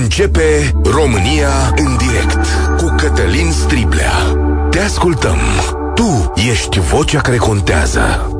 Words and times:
Începe 0.00 0.72
România 0.84 1.74
în 1.76 1.96
direct 1.96 2.46
cu 2.76 2.94
Cătălin 2.96 3.50
Striblea. 3.50 4.12
Te 4.70 4.78
ascultăm. 4.78 5.38
Tu 5.94 6.32
ești 6.50 6.80
vocea 6.80 7.20
care 7.20 7.36
contează. 7.36 8.30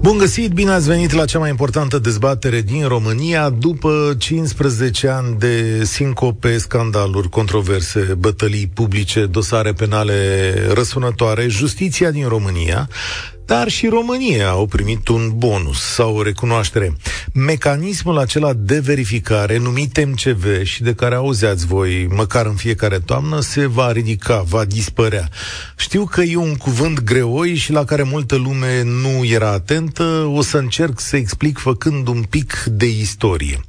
Bun 0.00 0.18
găsit, 0.18 0.52
bine 0.52 0.70
ați 0.70 0.88
venit 0.88 1.12
la 1.12 1.24
cea 1.24 1.38
mai 1.38 1.48
importantă 1.48 1.98
dezbatere 1.98 2.60
din 2.60 2.88
România 2.88 3.50
după 3.50 4.14
15 4.18 5.08
ani 5.08 5.36
de 5.38 5.84
sincope, 5.84 6.58
scandaluri, 6.58 7.28
controverse, 7.28 8.14
bătălii 8.18 8.70
publice, 8.74 9.26
dosare 9.26 9.72
penale 9.72 10.52
răsunătoare. 10.72 11.46
Justiția 11.48 12.10
din 12.10 12.28
România 12.28 12.88
dar 13.50 13.68
și 13.68 13.86
România 13.86 14.48
au 14.48 14.66
primit 14.66 15.08
un 15.08 15.30
bonus 15.34 15.80
sau 15.80 16.16
o 16.16 16.22
recunoaștere. 16.22 16.96
Mecanismul 17.32 18.18
acela 18.18 18.52
de 18.52 18.78
verificare, 18.78 19.58
numit 19.58 20.06
MCV 20.06 20.62
și 20.62 20.82
de 20.82 20.94
care 20.94 21.14
auzeați 21.14 21.66
voi 21.66 22.08
măcar 22.14 22.46
în 22.46 22.54
fiecare 22.54 22.98
toamnă, 22.98 23.40
se 23.40 23.66
va 23.66 23.92
ridica, 23.92 24.44
va 24.48 24.64
dispărea. 24.64 25.28
Știu 25.76 26.04
că 26.04 26.20
e 26.20 26.36
un 26.36 26.56
cuvânt 26.56 27.00
greoi 27.00 27.54
și 27.54 27.72
la 27.72 27.84
care 27.84 28.02
multă 28.02 28.36
lume 28.36 28.82
nu 28.82 29.24
era 29.24 29.50
atentă, 29.50 30.30
o 30.34 30.42
să 30.42 30.56
încerc 30.56 31.00
să 31.00 31.16
explic 31.16 31.58
făcând 31.58 32.08
un 32.08 32.22
pic 32.22 32.64
de 32.66 32.88
istorie. 32.88 33.60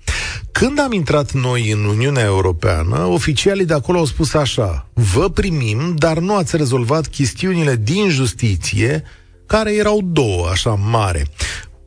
Când 0.52 0.80
am 0.80 0.91
intrat 0.91 1.31
noi 1.31 1.72
în 1.72 1.84
Uniunea 1.84 2.23
Europeană, 2.23 3.05
oficialii 3.05 3.66
de 3.66 3.73
acolo 3.73 3.98
au 3.98 4.05
spus 4.05 4.34
așa, 4.34 4.88
vă 4.94 5.30
primim, 5.30 5.95
dar 5.95 6.17
nu 6.20 6.36
ați 6.36 6.58
rezolvat 6.58 7.08
chestiunile 7.08 7.75
din 7.75 8.09
justiție 8.09 9.03
care 9.52 9.73
erau 9.73 10.02
două, 10.04 10.48
așa 10.52 10.70
mare. 10.70 11.28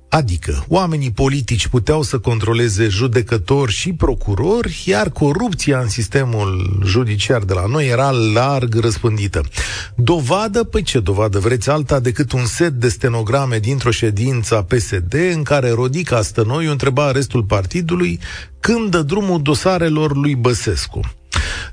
Adică, 0.09 0.65
oamenii 0.69 1.11
politici 1.11 1.67
puteau 1.67 2.03
să 2.03 2.19
controleze 2.19 2.89
judecători 2.89 3.73
și 3.73 3.93
procurori, 3.93 4.83
iar 4.87 5.11
corupția 5.11 5.79
în 5.79 5.89
sistemul 5.89 6.81
judiciar 6.85 7.43
de 7.43 7.53
la 7.53 7.67
noi 7.67 7.89
era 7.89 8.11
larg 8.11 8.75
răspândită. 8.75 9.41
Dovadă, 9.97 10.65
păi 10.65 10.83
ce 10.83 11.01
dovadă 11.01 11.39
vreți 11.39 11.71
alta 11.71 12.01
decât 12.01 12.33
un 12.33 12.47
set 12.47 12.73
de 12.73 12.89
stenograme 12.89 13.59
dintr-o 13.59 13.91
ședință 13.91 14.57
a 14.57 14.63
PSD 14.63 15.15
în 15.35 15.43
care 15.43 15.71
Rodica 15.71 16.23
Stănoiu 16.23 16.71
întreba 16.71 17.11
restul 17.11 17.43
partidului 17.43 18.21
când 18.61 18.91
dă 18.91 19.03
drumul 19.03 19.43
dosarelor 19.43 20.17
lui 20.17 20.35
Băsescu. 20.35 21.01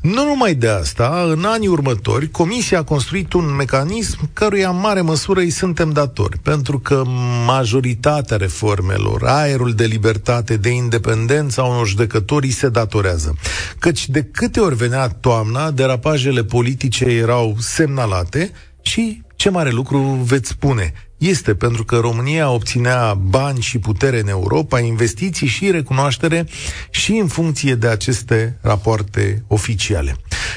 Nu 0.02 0.26
numai 0.26 0.56
de 0.56 0.68
asta, 0.68 1.24
în 1.28 1.44
anii 1.44 1.68
următori, 1.68 2.30
Comisia 2.30 2.78
a 2.78 2.84
construit 2.84 3.34
un 3.34 3.56
mecanism 3.56 4.30
căruia 4.34 4.70
în 4.70 4.80
mare 4.80 5.02
măsură 5.02 5.40
îi 5.40 5.50
suntem 5.50 5.92
datori, 5.92 6.40
pentru 6.40 6.80
că 6.80 7.04
majoritatea 7.46 8.38
reformelor, 8.38 9.24
aerul 9.26 9.74
de 9.74 9.86
libertate, 9.86 10.58
de 10.58 10.70
independență 10.70 11.62
a 11.62 11.66
unor 11.66 11.88
judecători 11.88 12.50
se 12.50 12.70
datorează. 12.70 13.36
Căci 13.80 14.10
de 14.10 14.24
câte 14.24 14.60
ori 14.60 14.76
venea 14.76 15.08
toamna, 15.08 15.72
derapajele 15.72 16.44
politice 16.44 17.06
erau 17.06 17.56
semnalate 17.60 18.52
și 18.82 19.22
ce 19.36 19.50
mare 19.50 19.70
lucru 19.70 20.00
veți 20.00 20.50
spune 20.50 20.94
este 21.22 21.56
pentru 21.56 21.84
că 21.84 21.98
România 21.98 22.50
obținea 22.50 23.14
bani 23.14 23.62
și 23.62 23.80
putere 23.80 24.20
în 24.20 24.28
Europa, 24.28 24.80
investiții 24.80 25.48
și 25.48 25.72
recunoaștere 25.72 26.48
și 26.90 27.12
în 27.12 27.28
funcție 27.28 27.76
de 27.76 27.88
aceste 27.88 28.58
rapoarte 28.62 29.44
oficiale. 29.48 30.16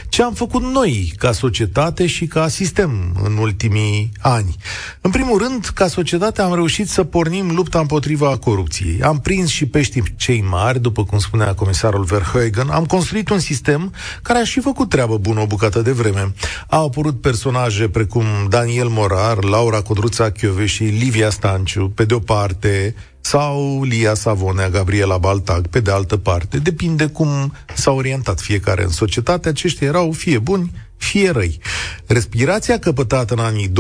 Ce 0.09 0.23
am 0.23 0.35
făcut 0.35 0.63
noi 0.63 1.13
ca 1.19 1.33
societate 1.33 2.07
și 2.07 2.27
ca 2.27 2.49
sistem 2.49 3.17
în 3.23 3.37
ultimii 3.37 4.13
ani? 4.21 4.57
În 5.01 5.11
primul 5.11 5.39
rând, 5.39 5.67
ca 5.75 5.87
societate 5.87 6.43
am 6.43 6.55
reușit 6.55 6.89
să 6.89 7.05
pornim 7.05 7.55
lupta 7.55 7.79
împotriva 7.79 8.37
corupției. 8.37 9.03
Am 9.03 9.21
prins 9.21 9.51
și 9.51 9.67
peștii 9.67 10.03
cei 10.17 10.45
mari, 10.51 10.81
după 10.81 11.05
cum 11.05 11.19
spunea 11.19 11.55
comisarul 11.55 12.05
Verheugen, 12.05 12.69
am 12.69 12.85
construit 12.85 13.29
un 13.29 13.39
sistem 13.39 13.93
care 14.23 14.39
a 14.39 14.45
și 14.45 14.61
făcut 14.61 14.89
treabă 14.89 15.19
bună 15.19 15.41
o 15.41 15.47
bucată 15.47 15.81
de 15.81 15.93
vreme. 15.93 16.35
Au 16.69 16.87
apărut 16.87 17.21
personaje 17.21 17.89
precum 17.89 18.25
Daniel 18.49 18.89
Morar, 18.89 19.45
Laura 19.45 19.83
Codruța 19.83 20.31
Chiov, 20.55 20.67
și 20.67 20.83
Livia 20.83 21.31
Stanciu, 21.31 21.89
pe 21.89 22.05
de 22.05 22.15
o 22.15 22.19
parte, 22.19 22.95
sau 23.21 23.83
Lia 23.83 24.15
Savonea, 24.15 24.69
Gabriela 24.69 25.19
Baltag, 25.19 25.67
pe 25.67 25.81
de 25.81 25.91
altă 25.91 26.17
parte. 26.17 26.59
Depinde 26.59 27.07
cum 27.07 27.53
s-a 27.75 27.91
orientat 27.91 28.41
fiecare 28.41 28.83
în 28.83 28.89
societate. 28.89 29.49
Aceștia 29.49 29.87
erau 29.87 30.13
fie 30.13 30.39
buni, 30.39 30.71
fie 30.97 31.31
răi. 31.31 31.61
Respirația 32.07 32.79
căpătată 32.79 33.35
în 33.35 33.41
anii 33.41 33.69
2015-2012 33.69 33.73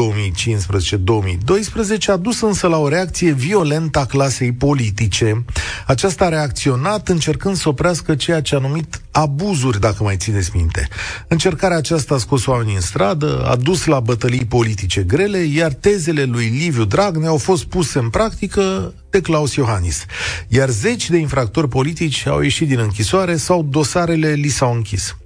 a 2.07 2.17
dus 2.17 2.41
însă 2.41 2.67
la 2.67 2.77
o 2.77 2.89
reacție 2.89 3.33
violentă 3.33 3.99
a 3.99 4.05
clasei 4.05 4.53
politice. 4.53 5.45
Aceasta 5.87 6.25
a 6.25 6.29
reacționat 6.29 7.09
încercând 7.09 7.57
să 7.57 7.69
oprească 7.69 8.15
ceea 8.15 8.41
ce 8.41 8.55
a 8.55 8.59
numit 8.59 9.01
abuzuri, 9.11 9.81
dacă 9.81 10.03
mai 10.03 10.17
țineți 10.17 10.51
minte. 10.55 10.89
Încercarea 11.29 11.77
aceasta 11.77 12.15
a 12.15 12.19
scos 12.19 12.47
oamenii 12.47 12.75
în 12.75 12.81
stradă, 12.81 13.47
a 13.47 13.57
dus 13.57 13.85
la 13.85 14.01
bătălii 14.01 14.45
politice 14.45 15.03
grele, 15.03 15.39
iar 15.39 15.73
tezele 15.73 16.25
lui 16.25 16.47
Liviu 16.47 16.85
Dragnea 16.85 17.29
au 17.29 17.37
fost 17.37 17.65
puse 17.65 17.99
în 17.99 18.09
practică 18.09 18.95
de 19.11 19.21
Claus 19.21 19.55
Iohannis. 19.55 20.05
Iar 20.49 20.69
zeci 20.69 21.11
de 21.11 21.17
infractori 21.17 21.69
politici 21.69 22.27
au 22.27 22.41
ieșit 22.41 22.69
din 22.69 22.79
închisoare 22.79 23.37
sau 23.37 23.63
dosarele 23.63 24.33
li 24.33 24.49
s-au 24.49 24.75
închis. 24.75 25.17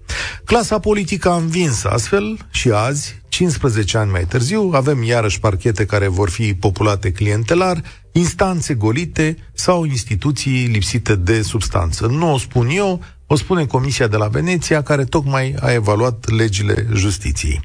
Clasa 0.45 0.79
politică 0.79 1.29
a 1.29 1.37
învins 1.37 1.85
astfel 1.85 2.39
și 2.51 2.71
azi, 2.71 3.21
15 3.29 3.99
ani 3.99 4.11
mai 4.11 4.25
târziu, 4.25 4.71
avem 4.75 5.03
iarăși 5.03 5.41
parchete 5.41 5.85
care 5.85 6.09
vor 6.09 6.31
fi 6.31 6.55
populate 6.55 7.13
clientelar, 7.13 7.83
instanțe 8.13 8.75
golite 8.75 9.37
sau 9.53 9.85
instituții 9.85 10.67
lipsite 10.67 11.17
de 11.17 11.43
substanță. 11.43 12.07
Nu 12.07 12.33
o 12.33 12.39
spun 12.39 12.69
eu, 12.69 13.03
o 13.27 13.37
spune 13.37 13.67
Comisia 13.67 14.07
de 14.07 14.17
la 14.17 14.27
Veneția, 14.27 14.83
care 14.83 15.05
tocmai 15.05 15.55
a 15.61 15.73
evaluat 15.73 16.31
legile 16.31 16.87
justiției. 16.95 17.61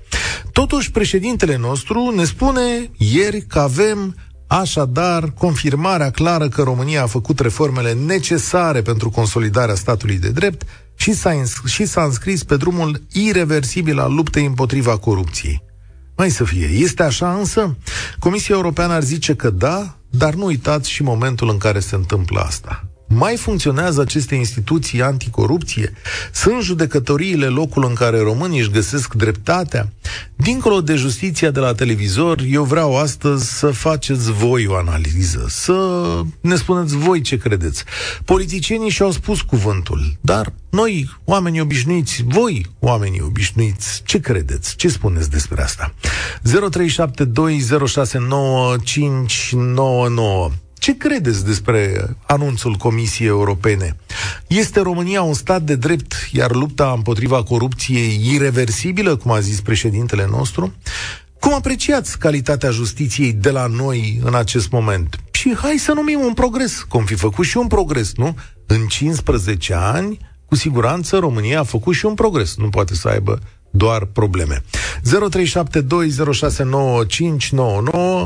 Totuși, 0.52 0.92
președintele 0.92 1.58
nostru 1.58 2.14
ne 2.16 2.24
spune 2.24 2.90
ieri 2.98 3.42
că 3.42 3.60
avem 3.60 4.16
Așadar, 4.48 5.32
confirmarea 5.38 6.12
clară 6.12 6.48
că 6.48 6.62
România 6.62 7.04
a 7.04 7.08
făcut 7.08 7.40
reformele 7.40 7.94
necesare 7.94 8.82
pentru 8.82 9.10
consolidarea 9.10 9.76
statului 9.76 10.18
de 10.18 10.30
drept 10.30 10.64
și 10.96 11.14
s-a, 11.14 11.32
îns- 11.32 11.62
și 11.66 11.86
s-a 11.86 12.04
înscris 12.04 12.44
pe 12.44 12.58
drumul 12.58 13.02
irreversibil 13.12 14.00
al 14.00 14.14
luptei 14.14 14.46
împotriva 14.46 14.98
corupției. 14.98 15.64
Mai 16.18 16.30
să 16.30 16.44
fie. 16.44 16.66
Este 16.68 17.04
așa 17.04 17.34
însă? 17.34 17.78
Comisia 18.20 18.56
Europeană 18.56 18.94
ar 18.94 19.04
zice 19.04 19.36
că 19.36 19.50
da, 19.50 19.98
dar 20.10 20.34
nu 20.34 20.46
uitați 20.46 20.90
și 20.90 21.04
momentul 21.04 21.50
în 21.50 21.58
care 21.58 21.80
se 21.80 21.96
întâmplă 21.96 22.40
asta. 22.40 22.88
Mai 23.16 23.36
funcționează 23.36 24.02
aceste 24.02 24.36
instituții 24.36 25.02
anticorupție? 25.02 25.94
Sunt 26.32 26.62
judecătoriile 26.62 27.46
locul 27.46 27.86
în 27.86 27.94
care 27.94 28.20
românii 28.20 28.60
își 28.60 28.70
găsesc 28.70 29.14
dreptatea? 29.14 29.94
Dincolo 30.36 30.82
de 30.82 30.96
justiția 30.96 31.52
de 31.52 31.60
la 31.60 31.74
televizor, 31.74 32.40
eu 32.50 32.64
vreau 32.64 32.98
astăzi 32.98 33.58
să 33.58 33.68
faceți 33.68 34.32
voi 34.32 34.68
o 34.68 34.76
analiză, 34.76 35.46
să 35.50 36.04
ne 36.42 36.56
spuneți 36.56 36.96
voi 36.96 37.22
ce 37.22 37.38
credeți. 37.38 37.84
Politicienii 38.26 38.90
și-au 38.90 39.12
spus 39.12 39.42
cuvântul, 39.42 40.18
dar 40.22 40.54
noi, 40.70 41.10
oamenii 41.24 41.62
obișnuiți, 41.62 42.24
voi, 42.28 42.66
oamenii 42.80 43.22
obișnuiți, 43.22 44.02
ce 44.06 44.20
credeți? 44.20 44.76
Ce 44.76 44.88
spuneți 44.88 45.30
despre 45.30 45.62
asta? 45.62 45.94
0372069599 46.44 46.50
ce 50.84 50.98
credeți 50.98 51.46
despre 51.46 52.08
anunțul 52.28 52.74
Comisiei 52.76 53.28
Europene? 53.28 53.96
Este 54.48 54.80
România 54.80 55.22
un 55.22 55.34
stat 55.34 55.62
de 55.62 55.76
drept, 55.76 56.14
iar 56.32 56.52
lupta 56.52 56.94
împotriva 56.96 57.44
corupției 57.44 58.22
irreversibilă, 58.34 59.16
cum 59.16 59.32
a 59.32 59.40
zis 59.40 59.62
președintele 59.62 60.28
nostru? 60.30 60.74
Cum 61.40 61.54
apreciați 61.54 62.20
calitatea 62.20 62.70
justiției 62.70 63.34
de 63.34 63.50
la 63.50 63.66
noi 63.66 64.20
în 64.24 64.36
acest 64.36 64.72
moment? 64.72 65.20
Și 65.32 65.56
hai 65.56 65.78
să 65.78 65.94
numim 65.94 66.20
un 66.20 66.34
progres, 66.34 66.82
cum 66.82 67.06
fi 67.06 67.16
făcut 67.16 67.46
și 67.46 67.58
un 67.58 67.68
progres, 67.68 68.14
nu? 68.16 68.36
În 68.66 68.86
15 68.86 69.74
ani, 69.74 70.18
cu 70.46 70.56
siguranță 70.56 71.18
România 71.18 71.60
a 71.60 71.64
făcut 71.64 71.96
și 71.96 72.06
un 72.06 72.14
progres. 72.14 72.56
Nu 72.56 72.70
poate 72.70 72.96
să 72.96 73.08
aibă 73.08 73.40
doar 73.76 74.06
probleme. 74.06 74.56
0372069599 74.56 74.62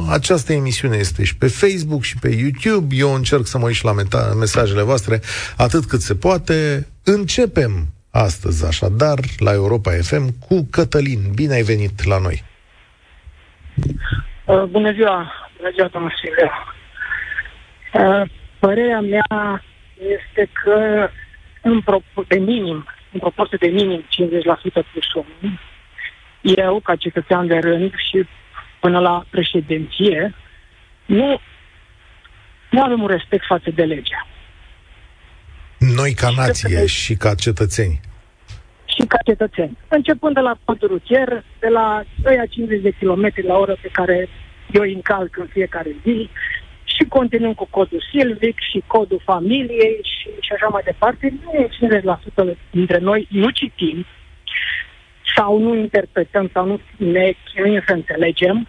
Această 0.09 0.53
emisiune 0.53 0.97
este 0.97 1.23
și 1.23 1.37
pe 1.37 1.47
Facebook 1.47 2.03
și 2.03 2.17
pe 2.17 2.29
YouTube. 2.29 2.95
Eu 2.95 3.13
încerc 3.13 3.45
să 3.45 3.57
mă 3.57 3.65
uit 3.65 3.75
și 3.75 3.85
la 3.85 3.93
meta- 3.93 4.33
mesajele 4.37 4.81
voastre 4.81 5.21
atât 5.57 5.85
cât 5.85 6.01
se 6.01 6.15
poate. 6.15 6.87
Începem 7.03 7.87
astăzi, 8.11 8.65
așadar, 8.65 9.19
la 9.37 9.53
Europa 9.53 9.91
FM 9.91 10.29
cu 10.47 10.67
Cătălin. 10.71 11.19
Bine 11.35 11.53
ai 11.53 11.61
venit 11.61 12.03
la 12.03 12.19
noi! 12.19 12.43
Uh, 14.45 14.63
bună 14.63 14.91
ziua! 14.91 15.31
Bună 15.57 15.69
ziua, 15.73 15.87
domnul 15.87 16.13
Silvia! 16.21 16.51
Uh, 17.93 18.29
părerea 18.59 18.99
mea 18.99 19.63
este 19.97 20.49
că 20.63 21.09
în 21.61 21.81
pro- 21.81 22.01
de 22.27 22.37
minim 22.37 22.85
în 23.11 23.19
proporție 23.19 23.57
de 23.61 23.67
minim 23.67 24.01
50% 24.01 24.05
plus 24.91 25.13
1, 25.13 25.25
eu, 26.41 26.79
ca 26.79 26.95
cetățean 26.95 27.47
de 27.47 27.57
rând 27.57 27.91
și 28.09 28.27
până 28.79 28.99
la 28.99 29.25
președinție, 29.29 30.35
nu, 31.05 31.39
nu 32.69 32.81
avem 32.83 33.01
un 33.01 33.07
respect 33.07 33.45
față 33.45 33.69
de 33.75 33.83
legea. 33.83 34.27
Noi 35.77 36.13
ca 36.13 36.29
nație 36.35 36.85
și, 36.85 37.01
și 37.03 37.15
ca 37.15 37.35
cetățeni. 37.35 37.99
Și 38.85 39.05
ca 39.07 39.17
cetățeni. 39.25 39.77
Începând 39.87 40.33
de 40.33 40.39
la 40.39 40.57
codul 40.63 40.87
rutier, 40.87 41.43
de 41.59 41.67
la 41.67 42.03
50 42.49 42.81
de 42.81 42.91
km 42.99 43.31
la 43.47 43.57
oră 43.57 43.77
pe 43.81 43.89
care 43.91 44.29
eu 44.71 44.81
îi 44.81 44.93
încalc 44.93 45.37
în 45.37 45.47
fiecare 45.51 45.95
zi, 46.03 46.29
și 46.97 47.03
continuăm 47.09 47.53
cu 47.53 47.67
codul 47.69 48.03
silvic 48.11 48.59
și 48.59 48.83
codul 48.87 49.21
familiei 49.25 49.99
și, 50.03 50.29
și 50.39 50.51
așa 50.53 50.67
mai 50.67 50.81
departe. 50.85 51.33
Nu 51.43 51.51
e 51.51 51.69
50% 52.53 52.57
dintre 52.71 52.97
noi 52.97 53.27
nu 53.29 53.49
citim 53.49 54.05
sau 55.35 55.59
nu 55.59 55.75
interpretăm 55.75 56.49
sau 56.53 56.65
nu 56.65 56.79
ne 56.97 57.33
chinuim 57.45 57.83
să 57.87 57.93
înțelegem 57.93 58.67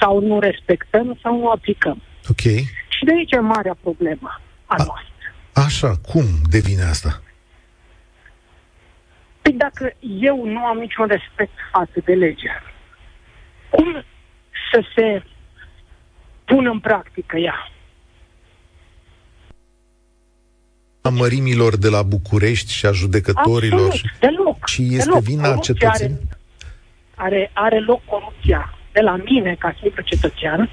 sau 0.00 0.20
nu 0.20 0.40
respectăm 0.40 1.18
sau 1.22 1.38
nu 1.38 1.48
aplicăm. 1.48 2.02
Ok. 2.28 2.40
Și 2.88 3.04
de 3.04 3.12
aici 3.12 3.32
e 3.32 3.38
marea 3.38 3.76
problemă 3.80 4.40
a, 4.66 4.74
a 4.78 4.84
noastră. 4.84 5.34
Așa, 5.52 5.96
cum 6.12 6.24
devine 6.50 6.82
asta? 6.82 7.22
Păi 9.42 9.52
dacă 9.52 9.92
eu 10.20 10.44
nu 10.44 10.64
am 10.64 10.78
niciun 10.78 11.06
respect 11.06 11.52
față 11.72 12.00
de 12.04 12.12
lege, 12.12 12.50
cum 13.70 14.04
să 14.72 14.84
se 14.94 15.22
pună 16.54 16.70
în 16.70 16.80
practică 16.80 17.36
ea? 17.36 17.70
A 21.00 21.08
mărimilor 21.08 21.76
de 21.76 21.88
la 21.88 22.02
București 22.02 22.72
și 22.72 22.86
a 22.86 22.92
judecătorilor. 22.92 23.90
Absolut, 23.90 24.18
deloc. 24.20 24.66
Și 24.66 24.82
este 24.82 25.04
deloc. 25.04 25.22
vina 25.22 25.56
cetățenii? 25.56 26.18
Are, 27.14 27.34
are, 27.34 27.50
are 27.52 27.80
loc 27.80 28.04
corupția 28.04 28.74
de 28.92 29.00
la 29.00 29.16
mine 29.16 29.56
ca 29.58 29.74
simplu 29.80 30.02
cetățean 30.02 30.70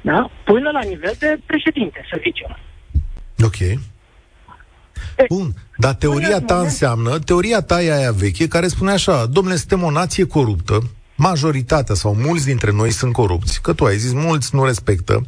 da? 0.00 0.30
până 0.44 0.70
la 0.70 0.82
nivel 0.82 1.14
de 1.18 1.38
președinte, 1.46 2.06
să 2.10 2.20
zicem. 2.22 2.58
Ok. 3.44 3.80
Bun, 5.28 5.54
dar 5.76 5.94
teoria 5.94 6.40
ta 6.40 6.58
înseamnă, 6.60 7.18
teoria 7.18 7.60
ta 7.60 7.82
e 7.82 7.92
aia 7.92 8.12
veche 8.12 8.48
care 8.48 8.66
spune 8.66 8.90
așa, 8.90 9.26
domnule, 9.26 9.56
suntem 9.56 9.82
o 9.82 9.90
nație 9.90 10.26
coruptă, 10.26 10.90
majoritatea 11.16 11.94
sau 11.94 12.14
mulți 12.14 12.46
dintre 12.46 12.70
noi 12.72 12.90
sunt 12.90 13.12
corupți, 13.12 13.62
că 13.62 13.72
tu 13.72 13.84
ai 13.84 13.96
zis, 13.96 14.12
mulți 14.12 14.54
nu 14.54 14.64
respectă 14.64 15.24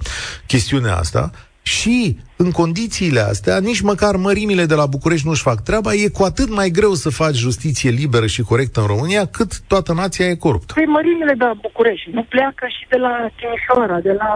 chestiunea 0.46 0.96
asta, 0.96 1.31
și 1.62 2.17
în 2.37 2.50
condițiile 2.50 3.20
astea, 3.20 3.58
nici 3.58 3.81
măcar 3.81 4.17
mărimile 4.17 4.64
de 4.64 4.75
la 4.75 4.87
București 4.87 5.26
nu-și 5.26 5.43
fac 5.43 5.58
treaba, 5.62 5.90
e 5.93 6.17
cu 6.19 6.23
atât 6.23 6.49
mai 6.58 6.69
greu 6.79 6.93
să 6.93 7.11
faci 7.11 7.35
justiție 7.46 7.90
liberă 7.90 8.26
și 8.26 8.43
corectă 8.43 8.81
în 8.81 8.87
România, 8.87 9.25
cât 9.26 9.50
toată 9.61 9.93
nația 9.93 10.26
e 10.26 10.35
coruptă. 10.35 10.73
Păi 10.75 10.85
mărimile 10.85 11.35
de 11.40 11.44
la 11.44 11.56
București 11.67 12.11
nu 12.11 12.23
pleacă 12.23 12.67
și 12.76 12.85
de 12.88 12.96
la 12.96 13.14
Timișoara, 13.37 14.00
de 14.00 14.12
la 14.12 14.31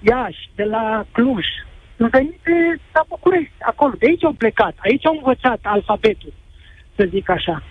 Iași, 0.00 0.50
de 0.54 0.64
la 0.74 1.06
Cluj. 1.12 1.46
Nu 1.96 2.06
venit 2.10 2.38
de 2.42 2.80
la 2.92 3.04
București, 3.08 3.52
acolo. 3.70 3.92
De 3.98 4.06
aici 4.08 4.24
au 4.24 4.32
plecat, 4.32 4.74
aici 4.86 5.06
au 5.06 5.14
învățat 5.16 5.60
alfabetul, 5.62 6.32
să 6.96 7.02
zic 7.10 7.30
așa. 7.30 7.62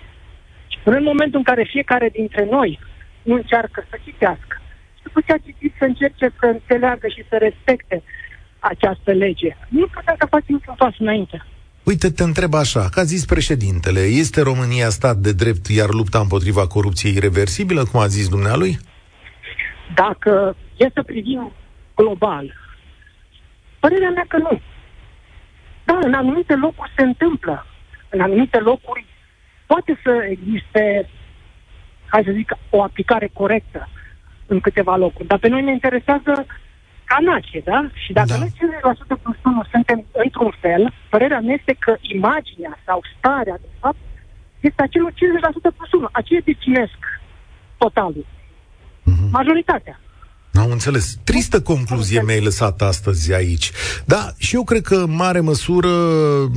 Și 0.79 0.85
până 0.85 0.97
în 0.97 1.09
momentul 1.11 1.37
în 1.37 1.49
care 1.51 1.71
fiecare 1.75 2.09
dintre 2.13 2.47
noi 2.51 2.79
nu 3.21 3.35
încearcă 3.35 3.85
să 3.89 3.97
citească, 4.03 4.55
și 4.95 5.03
după 5.03 5.19
ce 5.25 5.33
a 5.33 5.37
citit 5.37 5.73
să 5.77 5.85
încerce 5.85 6.33
să 6.39 6.45
înțeleagă 6.45 7.07
și 7.07 7.25
să 7.29 7.35
respecte 7.37 8.03
această 8.59 9.11
lege. 9.11 9.57
Nu 9.69 9.87
putem 9.87 10.15
să 10.19 10.25
facem 10.29 10.55
niciun 10.55 10.75
pas 10.77 10.93
înainte. 10.97 11.45
Uite, 11.83 12.09
te 12.11 12.23
întreb 12.23 12.53
așa, 12.53 12.89
ca 12.91 13.03
zis 13.03 13.25
președintele, 13.25 13.99
este 13.99 14.41
România 14.41 14.89
stat 14.89 15.15
de 15.15 15.33
drept, 15.33 15.67
iar 15.67 15.89
lupta 15.89 16.19
împotriva 16.19 16.67
corupției 16.67 17.13
irreversibilă, 17.15 17.83
cum 17.85 17.99
a 17.99 18.07
zis 18.07 18.29
dumnealui? 18.29 18.77
Dacă 19.95 20.55
e 20.77 20.85
să 20.93 21.03
privim 21.03 21.51
global, 21.95 22.53
părerea 23.79 24.09
mea 24.09 24.25
că 24.27 24.37
nu. 24.37 24.61
Da, 25.85 25.99
în 26.01 26.13
anumite 26.13 26.55
locuri 26.55 26.91
se 26.97 27.03
întâmplă. 27.03 27.65
În 28.09 28.19
anumite 28.21 28.59
locuri 28.59 29.05
poate 29.71 29.99
să 30.03 30.13
existe, 30.35 31.09
hai 32.11 32.23
să 32.25 32.31
zic, 32.31 32.49
o 32.69 32.83
aplicare 32.83 33.29
corectă 33.33 33.89
în 34.45 34.59
câteva 34.59 34.95
locuri. 34.95 35.27
Dar 35.27 35.39
pe 35.39 35.47
noi 35.47 35.63
ne 35.63 35.71
interesează 35.71 36.45
ca 37.09 37.17
nație, 37.31 37.61
da? 37.71 37.79
Și 37.93 38.11
dacă 38.13 38.33
da. 38.33 38.37
noi 38.37 38.51
50% 39.17 39.21
plus 39.21 39.37
1 39.45 39.63
suntem 39.71 40.05
într-un 40.11 40.53
fel, 40.59 40.93
părerea 41.09 41.39
mea 41.39 41.55
este 41.59 41.75
că 41.79 41.95
imaginea 42.01 42.73
sau 42.85 42.99
starea, 43.17 43.57
de 43.61 43.71
fapt, 43.79 44.01
este 44.59 44.81
acelor 44.81 45.11
50% 45.11 45.15
plus 45.77 45.91
1. 45.91 46.09
Aceia 46.11 46.41
definesc 46.43 46.99
totalul. 47.77 48.25
Mm-hmm. 48.25 49.29
Majoritatea. 49.31 49.99
Am 50.59 50.71
înțeles. 50.71 51.17
Tristă 51.23 51.61
concluzie 51.61 52.23
mi-ai 52.25 52.41
lăsat 52.41 52.81
astăzi 52.81 53.33
aici. 53.33 53.71
Da, 54.05 54.33
și 54.37 54.55
eu 54.55 54.63
cred 54.63 54.81
că 54.81 54.95
în 54.95 55.15
mare 55.15 55.39
măsură 55.39 55.89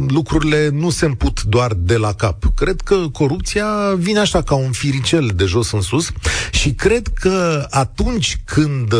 lucrurile 0.09 0.69
nu 0.73 0.91
se 0.91 1.05
împut 1.05 1.43
doar 1.43 1.73
de 1.75 1.97
la 1.97 2.13
cap. 2.13 2.45
Cred 2.55 2.81
că 2.81 2.97
corupția 3.13 3.67
vine 3.99 4.19
așa 4.19 4.43
ca 4.43 4.55
un 4.55 4.71
firicel 4.71 5.31
de 5.35 5.45
jos 5.45 5.73
în 5.73 5.81
sus 5.81 6.11
și 6.51 6.73
cred 6.73 7.09
că 7.09 7.67
atunci 7.71 8.41
când 8.45 8.95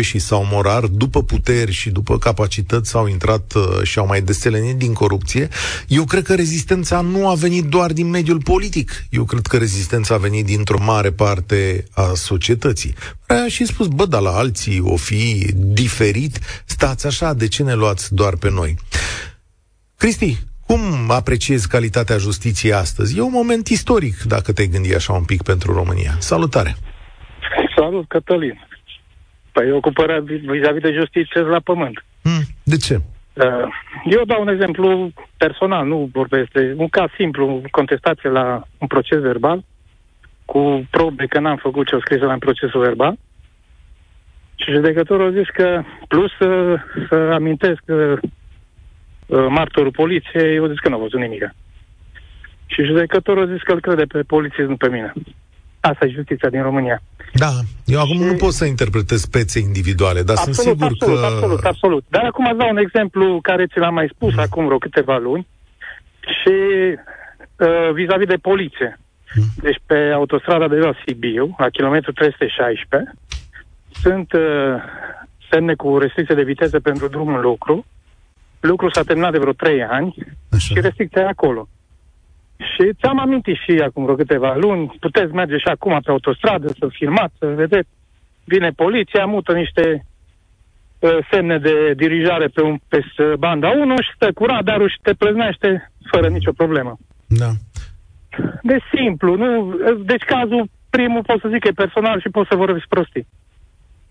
și 0.00 0.18
sau 0.18 0.46
Morar, 0.50 0.86
după 0.86 1.22
puteri 1.22 1.72
și 1.72 1.90
după 1.90 2.18
capacități, 2.18 2.90
s-au 2.90 3.06
intrat 3.06 3.52
uh, 3.54 3.82
și 3.82 3.98
au 3.98 4.06
mai 4.06 4.22
deselenit 4.22 4.76
din 4.76 4.92
corupție, 4.92 5.48
eu 5.88 6.04
cred 6.04 6.24
că 6.24 6.34
rezistența 6.34 7.00
nu 7.00 7.28
a 7.28 7.34
venit 7.34 7.64
doar 7.64 7.92
din 7.92 8.08
mediul 8.10 8.42
politic. 8.42 9.04
Eu 9.10 9.24
cred 9.24 9.46
că 9.46 9.56
rezistența 9.56 10.14
a 10.14 10.18
venit 10.18 10.44
dintr-o 10.44 10.82
mare 10.82 11.10
parte 11.10 11.84
a 11.90 12.12
societății. 12.14 12.94
Aia 13.26 13.48
și 13.48 13.66
spus, 13.66 13.86
bă, 13.86 14.06
dar 14.06 14.20
la 14.20 14.31
alții 14.32 14.80
o 14.80 14.96
fi 14.96 15.46
diferit, 15.54 16.38
stați 16.66 17.06
așa, 17.06 17.34
de 17.34 17.48
ce 17.48 17.62
ne 17.62 17.74
luați 17.74 18.14
doar 18.14 18.36
pe 18.40 18.50
noi? 18.50 18.76
Cristi, 19.98 20.36
cum 20.66 20.80
apreciezi 21.10 21.68
calitatea 21.68 22.16
justiției 22.16 22.72
astăzi? 22.72 23.18
E 23.18 23.20
un 23.20 23.32
moment 23.32 23.68
istoric, 23.68 24.22
dacă 24.22 24.52
te 24.52 24.66
gândi 24.66 24.94
așa 24.94 25.12
un 25.12 25.24
pic 25.24 25.42
pentru 25.42 25.72
România. 25.72 26.12
Salutare! 26.18 26.74
Salut, 27.76 28.08
Cătălin! 28.08 28.66
Păi 29.52 29.68
eu 29.68 29.80
cu 29.80 29.92
părerea 29.92 30.20
vis-a-vis 30.24 30.82
de 30.82 30.92
justiție 30.92 31.40
la 31.40 31.60
pământ. 31.60 32.04
Mm, 32.22 32.42
de 32.62 32.76
ce? 32.76 32.94
Uh, 32.94 33.68
eu 34.04 34.24
dau 34.24 34.40
un 34.40 34.48
exemplu 34.48 35.12
personal, 35.36 35.86
nu 35.86 36.08
vorbesc 36.12 36.50
de 36.52 36.74
un 36.76 36.88
caz 36.88 37.10
simplu, 37.16 37.62
contestație 37.70 38.30
la 38.30 38.62
un 38.78 38.86
proces 38.86 39.20
verbal 39.20 39.64
cu 40.44 40.86
probe 40.90 41.26
că 41.26 41.38
n-am 41.40 41.56
făcut 41.56 41.86
ce 41.86 41.94
o 41.94 42.00
scris 42.00 42.20
la 42.20 42.32
în 42.32 42.38
procesul 42.38 42.80
verbal. 42.80 43.18
Și 44.62 44.72
judecătorul 44.72 45.26
a 45.26 45.38
zis 45.38 45.48
că, 45.54 45.82
plus 46.08 46.30
să, 46.38 46.76
să 47.08 47.14
amintesc 47.14 47.80
că 47.84 48.18
uh, 48.20 49.46
martorul 49.48 49.90
poliției, 49.90 50.54
eu 50.54 50.66
zis 50.66 50.78
că 50.78 50.88
nu 50.88 50.94
a 50.94 50.98
văzut 50.98 51.20
nimic. 51.20 51.54
Și 52.66 52.84
judecătorul 52.84 53.42
a 53.42 53.52
zis 53.52 53.62
că 53.62 53.72
îl 53.72 53.80
crede 53.80 54.04
pe 54.04 54.22
poliție, 54.22 54.64
nu 54.64 54.76
pe 54.76 54.88
mine. 54.88 55.12
Asta 55.80 56.04
e 56.04 56.18
justiția 56.18 56.48
din 56.48 56.62
România. 56.62 57.02
Da, 57.32 57.50
eu 57.84 58.00
acum 58.00 58.16
și... 58.16 58.24
nu 58.30 58.34
pot 58.34 58.52
să 58.52 58.64
interpretez 58.64 59.20
spețe 59.20 59.58
individuale, 59.58 60.22
dar 60.22 60.36
absolut, 60.36 60.54
sunt 60.54 60.68
sigur 60.68 60.90
absolut, 60.90 61.20
că... 61.20 61.26
Absolut, 61.26 61.64
absolut. 61.64 62.04
Dar 62.08 62.24
acum 62.24 62.46
îți 62.48 62.58
dau 62.58 62.68
un 62.68 62.76
exemplu 62.76 63.40
care 63.40 63.66
ți 63.66 63.78
l-am 63.78 63.94
mai 63.94 64.10
spus 64.14 64.32
mm. 64.32 64.38
acum 64.38 64.64
vreo 64.64 64.78
câteva 64.78 65.16
luni 65.18 65.46
și 66.20 66.56
uh, 67.56 67.92
vis-a-vis 67.92 68.26
de 68.26 68.36
poliție. 68.36 68.98
Deci 69.56 69.80
pe 69.86 70.10
autostrada 70.14 70.68
de 70.68 70.76
la 70.76 70.92
Sibiu, 71.04 71.54
la 71.58 71.68
kilometru 71.68 72.12
316, 72.12 73.12
sunt 74.02 74.32
uh, 74.32 74.42
semne 75.50 75.74
cu 75.74 75.98
restricție 75.98 76.34
de 76.34 76.42
viteză 76.42 76.80
pentru 76.80 77.08
drumul 77.08 77.40
lucru. 77.40 77.84
Lucru 78.60 78.90
s-a 78.90 79.02
terminat 79.02 79.32
de 79.32 79.38
vreo 79.38 79.52
3 79.52 79.82
ani 79.82 80.14
Așa. 80.52 80.74
și 80.74 80.80
restricția 80.80 81.22
e 81.22 81.26
acolo. 81.26 81.68
Și 82.56 82.92
ți-am 83.00 83.18
amintit 83.18 83.56
și 83.56 83.82
acum 83.86 84.02
vreo 84.02 84.16
câteva 84.16 84.54
luni, 84.54 84.96
puteți 85.00 85.32
merge 85.32 85.56
și 85.56 85.68
acum 85.68 86.00
pe 86.04 86.10
autostradă 86.10 86.68
să 86.78 86.86
filmați, 86.90 87.34
să 87.38 87.46
vedeți. 87.46 87.88
Vine 88.44 88.70
poliția, 88.70 89.24
mută 89.24 89.52
niște 89.52 90.06
uh, 90.98 91.18
semne 91.30 91.58
de 91.58 91.92
dirijare 91.96 92.46
pe, 92.46 92.62
un, 92.62 92.76
pe 92.88 92.98
banda 93.38 93.70
1 93.70 93.94
și 93.96 94.14
stă 94.14 94.32
cu 94.32 94.44
radarul 94.44 94.88
și 94.88 94.98
te 95.02 95.12
plăznește 95.14 95.90
fără 96.10 96.28
nicio 96.28 96.52
problemă. 96.52 96.96
Da 97.26 97.50
de 98.62 98.78
simplu. 98.94 99.36
Nu? 99.36 99.74
Deci 100.04 100.22
cazul 100.22 100.70
primul 100.90 101.22
pot 101.22 101.40
să 101.40 101.48
zic 101.52 101.60
că 101.60 101.68
e 101.68 101.84
personal 101.84 102.20
și 102.20 102.28
pot 102.28 102.46
să 102.46 102.56
vorbesc 102.56 102.86
prostii. 102.86 103.26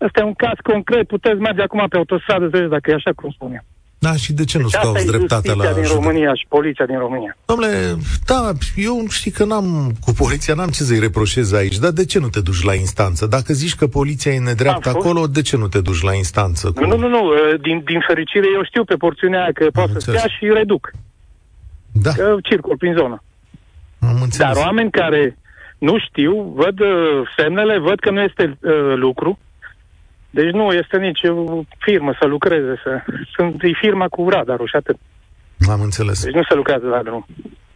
Ăsta 0.04 0.20
e 0.20 0.22
un 0.22 0.34
caz 0.34 0.58
concret, 0.62 1.06
puteți 1.06 1.40
merge 1.40 1.62
acum 1.62 1.86
pe 1.88 1.96
autostradă, 1.96 2.48
să 2.52 2.58
dacă 2.58 2.90
e 2.90 2.94
așa 2.94 3.12
cum 3.16 3.30
spune. 3.30 3.64
Da, 3.98 4.12
și 4.16 4.32
de 4.32 4.44
ce 4.44 4.58
nu 4.58 4.62
deci 4.62 4.72
scauți 4.72 5.06
dreptatea 5.06 5.54
la... 5.54 5.72
din 5.72 5.84
România 5.84 6.34
și 6.34 6.46
poliția 6.48 6.86
din 6.86 6.98
România. 6.98 7.36
Domnule, 7.44 7.96
da, 8.26 8.52
eu 8.76 9.04
știi 9.08 9.30
că 9.30 9.44
n-am, 9.44 9.92
cu 10.04 10.12
poliția 10.12 10.54
n-am 10.54 10.68
ce 10.68 10.82
să-i 10.82 10.98
reproșez 10.98 11.52
aici, 11.52 11.78
dar 11.78 11.90
de 11.90 12.04
ce 12.04 12.18
nu 12.18 12.28
te 12.28 12.40
duci 12.40 12.62
la 12.62 12.74
instanță? 12.74 13.26
Dacă 13.26 13.52
zici 13.52 13.74
că 13.74 13.86
poliția 13.86 14.32
e 14.32 14.38
nedreaptă 14.38 14.88
acolo, 14.88 15.26
de 15.26 15.42
ce 15.42 15.56
nu 15.56 15.68
te 15.68 15.80
duci 15.80 16.02
la 16.02 16.14
instanță? 16.14 16.72
Cu... 16.72 16.84
Nu, 16.84 16.96
nu, 16.96 17.08
nu, 17.08 17.22
din, 17.60 17.82
din 17.84 18.00
fericire 18.06 18.46
eu 18.54 18.64
știu 18.64 18.84
pe 18.84 18.94
porțiunea 18.94 19.40
aia 19.40 19.52
că 19.52 19.66
pot 19.72 19.90
să 19.90 19.98
stea 19.98 20.26
și 20.38 20.50
reduc. 20.54 20.90
Da. 21.92 22.10
Că 22.10 22.36
circul 22.42 22.76
prin 22.76 22.94
zonă. 22.98 23.22
Am 24.00 24.28
Dar 24.38 24.56
oameni 24.56 24.90
care 24.90 25.36
nu 25.78 25.98
știu, 25.98 26.52
văd 26.54 26.80
uh, 26.80 26.88
semnele, 27.36 27.78
văd 27.78 27.98
că 28.00 28.10
nu 28.10 28.20
este 28.20 28.58
uh, 28.60 28.94
lucru, 28.94 29.38
deci 30.38 30.52
nu 30.58 30.72
este 30.72 30.96
nici 30.98 31.22
o 31.24 31.62
firmă 31.78 32.16
să 32.20 32.26
lucreze. 32.26 32.74
Să... 32.84 32.90
Sunt 33.34 33.62
e 33.62 33.70
firma 33.80 34.06
cu 34.08 34.28
radarul 34.28 34.66
și 34.66 34.76
atât. 34.76 34.96
Am 35.68 35.80
înțeles. 35.80 36.24
Deci 36.24 36.34
nu 36.34 36.42
se 36.48 36.54
lucrează 36.54 36.86
la 36.86 37.02
drum. 37.02 37.26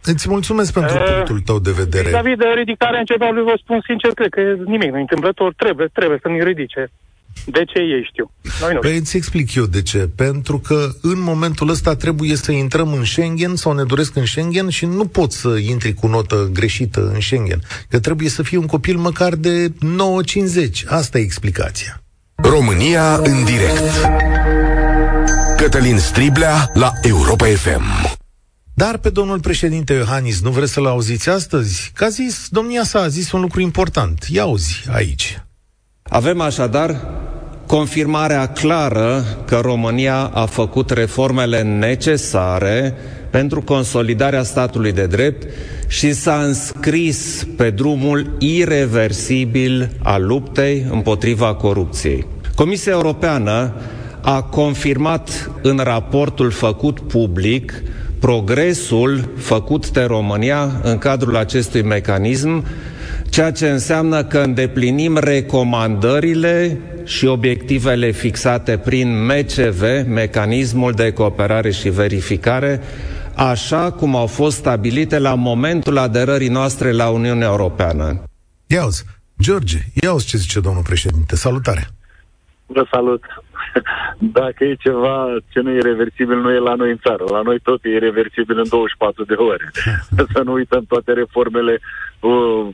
Îți 0.03 0.29
mulțumesc 0.29 0.73
pentru 0.73 0.97
uh, 0.97 1.03
punctul 1.13 1.39
tău 1.39 1.59
de 1.59 1.71
vedere. 1.71 2.09
David, 2.09 2.37
de 2.37 2.45
ridicarea 2.55 2.99
începeului, 2.99 3.43
vă 3.43 3.55
spun 3.63 3.79
sincer, 3.85 4.11
cred 4.11 4.29
că 4.29 4.41
nimic 4.65 4.91
nu 4.91 4.99
întâmplător. 4.99 5.53
Trebuie, 5.53 5.87
trebuie 5.93 6.19
să 6.21 6.27
ne 6.27 6.43
ridice. 6.43 6.91
De 7.45 7.63
ce 7.63 7.79
ei 7.79 8.07
știu? 8.11 8.31
Noi 8.61 8.73
nu. 8.73 8.79
Păi 8.79 8.97
îți 8.97 9.17
explic 9.17 9.55
eu 9.55 9.65
de 9.65 9.81
ce. 9.81 10.09
Pentru 10.15 10.59
că 10.59 10.89
în 11.01 11.21
momentul 11.21 11.69
ăsta 11.69 11.95
trebuie 11.95 12.35
să 12.35 12.51
intrăm 12.51 12.93
în 12.93 13.03
Schengen 13.03 13.55
sau 13.55 13.73
ne 13.73 13.83
doresc 13.83 14.15
în 14.15 14.25
Schengen 14.25 14.69
și 14.69 14.85
nu 14.85 15.05
pot 15.05 15.31
să 15.31 15.57
intri 15.69 15.93
cu 15.93 16.07
notă 16.07 16.49
greșită 16.53 17.11
în 17.13 17.19
Schengen. 17.19 17.59
Că 17.89 17.99
trebuie 17.99 18.29
să 18.29 18.43
fii 18.43 18.57
un 18.57 18.65
copil 18.65 18.97
măcar 18.97 19.35
de 19.35 19.67
9,50. 19.69 20.87
Asta 20.87 21.17
e 21.17 21.21
explicația. 21.21 22.01
România 22.43 23.15
în 23.15 23.43
direct. 23.43 23.91
Cătălin 25.57 25.97
Striblea 25.97 26.69
la 26.73 26.91
Europa 27.01 27.45
FM. 27.45 28.17
Dar 28.73 28.97
pe 28.97 29.09
domnul 29.09 29.39
președinte 29.39 29.93
Iohannis 29.93 30.41
nu 30.41 30.49
vreți 30.49 30.71
să-l 30.71 30.85
auziți 30.85 31.29
astăzi? 31.29 31.91
Că 31.95 32.03
a 32.03 32.09
zis, 32.09 32.47
domnia 32.49 32.83
sa 32.83 32.99
a 32.99 33.07
zis 33.07 33.31
un 33.31 33.41
lucru 33.41 33.61
important. 33.61 34.25
Ia 34.29 34.41
auzi 34.41 34.83
aici. 34.91 35.41
Avem 36.03 36.41
așadar 36.41 37.01
confirmarea 37.67 38.47
clară 38.47 39.23
că 39.45 39.59
România 39.61 40.31
a 40.33 40.45
făcut 40.45 40.89
reformele 40.89 41.61
necesare 41.61 42.93
pentru 43.29 43.61
consolidarea 43.61 44.43
statului 44.43 44.91
de 44.91 45.05
drept 45.05 45.47
și 45.87 46.13
s-a 46.13 46.41
înscris 46.41 47.47
pe 47.57 47.69
drumul 47.69 48.35
irreversibil 48.39 49.89
al 50.03 50.25
luptei 50.25 50.85
împotriva 50.91 51.53
corupției. 51.53 52.25
Comisia 52.55 52.91
Europeană 52.91 53.73
a 54.21 54.41
confirmat 54.41 55.51
în 55.61 55.79
raportul 55.83 56.51
făcut 56.51 56.99
public 56.99 57.83
progresul 58.19 59.29
făcut 59.37 59.89
de 59.89 60.03
România 60.03 60.79
în 60.83 60.97
cadrul 60.97 61.35
acestui 61.35 61.81
mecanism, 61.81 62.65
ceea 63.29 63.51
ce 63.51 63.69
înseamnă 63.69 64.23
că 64.23 64.37
îndeplinim 64.37 65.17
recomandările 65.17 66.79
și 67.07 67.25
obiectivele 67.25 68.11
fixate 68.11 68.77
prin 68.77 69.25
MCV, 69.25 69.81
Mecanismul 70.07 70.91
de 70.91 71.13
Cooperare 71.13 71.71
și 71.71 71.89
Verificare, 71.89 72.81
așa 73.35 73.91
cum 73.91 74.15
au 74.15 74.25
fost 74.25 74.57
stabilite 74.57 75.19
la 75.19 75.33
momentul 75.33 75.97
aderării 75.97 76.49
noastre 76.49 76.91
la 76.91 77.09
Uniunea 77.09 77.47
Europeană. 77.47 78.23
Ia 78.67 78.87
George, 79.41 79.77
ia 80.01 80.15
ce 80.27 80.37
zice 80.37 80.59
domnul 80.59 80.83
președinte. 80.83 81.35
Salutare! 81.35 81.87
Vă 82.65 82.85
salut! 82.91 83.23
Dacă 84.39 84.63
e 84.63 84.75
ceva 84.75 85.25
ce 85.49 85.59
nu 85.59 85.71
e 85.71 85.79
reversibil, 85.79 86.37
nu 86.37 86.51
e 86.51 86.59
la 86.59 86.75
noi 86.75 86.89
în 86.89 86.97
țară. 86.97 87.23
La 87.31 87.41
noi 87.41 87.59
tot 87.59 87.79
e 87.83 87.97
reversibil 87.97 88.57
în 88.57 88.67
24 88.69 89.23
de 89.23 89.33
ore. 89.33 89.71
Să 90.33 90.41
nu 90.43 90.51
uităm 90.51 90.83
toate 90.87 91.13
reformele 91.13 91.79
uh, 92.19 92.67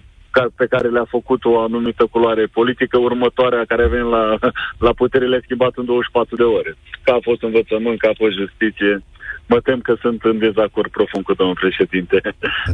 pe 0.55 0.65
care 0.65 0.87
le-a 0.89 1.05
făcut 1.09 1.45
o 1.45 1.59
anumită 1.59 2.05
culoare 2.11 2.45
politică, 2.45 2.97
următoarea 2.97 3.63
care 3.67 3.87
vine 3.87 4.01
la, 4.01 4.37
la 4.77 4.93
putere 4.93 5.27
le-a 5.27 5.39
schimbat 5.43 5.73
în 5.75 5.85
24 5.85 6.35
de 6.35 6.43
ore. 6.43 6.75
Că 7.03 7.11
a 7.11 7.19
fost 7.21 7.41
învățământ, 7.41 7.99
că 7.99 8.07
a 8.07 8.15
fost 8.17 8.35
justiție, 8.41 9.03
mă 9.45 9.59
tem 9.59 9.79
că 9.79 9.93
sunt 10.01 10.23
în 10.23 10.37
dezacord 10.37 10.91
profund 10.91 11.23
cu 11.23 11.33
domnul 11.33 11.57
președinte. 11.63 12.21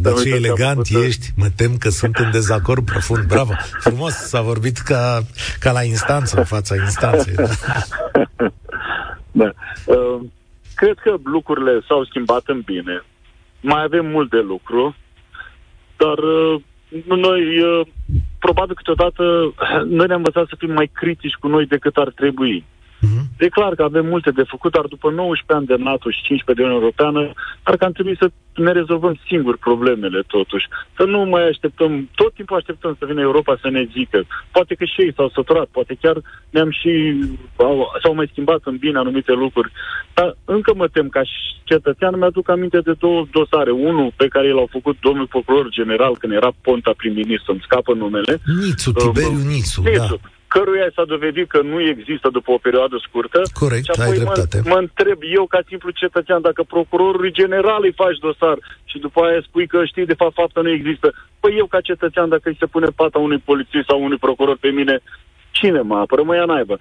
Dar 0.01 0.13
ce 0.13 0.29
elegant 0.29 0.87
ești, 1.05 1.25
mă 1.35 1.47
tem 1.55 1.77
că 1.77 1.89
sunt 1.89 2.15
în 2.15 2.31
dezacord 2.31 2.85
profund. 2.85 3.23
Bravo! 3.27 3.53
Frumos, 3.79 4.13
s-a 4.13 4.41
vorbit 4.41 4.77
ca, 4.77 5.21
ca 5.59 5.71
la 5.71 5.83
instanță, 5.83 6.37
în 6.37 6.45
fața 6.45 6.75
instanței. 6.75 7.35
Da? 7.35 7.45
da. 9.31 9.51
Uh, 9.85 10.19
cred 10.75 10.97
că 11.03 11.15
lucrurile 11.23 11.79
s-au 11.87 12.03
schimbat 12.03 12.43
în 12.45 12.61
bine. 12.65 13.03
Mai 13.61 13.83
avem 13.83 14.05
mult 14.05 14.29
de 14.29 14.41
lucru, 14.47 14.95
dar 15.97 16.17
uh, 16.17 16.61
noi, 17.05 17.60
uh, 17.60 17.88
probabil 18.39 18.75
câteodată, 18.75 19.53
noi 19.98 20.08
ne-am 20.08 20.24
învățat 20.25 20.48
să 20.48 20.55
fim 20.58 20.72
mai 20.72 20.89
critici 20.93 21.34
cu 21.34 21.48
noi 21.48 21.65
decât 21.65 21.98
ar 21.98 22.12
trebui. 22.15 22.65
Uh-huh. 23.00 23.24
E 23.39 23.50
clar 23.50 23.75
că 23.75 23.84
avem 23.84 24.06
multe 24.06 24.32
de 24.32 24.44
făcut, 24.44 24.72
dar 24.72 24.86
după 24.86 25.10
19 25.10 25.53
ani 25.53 25.65
de 25.65 25.84
NATO 25.89 26.10
și 26.10 26.22
15 26.22 26.53
de 26.53 26.63
Uniune 26.63 26.82
Europeană, 26.82 27.34
ar 27.63 27.77
că 27.77 27.86
am 27.86 27.91
trebui 27.91 28.15
să 28.18 28.32
ne 28.56 28.72
rezolvăm 28.72 29.20
singuri 29.27 29.58
problemele, 29.58 30.22
totuși. 30.27 30.68
Să 30.98 31.03
nu 31.03 31.20
mai 31.25 31.48
așteptăm, 31.48 32.10
tot 32.15 32.34
timpul 32.34 32.56
așteptăm 32.56 32.96
să 33.00 33.06
vină 33.06 33.22
Europa 33.22 33.58
să 33.62 33.70
ne 33.70 33.84
zică. 33.96 34.25
Poate 34.51 34.75
că 34.75 34.86
și 34.86 35.01
ei 35.01 35.13
s-au 35.13 35.29
săturat, 35.29 35.68
poate 35.72 35.98
chiar 36.01 36.18
ne-am 36.50 36.72
și, 36.72 36.91
au, 37.56 37.91
s-au 38.03 38.13
mai 38.13 38.29
schimbat 38.32 38.62
în 38.63 38.77
bine 38.77 38.98
anumite 38.98 39.32
lucruri. 39.32 39.72
Dar 40.13 40.38
încă 40.46 40.74
mă 40.75 40.88
tem 40.88 41.08
ca 41.10 41.24
și 41.24 41.39
cetățean, 41.63 42.18
mi-aduc 42.18 42.50
aminte 42.50 42.79
de 42.79 42.94
două 43.00 43.25
dosare. 43.32 43.72
Unul 43.72 44.13
pe 44.15 44.27
care 44.27 44.51
l-au 44.51 44.68
făcut 44.72 44.98
domnul 45.00 45.27
procuror 45.27 45.70
general 45.70 46.18
când 46.18 46.34
era 46.34 46.51
Ponta 46.62 46.94
prim-ministru, 46.98 47.51
îmi 47.51 47.63
scapă 47.63 47.94
numele. 47.94 48.41
Nițu, 48.63 48.91
Tiberiu 48.91 49.38
Nițu, 49.48 49.82
Nițu. 49.82 50.20
Da 50.22 50.29
căruia 50.53 50.89
s-a 50.96 51.06
dovedit 51.13 51.48
că 51.53 51.60
nu 51.62 51.79
există 51.82 52.27
după 52.38 52.51
o 52.51 52.63
perioadă 52.65 52.96
scurtă. 53.08 53.39
Corect, 53.63 53.84
și 53.84 53.91
apoi 53.94 54.12
ai 54.12 54.18
dreptate. 54.18 54.58
Mă, 54.63 54.70
mă 54.70 54.77
întreb 54.86 55.20
eu, 55.38 55.46
ca 55.46 55.60
simplu 55.68 55.89
cetățean, 56.01 56.41
dacă 56.41 56.62
procurorului 56.63 57.32
general 57.41 57.82
îi 57.84 58.00
faci 58.01 58.18
dosar 58.18 58.58
și 58.89 58.98
după 59.06 59.20
aia 59.22 59.41
spui 59.48 59.68
că 59.68 59.86
știi 59.86 60.12
de 60.12 60.20
fapt 60.22 60.34
faptul 60.34 60.63
nu 60.63 60.70
există. 60.70 61.08
Păi 61.39 61.58
eu, 61.58 61.65
ca 61.65 61.82
cetățean, 61.82 62.29
dacă 62.29 62.50
îi 62.50 62.60
se 62.60 62.65
pune 62.65 62.88
pata 63.01 63.20
unui 63.20 63.41
polițist 63.50 63.88
sau 63.88 64.03
unui 64.03 64.18
procuror 64.18 64.58
pe 64.60 64.70
mine, 64.70 65.00
cine 65.51 65.82
mă 65.82 65.98
apără? 65.98 66.22
Mă 66.24 66.36
ia 66.36 66.46
naiba. 66.46 66.77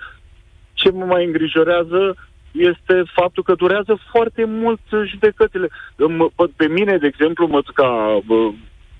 Ce 0.72 0.90
mă 0.90 1.04
mai 1.04 1.24
îngrijorează 1.24 2.00
este 2.52 3.02
faptul 3.18 3.42
că 3.42 3.54
durează 3.54 3.98
foarte 4.10 4.44
mult 4.44 4.80
judecățile. 5.10 5.68
Pe 6.56 6.68
mine, 6.68 6.96
de 6.96 7.06
exemplu, 7.06 7.46
mă, 7.46 7.60
ca 7.74 8.20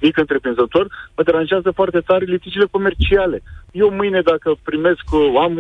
mic 0.01 0.17
întreprinzător, 0.17 0.87
mă 1.17 1.23
deranjează 1.23 1.71
foarte 1.71 2.01
tare 2.01 2.25
litigiile 2.25 2.67
comerciale. 2.71 3.43
Eu 3.73 3.91
mâine, 3.91 4.21
dacă 4.21 4.57
primesc, 4.63 5.03
am 5.45 5.53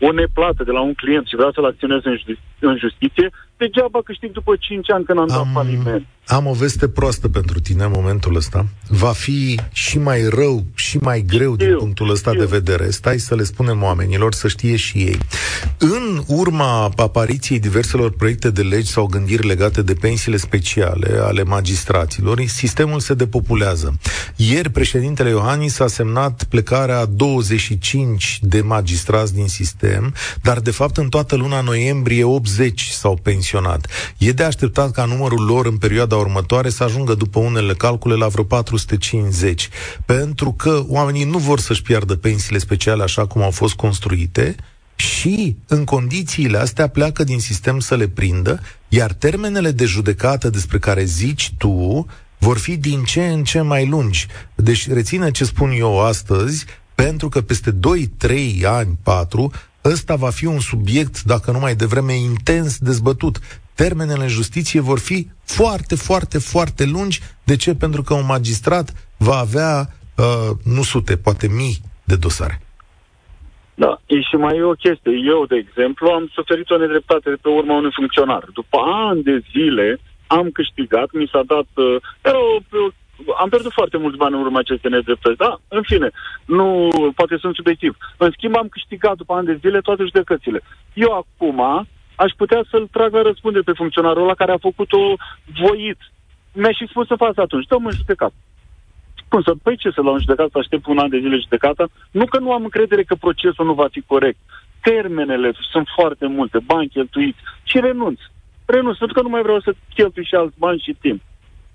o 0.00 0.12
neplată 0.12 0.62
de 0.64 0.70
la 0.70 0.80
un 0.80 0.94
client 0.94 1.26
și 1.26 1.36
vreau 1.36 1.52
să-l 1.52 1.64
acționez 1.64 2.00
în, 2.04 2.16
justi- 2.16 2.40
în 2.58 2.76
justiție, 2.78 3.30
degeaba 3.64 3.98
câștig 4.04 4.30
după 4.32 4.52
5 4.58 4.90
ani 4.90 5.04
când 5.04 5.18
am, 5.18 5.30
am 5.30 5.36
dat 5.36 5.52
faliment. 5.52 6.06
Am 6.26 6.46
o 6.46 6.52
veste 6.52 6.88
proastă 6.88 7.28
pentru 7.28 7.60
tine 7.60 7.84
în 7.84 7.90
momentul 7.94 8.36
ăsta. 8.36 8.66
Va 8.88 9.12
fi 9.12 9.60
și 9.72 9.98
mai 9.98 10.28
rău 10.28 10.64
și 10.74 10.96
mai 10.96 11.24
greu 11.26 11.56
din 11.56 11.76
punctul 11.78 12.10
ăsta 12.10 12.30
eu. 12.34 12.38
de 12.38 12.44
vedere. 12.44 12.90
Stai 12.90 13.18
să 13.18 13.34
le 13.34 13.42
spunem 13.42 13.82
oamenilor, 13.82 14.34
să 14.34 14.48
știe 14.48 14.76
și 14.76 14.98
ei. 14.98 15.18
În 15.78 16.22
urma 16.26 16.92
apariției 16.96 17.58
diverselor 17.58 18.10
proiecte 18.10 18.50
de 18.50 18.62
legi 18.62 18.90
sau 18.90 19.06
gândiri 19.06 19.46
legate 19.46 19.82
de 19.82 19.94
pensiile 19.94 20.36
speciale 20.36 21.18
ale 21.22 21.42
magistraților, 21.42 22.40
sistemul 22.46 23.00
se 23.00 23.14
depopulează. 23.14 23.98
Ieri, 24.36 24.70
președintele 24.70 25.28
Iohannis 25.28 25.78
a 25.78 25.86
semnat 25.86 26.44
plecarea 26.44 27.04
25 27.04 28.38
de 28.42 28.60
magistrați 28.60 29.34
din 29.34 29.48
sistem, 29.48 30.14
dar 30.42 30.60
de 30.60 30.70
fapt 30.70 30.96
în 30.96 31.08
toată 31.08 31.36
luna 31.36 31.60
noiembrie 31.60 32.24
80 32.24 32.82
s-au 32.82 33.16
pensionat. 33.52 33.86
E 34.18 34.32
de 34.32 34.42
așteptat 34.42 34.90
ca 34.90 35.04
numărul 35.04 35.44
lor 35.44 35.66
în 35.66 35.76
perioada 35.76 35.90
perioada 35.92 36.16
următoare 36.16 36.70
să 36.70 36.84
ajungă 36.84 37.14
după 37.14 37.38
unele 37.38 37.74
calcule 37.74 38.14
la 38.14 38.28
vreo 38.28 38.44
450, 38.44 39.68
pentru 40.04 40.52
că 40.52 40.84
oamenii 40.88 41.24
nu 41.24 41.38
vor 41.38 41.60
să-și 41.60 41.82
piardă 41.82 42.16
pensiile 42.16 42.58
speciale 42.58 43.02
așa 43.02 43.26
cum 43.26 43.42
au 43.42 43.50
fost 43.50 43.74
construite 43.74 44.54
și 44.94 45.56
în 45.66 45.84
condițiile 45.84 46.58
astea 46.58 46.88
pleacă 46.88 47.24
din 47.24 47.40
sistem 47.40 47.80
să 47.80 47.96
le 47.96 48.08
prindă, 48.08 48.60
iar 48.88 49.12
termenele 49.12 49.70
de 49.70 49.84
judecată 49.84 50.50
despre 50.50 50.78
care 50.78 51.04
zici 51.04 51.52
tu 51.58 52.06
vor 52.38 52.58
fi 52.58 52.76
din 52.76 53.04
ce 53.04 53.26
în 53.26 53.44
ce 53.44 53.60
mai 53.60 53.86
lungi. 53.86 54.26
Deci 54.54 54.90
reține 54.90 55.30
ce 55.30 55.44
spun 55.44 55.70
eu 55.70 56.00
astăzi, 56.00 56.64
pentru 56.94 57.28
că 57.28 57.40
peste 57.40 57.70
2, 57.70 58.06
3 58.06 58.64
ani, 58.66 58.98
4, 59.02 59.52
ăsta 59.84 60.14
va 60.14 60.30
fi 60.30 60.46
un 60.46 60.60
subiect, 60.60 61.22
dacă 61.22 61.50
nu 61.50 61.58
mai 61.58 61.74
devreme, 61.74 62.14
intens 62.14 62.78
dezbătut 62.78 63.38
termenele 63.74 64.22
în 64.22 64.28
justiție 64.28 64.80
vor 64.80 64.98
fi 64.98 65.30
foarte, 65.44 65.94
foarte, 65.94 66.38
foarte 66.38 66.84
lungi. 66.84 67.20
De 67.44 67.56
ce? 67.56 67.74
Pentru 67.74 68.02
că 68.02 68.14
un 68.14 68.26
magistrat 68.26 68.92
va 69.16 69.36
avea 69.36 69.88
uh, 70.16 70.50
nu 70.64 70.82
sute, 70.82 71.16
poate 71.16 71.48
mii 71.48 71.76
de 72.04 72.16
dosare. 72.16 72.60
Da, 73.74 74.00
e 74.06 74.20
și 74.20 74.36
mai 74.36 74.56
e 74.56 74.62
o 74.62 74.80
chestie. 74.84 75.12
Eu, 75.34 75.46
de 75.46 75.56
exemplu, 75.56 76.08
am 76.08 76.30
suferit 76.32 76.70
o 76.70 76.78
nedreptate 76.78 77.30
de 77.30 77.38
pe 77.42 77.48
urma 77.48 77.76
unui 77.76 77.90
funcționar. 77.94 78.44
După 78.52 78.78
ani 79.08 79.22
de 79.22 79.42
zile 79.50 80.00
am 80.26 80.50
câștigat, 80.50 81.08
mi 81.12 81.30
s-a 81.32 81.42
dat... 81.46 81.68
Uh, 81.74 81.96
era 82.20 82.38
o, 82.38 82.58
am 83.38 83.48
pierdut 83.48 83.72
foarte 83.72 83.96
mulți 83.96 84.16
bani 84.16 84.34
în 84.34 84.40
urma 84.40 84.58
acestei 84.58 84.90
nedreptăți, 84.90 85.36
da? 85.36 85.60
În 85.68 85.82
fine, 85.82 86.10
nu, 86.44 86.88
poate 87.14 87.36
sunt 87.36 87.54
subiectiv. 87.54 87.96
În 88.16 88.30
schimb, 88.30 88.56
am 88.56 88.68
câștigat 88.68 89.16
după 89.16 89.32
ani 89.34 89.46
de 89.46 89.58
zile 89.60 89.80
toate 89.80 90.02
judecățile. 90.02 90.60
Eu 90.94 91.12
acum 91.12 91.86
aș 92.16 92.32
putea 92.36 92.60
să-l 92.70 92.86
trag 92.86 93.12
la 93.14 93.22
răspundere 93.22 93.64
pe 93.64 93.78
funcționarul 93.80 94.22
ăla 94.22 94.34
care 94.34 94.52
a 94.52 94.66
făcut-o 94.68 95.14
voit. 95.60 95.98
Mi-a 96.52 96.72
și 96.72 96.86
spus 96.88 97.06
să 97.06 97.14
fac 97.14 97.38
atunci, 97.38 97.66
dăm 97.66 97.86
în 97.86 97.92
judecat. 97.92 98.32
Cum 99.28 99.42
să, 99.42 99.52
păi 99.62 99.76
ce 99.76 99.90
să 99.90 100.00
luăm 100.00 100.18
judecat, 100.18 100.50
să 100.50 100.58
aștept 100.58 100.86
un 100.86 100.98
an 100.98 101.08
de 101.08 101.18
zile 101.18 101.36
judecata? 101.36 101.88
Nu 102.10 102.24
că 102.24 102.38
nu 102.38 102.52
am 102.52 102.62
încredere 102.62 103.02
că 103.02 103.14
procesul 103.14 103.66
nu 103.66 103.72
va 103.72 103.86
fi 103.90 104.00
corect. 104.00 104.38
Termenele 104.80 105.52
sunt 105.70 105.86
foarte 105.96 106.26
multe, 106.26 106.58
bani 106.64 106.88
cheltuiți 106.88 107.38
și 107.62 107.80
renunț. 107.80 108.20
renunț, 108.64 108.96
pentru 108.98 109.16
că 109.16 109.22
nu 109.22 109.28
mai 109.28 109.42
vreau 109.42 109.60
să 109.60 109.74
cheltui 109.94 110.24
și 110.24 110.34
alți 110.34 110.58
bani 110.58 110.82
și 110.84 110.96
timp. 111.00 111.22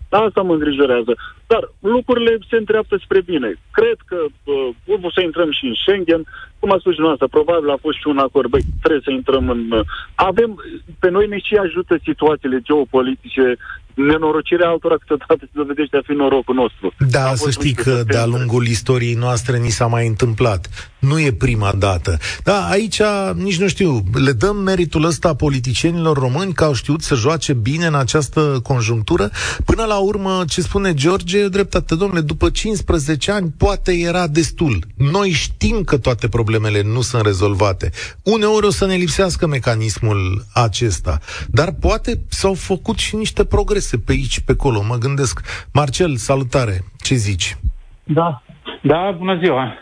Asta 0.09 0.41
mă 0.41 0.53
îngrijorează. 0.53 1.15
Dar 1.47 1.71
lucrurile 1.79 2.37
se 2.49 2.57
întreaptă 2.57 2.99
spre 3.03 3.21
bine. 3.21 3.53
Cred 3.71 3.97
că 4.05 4.17
uh, 4.43 5.03
o 5.05 5.11
să 5.11 5.21
intrăm 5.21 5.51
și 5.51 5.65
în 5.65 5.73
Schengen. 5.73 6.23
Cum 6.59 6.71
a 6.71 6.77
spus 6.79 6.93
și 6.93 6.99
noastră, 6.99 7.27
probabil 7.27 7.69
a 7.69 7.77
fost 7.81 7.97
și 7.97 8.07
un 8.07 8.17
acord. 8.17 8.49
Băi, 8.49 8.61
trebuie 8.81 9.01
să 9.03 9.11
intrăm 9.11 9.49
în... 9.49 9.71
Uh, 9.71 9.85
avem... 10.15 10.63
Pe 10.99 11.09
noi 11.09 11.27
ne 11.27 11.39
și 11.39 11.55
ajută 11.55 11.97
situațiile 12.03 12.59
geopolitice 12.59 13.55
nenorocirea 13.97 14.69
altora 14.69 14.95
câteodată 14.97 15.39
se 15.39 15.51
dovedește 15.53 15.97
a 15.97 16.01
fi 16.05 16.11
norocul 16.11 16.55
nostru. 16.55 16.93
Da, 17.09 17.35
să 17.35 17.49
știi 17.49 17.73
că 17.73 18.03
de-a 18.07 18.25
lungul 18.25 18.65
istoriei 18.65 19.13
noastre 19.13 19.57
ni 19.57 19.69
s-a 19.69 19.87
mai 19.87 20.07
întâmplat. 20.07 20.69
Nu 20.99 21.19
e 21.19 21.31
prima 21.31 21.73
dată. 21.77 22.17
Da, 22.43 22.67
aici, 22.69 23.01
nici 23.33 23.59
nu 23.59 23.67
știu, 23.67 24.03
le 24.13 24.31
dăm 24.31 24.55
meritul 24.55 25.03
ăsta 25.03 25.33
politicienilor 25.33 26.17
români 26.17 26.53
că 26.53 26.63
au 26.63 26.73
știut 26.73 27.01
să 27.01 27.15
joace 27.15 27.53
bine 27.53 27.85
în 27.85 27.95
această 27.95 28.59
conjunctură. 28.63 29.29
Până 29.65 29.85
la 29.85 29.97
urmă, 29.97 30.43
ce 30.47 30.61
spune 30.61 30.93
George, 30.93 31.37
e 31.37 31.47
dreptate, 31.47 31.95
domnule, 31.95 32.21
după 32.21 32.49
15 32.49 33.31
ani 33.31 33.53
poate 33.57 33.91
era 33.93 34.27
destul. 34.27 34.83
Noi 34.95 35.29
știm 35.29 35.83
că 35.83 35.97
toate 35.97 36.27
problemele 36.27 36.81
nu 36.81 37.01
sunt 37.01 37.25
rezolvate. 37.25 37.91
Uneori 38.23 38.65
o 38.65 38.71
să 38.71 38.85
ne 38.85 38.95
lipsească 38.95 39.47
mecanismul 39.47 40.45
acesta, 40.53 41.19
dar 41.47 41.73
poate 41.79 42.21
s-au 42.27 42.53
făcut 42.53 42.97
și 42.97 43.15
niște 43.15 43.43
progrese 43.45 43.86
interese 43.87 43.97
pe 44.05 44.11
aici, 44.11 44.39
pe 44.39 44.51
acolo, 44.51 44.83
mă 44.83 44.95
gândesc. 44.95 45.67
Marcel, 45.73 46.15
salutare, 46.15 46.75
ce 47.01 47.15
zici? 47.15 47.57
Da, 48.03 48.41
da, 48.81 49.11
bună 49.17 49.37
ziua. 49.37 49.77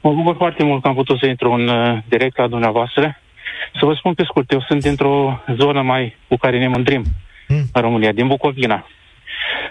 Mă 0.00 0.12
bucur 0.12 0.36
foarte 0.36 0.64
mult 0.64 0.82
că 0.82 0.88
am 0.88 0.94
putut 0.94 1.18
să 1.18 1.26
intru 1.26 1.52
în 1.52 1.68
uh, 1.68 1.98
direct 2.08 2.36
la 2.36 2.48
dumneavoastră. 2.48 3.16
Să 3.78 3.86
vă 3.86 3.94
spun 3.94 4.14
pe 4.14 4.24
scurt, 4.24 4.52
eu 4.52 4.60
sunt 4.60 4.82
dintr-o 4.82 5.40
zonă 5.56 5.82
mai 5.82 6.16
cu 6.28 6.36
care 6.36 6.58
ne 6.58 6.68
mândrim 6.68 7.02
hmm. 7.46 7.64
în 7.72 7.80
România, 7.82 8.12
din 8.12 8.26
Bucovina. 8.26 8.86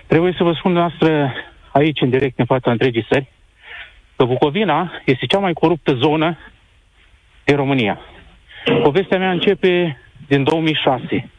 Trebuie 0.07 0.33
să 0.37 0.43
vă 0.43 0.53
spun 0.53 0.71
noastră 0.71 1.33
aici, 1.71 2.01
în 2.01 2.09
direct, 2.09 2.39
în 2.39 2.45
fața 2.45 2.71
întregii 2.71 3.05
țări, 3.11 3.27
că 4.15 4.25
Bucovina 4.25 4.91
este 5.05 5.25
cea 5.25 5.39
mai 5.39 5.53
coruptă 5.53 5.93
zonă 5.93 6.37
din 7.43 7.55
România. 7.55 7.99
Povestea 8.83 9.17
mea 9.17 9.31
începe 9.31 9.97
din 10.27 10.43
2006. 10.43 11.29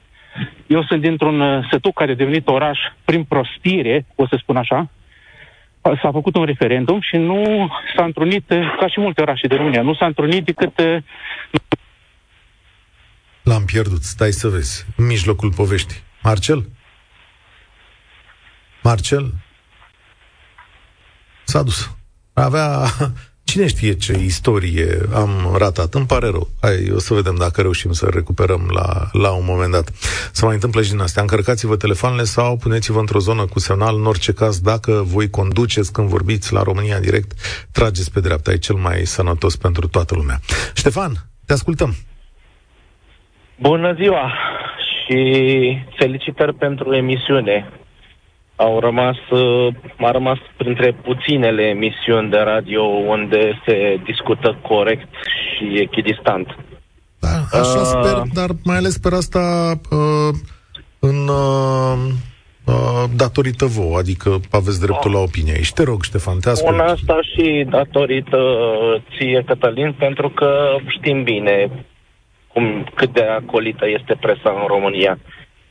Eu 0.67 0.85
sunt 0.85 1.01
dintr-un 1.01 1.41
uh, 1.41 1.69
sătuc 1.71 1.95
care 1.95 2.13
a 2.13 2.15
devenit 2.15 2.49
oraș 2.49 2.79
prin 3.05 3.25
prostire, 3.25 4.07
o 4.15 4.27
să 4.27 4.37
spun 4.41 4.57
așa. 4.57 4.91
S-a 5.83 6.11
făcut 6.13 6.37
un 6.37 6.45
referendum 6.45 7.01
și 7.01 7.17
nu 7.17 7.69
s-a 7.97 8.05
întrunit, 8.05 8.51
uh, 8.51 8.77
ca 8.81 8.89
și 8.89 9.01
multe 9.01 9.21
orașe 9.21 9.47
de 9.47 9.55
România, 9.55 9.83
nu 9.83 9.95
s-a 9.95 10.07
întrunit 10.07 10.45
decât... 10.45 10.79
Uh, 10.79 10.97
L-am 13.43 13.65
pierdut, 13.65 14.03
stai 14.03 14.31
să 14.31 14.49
vezi, 14.49 14.87
în 14.97 15.07
mijlocul 15.07 15.53
poveștii. 15.53 16.03
Marcel? 16.23 16.69
Marcel? 18.83 19.33
S-a 21.45 21.63
dus. 21.63 21.97
Avea 22.33 22.85
Cine 23.51 23.67
știe 23.67 23.95
ce 23.95 24.13
istorie 24.13 24.89
am 25.15 25.31
ratat? 25.59 25.95
Îmi 25.95 26.07
pare 26.07 26.27
rău. 26.27 26.49
Hai, 26.61 26.91
o 26.95 26.99
să 26.99 27.15
vedem 27.15 27.37
dacă 27.39 27.61
reușim 27.61 27.93
să 27.93 28.09
recuperăm 28.13 28.71
la, 28.75 29.09
la 29.13 29.31
un 29.31 29.45
moment 29.45 29.73
dat. 29.73 29.89
Să 30.33 30.45
mai 30.45 30.55
întâmplă 30.55 30.83
și 30.83 30.91
din 30.91 31.01
astea. 31.01 31.23
Încărcați-vă 31.23 31.77
telefoanele 31.77 32.23
sau 32.23 32.57
puneți-vă 32.57 32.99
într-o 32.99 33.19
zonă 33.19 33.45
cu 33.47 33.59
semnal. 33.59 33.95
În 33.97 34.07
orice 34.07 34.33
caz, 34.33 34.61
dacă 34.61 35.03
voi 35.05 35.31
conduceți 35.31 35.93
când 35.93 36.09
vorbiți 36.09 36.53
la 36.53 36.63
România 36.63 36.97
în 36.97 37.03
direct, 37.03 37.31
trageți 37.73 38.13
pe 38.13 38.21
dreapta. 38.21 38.53
E 38.53 38.57
cel 38.57 38.77
mai 38.77 38.99
sănătos 39.05 39.57
pentru 39.57 39.89
toată 39.89 40.15
lumea. 40.15 40.39
Ștefan, 40.75 41.13
te 41.47 41.53
ascultăm. 41.53 41.95
Bună 43.61 43.93
ziua 44.01 44.33
și 45.07 45.19
felicitări 45.99 46.55
pentru 46.55 46.95
emisiune 46.95 47.73
au 48.61 48.81
rămas, 48.81 49.17
uh, 49.31 49.75
a 49.99 50.11
rămas 50.11 50.39
printre 50.57 50.93
puținele 50.93 51.63
emisiuni 51.63 52.31
de 52.31 52.39
radio 52.39 52.83
unde 52.83 53.61
se 53.67 54.01
discută 54.05 54.59
corect 54.63 55.09
și 55.33 55.81
echidistant. 55.81 56.47
Da, 57.21 57.59
așa 57.59 57.81
uh, 57.81 57.85
sper, 57.85 58.23
dar 58.33 58.51
mai 58.65 58.77
ales 58.77 58.93
sper 58.93 59.13
asta 59.13 59.73
uh, 59.91 60.35
în 60.99 61.29
uh, 61.29 61.99
uh, 62.65 63.05
datorită 63.17 63.65
vouă, 63.65 63.99
adică 63.99 64.41
aveți 64.51 64.81
dreptul 64.81 65.11
uh, 65.11 65.17
la 65.17 65.23
opinie 65.23 65.53
aici. 65.53 65.73
Te 65.73 65.83
rog, 65.83 66.03
Ștefan, 66.03 66.39
te 66.39 66.49
ascult. 66.49 66.75
Un 66.75 66.81
asta 66.81 67.19
și 67.33 67.67
datorită 67.71 68.39
ție, 69.17 69.43
Cătălin, 69.47 69.93
pentru 69.99 70.29
că 70.29 70.77
știm 70.87 71.23
bine 71.23 71.85
cum, 72.53 72.87
cât 72.95 73.13
de 73.13 73.23
acolită 73.23 73.89
este 73.89 74.15
presa 74.21 74.51
în 74.61 74.67
România. 74.67 75.19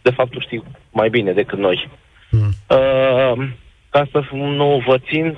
De 0.02 0.12
fapt, 0.12 0.32
tu 0.32 0.39
știi 0.39 0.63
mai 0.91 1.10
bine 1.10 1.32
decât 1.32 1.58
noi. 1.58 1.89
Mm. 2.30 2.54
Uh, 2.68 3.50
ca 3.89 4.08
să 4.12 4.24
nu 4.34 4.84
vă 4.88 4.98
țin, 4.98 5.38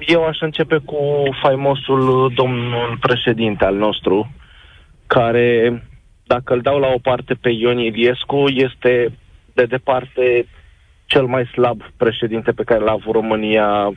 eu 0.00 0.24
aș 0.24 0.40
începe 0.40 0.78
cu 0.84 0.98
faimosul 1.42 2.32
domnul 2.34 2.98
președinte 3.00 3.64
al 3.64 3.74
nostru, 3.74 4.32
care, 5.06 5.82
dacă 6.26 6.54
îl 6.54 6.60
dau 6.60 6.78
la 6.78 6.86
o 6.86 6.98
parte 7.02 7.34
pe 7.34 7.50
Ion 7.50 7.78
Iliescu, 7.78 8.44
este 8.48 9.12
de 9.52 9.64
departe 9.64 10.46
cel 11.06 11.26
mai 11.26 11.44
slab 11.44 11.82
președinte 11.96 12.52
pe 12.52 12.64
care 12.64 12.80
l-a 12.80 12.92
avut 12.92 13.14
România 13.14 13.92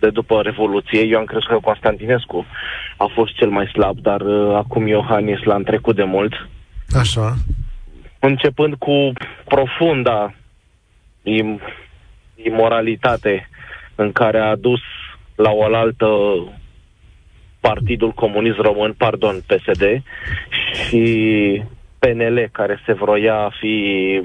de 0.00 0.10
după 0.10 0.40
Revoluție. 0.42 1.06
Eu 1.06 1.18
am 1.18 1.24
crezut 1.24 1.48
că 1.48 1.58
Constantinescu 1.62 2.46
a 2.96 3.10
fost 3.14 3.34
cel 3.34 3.48
mai 3.48 3.66
slab, 3.66 3.98
dar 3.98 4.20
uh, 4.20 4.54
acum 4.54 4.86
Iohannis 4.86 5.42
l-a 5.42 5.58
trecut 5.64 5.96
de 5.96 6.04
mult. 6.04 6.48
Așa. 7.00 7.34
Începând 8.18 8.74
cu 8.74 9.12
profunda 9.44 10.34
im- 11.26 11.60
imoralitate 12.34 13.48
în 13.94 14.12
care 14.12 14.38
a 14.38 14.50
adus 14.50 14.80
la 15.34 15.50
oaltă 15.50 16.08
Partidul 17.60 18.12
Comunist 18.12 18.58
Român, 18.58 18.92
pardon, 18.92 19.40
PSD, 19.46 20.02
și 20.72 21.62
PNL, 21.98 22.48
care 22.52 22.82
se 22.86 22.92
vroia 22.92 23.34
a 23.34 23.50
fi 23.60 24.20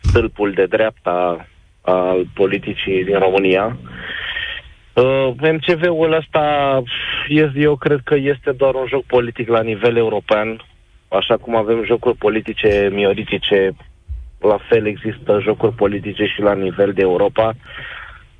stâlpul 0.00 0.52
de 0.52 0.66
dreapta 0.66 1.46
al 1.80 2.26
politicii 2.34 3.04
din 3.04 3.18
România. 3.18 3.76
Uh, 4.94 5.34
MCV-ul 5.40 6.12
ăsta, 6.12 6.82
eu 7.54 7.76
cred 7.76 8.00
că 8.04 8.14
este 8.14 8.52
doar 8.52 8.74
un 8.74 8.86
joc 8.88 9.04
politic 9.04 9.48
la 9.48 9.62
nivel 9.62 9.96
european, 9.96 10.64
așa 11.08 11.36
cum 11.36 11.56
avem 11.56 11.84
jocuri 11.84 12.16
politice 12.16 12.88
mioritice 12.92 13.74
la 14.38 14.58
fel 14.68 14.86
există 14.86 15.40
jocuri 15.42 15.74
politice 15.74 16.24
și 16.24 16.40
la 16.40 16.54
nivel 16.54 16.92
de 16.92 17.02
Europa. 17.02 17.54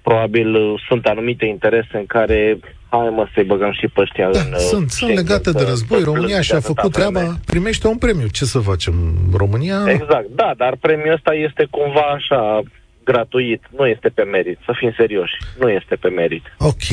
Probabil 0.02 0.54
uh, 0.54 0.82
sunt 0.88 1.06
anumite 1.06 1.46
interese 1.46 1.96
în 1.96 2.06
care 2.06 2.58
hai 2.88 3.08
mă 3.08 3.26
să-i 3.34 3.44
băgăm 3.44 3.72
și 3.72 3.88
pe 3.88 4.00
ăștia 4.00 4.30
da, 4.30 4.40
în... 4.40 4.52
Uh, 4.52 4.58
sunt, 4.58 4.90
sunt 4.90 5.14
legate 5.14 5.50
de 5.50 5.64
război. 5.68 6.02
România 6.02 6.40
și-a 6.40 6.60
făcut 6.60 6.92
treaba, 6.92 7.20
vreme. 7.20 7.34
primește 7.46 7.86
un 7.86 7.98
premiu. 7.98 8.26
Ce 8.26 8.44
să 8.44 8.58
facem? 8.58 8.94
România... 9.36 9.84
Exact, 9.86 10.28
da, 10.30 10.54
dar 10.56 10.76
premiul 10.80 11.12
ăsta 11.12 11.34
este 11.34 11.66
cumva 11.70 12.00
așa 12.00 12.62
gratuit, 13.10 13.62
nu 13.78 13.86
este 13.86 14.08
pe 14.08 14.22
merit, 14.22 14.58
să 14.64 14.72
fim 14.78 14.92
serioși, 14.96 15.34
nu 15.58 15.68
este 15.70 15.94
pe 15.96 16.08
merit. 16.08 16.44
Ok, 16.58 16.86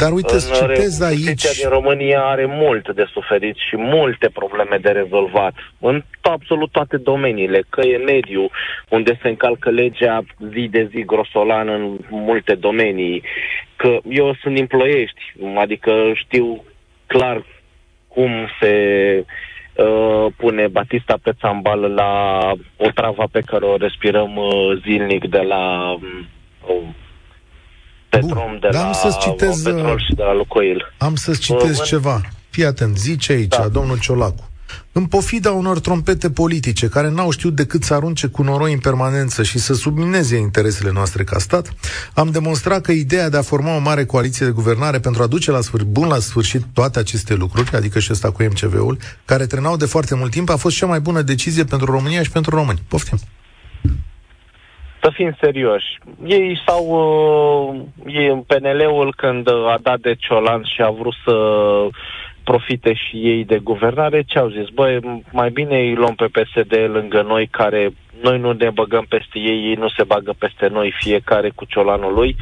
dar 0.00 0.10
uite, 0.12 0.34
în 0.34 0.46
citez 0.60 1.00
aici... 1.00 1.56
din 1.60 1.68
România 1.68 2.20
are 2.34 2.46
mult 2.46 2.94
de 2.94 3.06
suferit 3.12 3.56
și 3.68 3.76
multe 3.76 4.28
probleme 4.32 4.76
de 4.80 4.88
rezolvat 4.88 5.54
în 5.80 6.02
absolut 6.20 6.70
toate 6.70 6.96
domeniile, 6.96 7.60
că 7.68 7.80
e 7.80 7.96
mediu, 7.96 8.50
unde 8.88 9.18
se 9.22 9.28
încalcă 9.28 9.70
legea 9.70 10.24
zi 10.52 10.68
de 10.70 10.88
zi 10.90 11.04
grosolan 11.04 11.68
în 11.68 11.98
multe 12.10 12.54
domenii, 12.54 13.22
că 13.76 13.98
eu 14.08 14.36
sunt 14.40 14.54
din 14.54 14.66
Ploiești, 14.66 15.22
adică 15.64 15.92
știu 16.14 16.64
clar 17.06 17.44
cum 18.08 18.30
se 18.60 18.72
Uh, 19.18 19.24
pune 20.36 20.66
Batista 20.66 21.18
pe 21.22 21.32
țambal 21.40 21.80
la 21.80 22.12
o 22.76 22.90
travă 22.94 23.28
pe 23.32 23.40
care 23.40 23.64
o 23.64 23.76
respirăm 23.76 24.36
uh, 24.36 24.80
zilnic 24.82 25.30
de 25.30 25.38
la 25.38 25.92
uh, 25.92 26.88
Petrom, 28.08 28.58
de 28.60 28.68
da, 28.70 28.86
la 28.86 28.92
să 28.92 29.16
citez, 29.20 29.62
Petrol 29.62 29.98
și 29.98 30.14
de 30.14 30.22
la 30.22 30.34
Lucoil. 30.34 30.92
Am 30.98 31.14
să-ți 31.14 31.40
citez 31.40 31.78
uh, 31.78 31.84
ceva. 31.86 32.20
Fii 32.50 32.64
atent, 32.64 32.96
zice 32.96 33.32
aici, 33.32 33.56
da. 33.56 33.68
domnul 33.68 33.98
Ciolacu. 33.98 34.48
În 34.92 35.06
pofida 35.06 35.50
unor 35.50 35.80
trompete 35.80 36.30
politice 36.30 36.88
care 36.88 37.10
n-au 37.10 37.30
știut 37.30 37.54
decât 37.54 37.82
să 37.82 37.94
arunce 37.94 38.26
cu 38.26 38.42
noroi 38.42 38.72
în 38.72 38.78
permanență 38.78 39.42
și 39.42 39.58
să 39.58 39.74
submineze 39.74 40.36
interesele 40.36 40.90
noastre 40.92 41.24
ca 41.24 41.38
stat, 41.38 41.74
am 42.14 42.30
demonstrat 42.30 42.80
că 42.80 42.92
ideea 42.92 43.28
de 43.28 43.36
a 43.36 43.42
forma 43.42 43.76
o 43.76 43.80
mare 43.80 44.04
coaliție 44.04 44.46
de 44.46 44.52
guvernare 44.52 44.98
pentru 44.98 45.22
a 45.22 45.26
duce 45.26 45.50
la 45.50 45.58
sfâr- 45.58 45.86
bun 45.86 46.08
la 46.08 46.18
sfârșit 46.18 46.62
toate 46.74 46.98
aceste 46.98 47.34
lucruri, 47.34 47.76
adică 47.76 47.98
și 47.98 48.12
ăsta 48.12 48.32
cu 48.32 48.42
MCV-ul, 48.42 48.98
care 49.24 49.46
trenau 49.46 49.76
de 49.76 49.86
foarte 49.86 50.14
mult 50.14 50.30
timp, 50.30 50.50
a 50.50 50.56
fost 50.56 50.76
cea 50.76 50.86
mai 50.86 51.00
bună 51.00 51.22
decizie 51.22 51.64
pentru 51.64 51.90
România 51.90 52.22
și 52.22 52.30
pentru 52.30 52.56
români. 52.56 52.78
Poftim! 52.88 53.18
Să 55.02 55.10
fim 55.14 55.36
serioși. 55.40 55.98
Ei 56.24 56.60
sau 56.66 56.84
uh, 58.04 58.42
PNL-ul 58.46 59.14
când 59.16 59.48
a 59.48 59.78
dat 59.82 60.00
de 60.00 60.14
Ciolan 60.14 60.62
și 60.74 60.82
a 60.82 60.90
vrut 60.90 61.14
să 61.24 61.34
profite 62.50 62.92
și 62.94 63.16
ei 63.16 63.44
de 63.44 63.58
guvernare, 63.70 64.22
ce 64.26 64.38
au 64.38 64.48
zis? 64.48 64.68
Băi, 64.74 65.22
mai 65.32 65.50
bine 65.50 65.76
îi 65.78 65.94
luăm 65.94 66.14
pe 66.14 66.28
PSD 66.36 66.72
lângă 66.96 67.20
noi, 67.22 67.44
care 67.60 67.82
noi 68.22 68.38
nu 68.38 68.52
ne 68.52 68.70
băgăm 68.70 69.06
peste 69.08 69.38
ei, 69.50 69.60
ei 69.68 69.74
nu 69.74 69.88
se 69.96 70.04
bagă 70.04 70.32
peste 70.38 70.68
noi, 70.68 70.94
fiecare 71.00 71.50
cu 71.54 71.64
ciolanul 71.64 72.12
lui, 72.14 72.36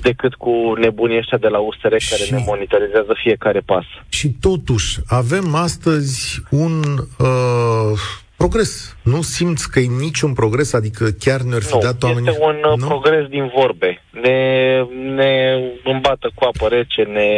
decât 0.00 0.34
cu 0.34 0.52
nebunii 0.80 1.18
ăștia 1.18 1.38
de 1.38 1.48
la 1.48 1.58
USR 1.58 1.96
și... 1.96 2.10
care 2.10 2.24
ne 2.30 2.44
monitorizează 2.46 3.12
fiecare 3.22 3.60
pas. 3.60 3.84
Și 4.08 4.28
totuși, 4.40 4.98
avem 5.06 5.54
astăzi 5.54 6.42
un... 6.50 6.72
Uh 7.18 8.24
progres. 8.36 8.96
Nu 9.02 9.22
simți 9.22 9.70
că 9.70 9.78
e 9.80 9.86
niciun 9.86 10.32
progres? 10.32 10.72
Adică 10.72 11.04
chiar 11.18 11.40
ne-ar 11.40 11.62
fi 11.62 11.74
nu, 11.74 11.80
dat 11.80 12.02
oamenii... 12.02 12.28
este 12.28 12.42
un 12.42 12.56
uh, 12.72 12.78
nu? 12.78 12.86
progres 12.86 13.26
din 13.28 13.50
vorbe. 13.56 14.02
Ne, 14.22 14.38
ne 15.14 15.32
îmbată 15.84 16.30
cu 16.34 16.44
apă 16.44 16.68
rece, 16.68 17.02
ne 17.02 17.28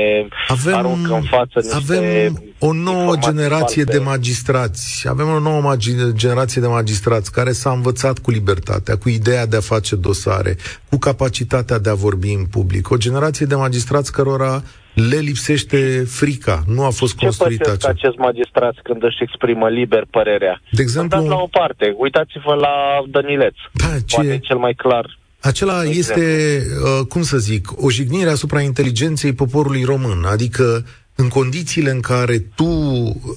avem, 0.48 0.74
aruncă 0.74 1.14
în 1.14 1.22
față 1.22 1.60
niște 1.60 1.74
Avem 1.74 2.42
o 2.58 2.72
nouă 2.72 3.16
generație 3.16 3.84
falte. 3.84 3.98
de 3.98 4.04
magistrați. 4.04 5.06
Avem 5.08 5.28
o 5.28 5.38
nouă 5.38 5.60
magi- 5.60 6.12
generație 6.12 6.60
de 6.60 6.66
magistrați 6.66 7.32
care 7.32 7.52
s-a 7.52 7.70
învățat 7.70 8.18
cu 8.18 8.30
libertatea, 8.30 8.96
cu 8.96 9.08
ideea 9.08 9.46
de 9.46 9.56
a 9.56 9.60
face 9.60 9.96
dosare, 9.96 10.56
cu 10.90 10.98
capacitatea 10.98 11.78
de 11.78 11.90
a 11.90 11.94
vorbi 11.94 12.32
în 12.32 12.44
public. 12.44 12.90
O 12.90 12.96
generație 12.96 13.46
de 13.46 13.54
magistrați 13.54 14.12
cărora 14.12 14.62
le 14.94 15.16
lipsește 15.16 16.04
frica. 16.06 16.62
Nu 16.66 16.84
a 16.84 16.90
fost 16.90 17.16
Ce 17.16 17.24
construită 17.24 17.70
acea... 17.70 17.88
acest 17.88 18.16
magistrat 18.16 18.74
când 18.82 19.02
își 19.02 19.22
exprimă 19.22 19.68
liber 19.68 20.06
părerea? 20.10 20.60
De 20.70 20.82
exemplu... 20.82 21.26
la 21.26 21.36
o 21.36 21.46
parte. 21.46 21.94
Uitați-vă 21.96 22.54
la 22.54 22.74
Dănileț. 23.08 23.54
Da, 23.72 23.86
ce... 24.06 24.14
Poate 24.14 24.38
cel 24.38 24.56
mai 24.56 24.74
clar 24.74 25.18
acela 25.40 25.84
este, 25.84 26.60
uh, 26.82 27.06
cum 27.06 27.22
să 27.22 27.38
zic, 27.38 27.72
o 27.76 27.90
jignire 27.90 28.30
asupra 28.30 28.60
inteligenței 28.60 29.32
poporului 29.32 29.84
român. 29.84 30.24
Adică 30.24 30.84
în 31.14 31.28
condițiile 31.28 31.90
în 31.90 32.00
care 32.00 32.38
tu 32.38 32.66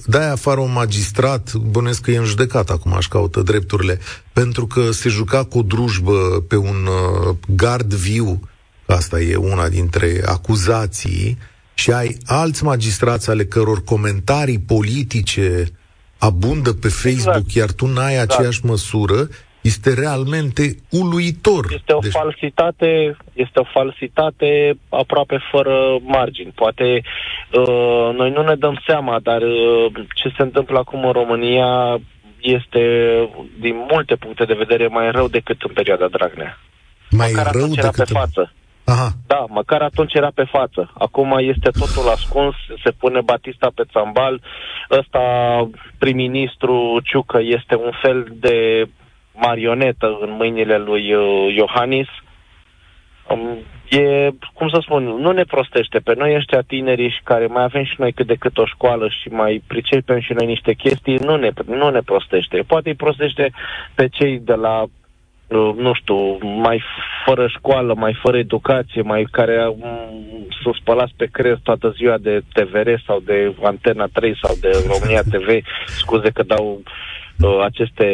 dai 0.06 0.30
afară 0.30 0.60
un 0.60 0.72
magistrat, 0.72 1.54
bănesc 1.54 2.00
că 2.00 2.10
e 2.10 2.18
în 2.18 2.24
judecat 2.24 2.70
acum, 2.70 2.92
aș 2.92 3.06
caută 3.06 3.40
drepturile, 3.40 3.98
pentru 4.32 4.66
că 4.66 4.90
se 4.90 5.08
juca 5.08 5.44
cu 5.44 5.58
o 5.58 5.62
drujbă 5.62 6.44
pe 6.48 6.56
un 6.56 6.86
uh, 6.86 7.36
gard 7.56 7.92
viu, 7.92 8.40
asta 8.86 9.20
e 9.20 9.36
una 9.36 9.68
dintre 9.68 10.22
acuzații, 10.24 11.38
și 11.74 11.90
ai 11.90 12.16
alți 12.26 12.64
magistrați 12.64 13.30
ale 13.30 13.44
căror 13.44 13.84
comentarii 13.84 14.60
politice 14.60 15.64
abundă 16.18 16.72
pe 16.72 16.88
Facebook, 16.88 17.46
exact. 17.46 17.54
iar 17.54 17.70
tu 17.72 17.86
n-ai 17.86 18.12
exact. 18.12 18.30
aceeași 18.30 18.66
măsură, 18.66 19.28
este 19.60 19.94
realmente 19.94 20.76
uluitor. 20.90 21.64
Este 21.74 21.92
o 21.92 21.98
deci... 21.98 22.12
falsitate, 22.12 23.16
este 23.32 23.58
o 23.60 23.64
falsitate 23.72 24.78
aproape 24.88 25.38
fără 25.50 25.98
margini. 26.02 26.52
Poate 26.54 27.02
uh, 27.52 28.10
noi 28.16 28.30
nu 28.30 28.42
ne 28.42 28.54
dăm 28.54 28.82
seama, 28.86 29.20
dar 29.22 29.42
uh, 29.42 29.92
ce 30.14 30.28
se 30.36 30.42
întâmplă 30.42 30.78
acum 30.78 31.04
în 31.04 31.12
România 31.12 32.00
este 32.40 32.82
din 33.60 33.74
multe 33.90 34.14
puncte 34.14 34.44
de 34.44 34.54
vedere 34.54 34.86
mai 34.86 35.10
rău 35.10 35.28
decât 35.28 35.62
în 35.62 35.72
perioada 35.74 36.08
Dragnea. 36.08 36.58
Mai 37.10 37.30
Măcar 37.34 37.52
rău 37.52 37.66
decât 37.66 37.94
pe 37.94 38.04
față. 38.04 38.52
Aha. 38.92 39.08
Da, 39.26 39.44
măcar 39.48 39.82
atunci 39.82 40.14
era 40.14 40.30
pe 40.34 40.44
față. 40.44 40.90
Acum 40.94 41.36
este 41.38 41.70
totul 41.70 42.08
ascuns, 42.08 42.54
se 42.84 42.90
pune 42.90 43.20
Batista 43.20 43.70
pe 43.74 43.84
țambal. 43.92 44.40
Ăsta, 44.90 45.20
prim-ministru 45.98 47.00
Ciucă, 47.04 47.38
este 47.42 47.74
un 47.76 47.92
fel 48.02 48.26
de 48.32 48.86
marionetă 49.34 50.18
în 50.20 50.30
mâinile 50.30 50.78
lui 50.78 51.14
uh, 51.14 51.54
Iohannis. 51.56 52.08
Um, 53.28 53.58
e, 53.88 54.30
cum 54.54 54.68
să 54.68 54.78
spun, 54.80 55.02
nu 55.04 55.30
ne 55.30 55.44
prostește 55.44 55.98
pe 55.98 56.14
noi 56.16 56.34
ăștia 56.34 56.60
tinerii 56.60 57.10
și 57.10 57.20
care 57.24 57.46
mai 57.46 57.62
avem 57.62 57.84
și 57.84 57.94
noi 57.98 58.12
cât 58.12 58.26
de 58.26 58.34
cât 58.34 58.58
o 58.58 58.66
școală 58.66 59.08
și 59.08 59.28
mai 59.28 59.62
pricepem 59.66 60.20
și 60.20 60.32
noi 60.32 60.46
niște 60.46 60.72
chestii, 60.72 61.16
nu 61.16 61.36
ne, 61.36 61.50
nu 61.66 61.90
ne 61.90 62.00
prostește. 62.00 62.64
Poate 62.66 62.88
îi 62.88 62.94
prostește 62.94 63.52
pe 63.94 64.08
cei 64.08 64.38
de 64.38 64.54
la 64.54 64.74
Uh, 64.82 65.01
nu 65.56 65.92
știu, 65.94 66.38
mai 66.42 66.82
fără 67.24 67.46
școală, 67.46 67.94
mai 67.94 68.18
fără 68.22 68.38
educație, 68.38 69.02
mai 69.02 69.26
care 69.30 69.66
um, 69.68 70.46
s-au 70.62 70.72
spălați 70.72 71.14
pe 71.16 71.28
crez 71.32 71.56
toată 71.62 71.90
ziua 71.96 72.18
de 72.18 72.40
TVR 72.52 72.88
sau 73.06 73.20
de 73.24 73.54
Antena 73.62 74.06
3 74.12 74.38
sau 74.42 74.54
de 74.60 74.70
România 74.86 75.22
TV, 75.22 75.64
scuze 75.86 76.30
că 76.30 76.42
dau 76.42 76.80
uh, 76.84 76.92
aceste 77.64 78.04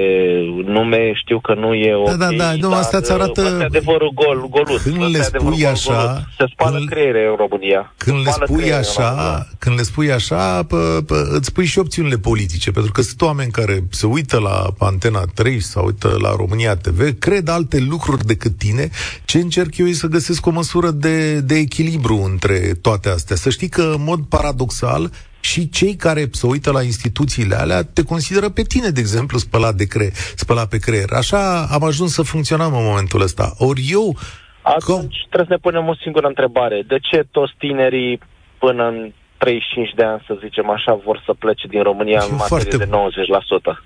nume, 0.65 1.13
știu 1.15 1.41
că 1.41 1.55
nu 1.55 1.75
e 1.75 1.95
o. 1.95 2.05
Da, 2.05 2.15
da, 2.17 2.29
da, 2.37 2.53
nu, 2.61 2.73
asta 2.73 2.97
îți 2.97 3.13
arată... 3.13 3.41
Asta 3.41 3.65
adevărul 3.65 4.13
gol, 4.15 4.49
golut. 4.51 4.81
Când 4.81 5.11
le 5.11 5.23
spui 5.23 5.67
așa... 5.67 6.07
Golut. 6.07 6.23
Se 6.39 6.45
spală 6.53 6.77
când, 6.77 6.89
creiere 6.89 7.27
în 7.31 7.37
România. 7.37 7.95
Când 7.97 8.17
le 8.17 8.31
spui 8.31 8.73
așa, 8.73 9.47
când 9.59 9.77
le 9.77 9.83
spui 9.83 10.13
așa, 10.13 10.63
pă, 10.63 11.03
pă, 11.07 11.29
îți 11.31 11.47
spui 11.47 11.65
și 11.65 11.79
opțiunile 11.79 12.17
politice, 12.17 12.71
pentru 12.71 12.93
că 12.93 13.03
sunt 13.03 13.21
oameni 13.21 13.51
care 13.51 13.85
se 13.91 14.07
uită 14.07 14.39
la 14.39 14.67
Antena 14.79 15.23
3 15.35 15.61
sau 15.61 15.85
uită 15.85 16.17
la 16.21 16.35
România 16.37 16.77
TV, 16.77 17.19
cred 17.19 17.49
alte 17.49 17.79
lucruri 17.79 18.27
decât 18.27 18.59
tine, 18.59 18.89
ce 19.25 19.39
încerc 19.39 19.77
eu 19.77 19.87
e 19.87 19.93
să 19.93 20.07
găsesc 20.07 20.47
o 20.47 20.51
măsură 20.51 20.91
de, 20.91 21.41
de 21.41 21.55
echilibru 21.55 22.23
între 22.31 22.59
toate 22.83 23.09
astea. 23.09 23.37
Să 23.37 23.51
știi 23.51 23.69
că, 23.69 23.83
în 23.83 24.05
mod 24.05 24.21
paradoxal, 24.29 25.11
și 25.51 25.69
cei 25.69 25.95
care 25.95 26.23
se 26.31 26.47
uită 26.47 26.71
la 26.73 26.83
instituțiile 26.83 27.55
alea 27.55 27.83
te 27.85 28.03
consideră 28.03 28.49
pe 28.49 28.63
tine, 28.63 28.89
de 28.89 29.01
exemplu, 29.01 29.39
spălat, 29.39 29.75
de 29.75 29.87
cre- 29.87 30.13
spălat 30.15 30.69
pe 30.69 30.79
creier. 30.79 31.11
Așa 31.23 31.41
am 31.77 31.85
ajuns 31.85 32.13
să 32.13 32.23
funcționăm 32.23 32.75
în 32.75 32.85
momentul 32.85 33.21
ăsta. 33.21 33.55
Ori 33.59 33.83
eu... 33.91 34.17
Atunci 34.63 34.85
com... 34.85 35.01
trebuie 35.33 35.51
să 35.51 35.57
ne 35.57 35.65
punem 35.67 35.89
o 35.89 35.95
singură 36.03 36.27
întrebare. 36.27 36.85
De 36.87 36.99
ce 36.99 37.19
toți 37.31 37.55
tinerii 37.59 38.21
până 38.59 38.83
în 38.93 39.13
35 39.39 39.93
de 39.95 40.05
ani, 40.05 40.25
să 40.27 40.39
zicem 40.45 40.71
așa, 40.71 41.01
vor 41.05 41.23
să 41.27 41.33
plece 41.39 41.67
din 41.67 41.83
România 41.83 42.21
e 42.23 42.31
în 42.31 42.37
materie 42.37 42.79
de 42.79 42.85
90%. 42.85 42.89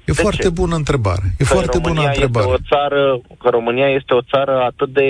E 0.05 0.13
de 0.13 0.13
foarte 0.13 0.43
ce? 0.43 0.59
bună 0.63 0.75
întrebare. 0.75 1.23
E 1.39 1.45
că 1.45 1.55
foarte 1.55 1.79
România 1.79 2.01
bună 2.01 2.09
întrebare. 2.09 2.47
Este 2.47 2.59
o 2.63 2.77
țară, 2.77 3.21
că 3.43 3.49
România 3.49 3.89
este 3.89 4.15
o 4.15 4.23
țară 4.33 4.55
atât 4.71 4.89
de 4.89 5.09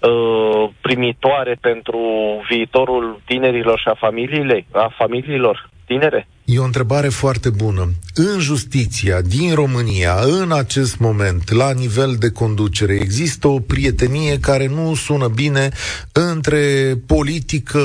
uh, 0.00 0.70
primitoare 0.80 1.56
pentru 1.60 2.00
viitorul 2.48 3.20
tinerilor 3.24 3.78
și 3.78 3.88
a 3.88 3.94
familiile, 3.94 4.66
a 4.72 4.94
familiilor 4.96 5.70
tinere? 5.86 6.26
E 6.52 6.58
o 6.58 6.64
întrebare 6.64 7.08
foarte 7.08 7.50
bună. 7.50 7.92
În 8.14 8.40
justiția 8.40 9.20
din 9.20 9.54
România, 9.54 10.14
în 10.42 10.52
acest 10.52 10.98
moment, 10.98 11.50
la 11.50 11.72
nivel 11.72 12.16
de 12.18 12.30
conducere, 12.30 12.94
există 12.94 13.48
o 13.48 13.58
prietenie 13.58 14.38
care 14.38 14.66
nu 14.66 14.94
sună 14.94 15.28
bine 15.28 15.68
între 16.12 16.94
politică, 17.06 17.80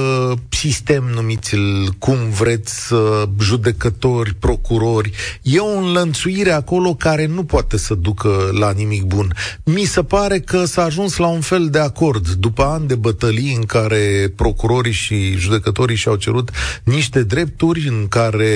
sistem, 0.50 1.04
numiți-l 1.14 1.90
cum 2.00 2.18
vreți, 2.30 2.94
judecători, 3.40 4.34
procurori. 4.34 5.12
E 5.42 5.60
o 5.60 5.78
înlănțuire 5.78 6.52
acolo 6.52 6.94
care 6.94 7.26
nu 7.26 7.44
poate 7.44 7.78
să 7.78 7.94
ducă 7.94 8.50
la 8.60 8.72
nimic 8.72 9.04
bun. 9.04 9.34
Mi 9.64 9.84
se 9.84 10.04
pare 10.04 10.40
că 10.40 10.66
s-a 10.66 10.84
ajuns 10.84 11.18
la 11.18 11.28
un 11.28 11.42
fel 11.42 11.68
de 11.70 11.80
acord 11.80 12.28
după 12.30 12.64
ani 12.64 12.88
de 12.88 12.96
bătălii 12.96 13.56
în 13.56 13.64
care 13.64 14.34
procurorii 14.36 14.92
și 14.92 15.36
judecătorii 15.38 15.96
și-au 15.96 16.16
cerut 16.16 16.50
niște 16.84 17.24
drepturi 17.24 17.88
în 17.88 18.06
care 18.10 18.55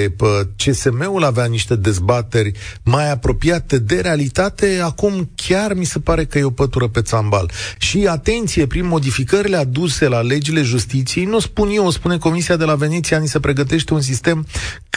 CSM-ul 0.55 1.23
avea 1.23 1.45
niște 1.45 1.75
dezbateri 1.75 2.51
mai 2.83 3.11
apropiate 3.11 3.77
de 3.79 4.01
realitate, 4.01 4.79
acum 4.83 5.29
chiar 5.35 5.73
mi 5.73 5.85
se 5.85 5.99
pare 5.99 6.25
că 6.25 6.37
e 6.37 6.43
o 6.43 6.49
pătură 6.49 6.87
pe 6.87 7.01
țambal. 7.01 7.51
Și 7.77 8.07
atenție, 8.07 8.67
prin 8.67 8.85
modificările 8.87 9.55
aduse 9.57 10.07
la 10.07 10.21
legile 10.21 10.61
justiției, 10.61 11.25
nu 11.25 11.39
spun 11.39 11.69
eu, 11.69 11.89
spune 11.89 12.17
Comisia 12.17 12.55
de 12.55 12.63
la 12.65 12.75
Veneția, 12.75 13.17
ni 13.17 13.27
se 13.27 13.39
pregătește 13.39 13.93
un 13.93 14.01
sistem 14.01 14.45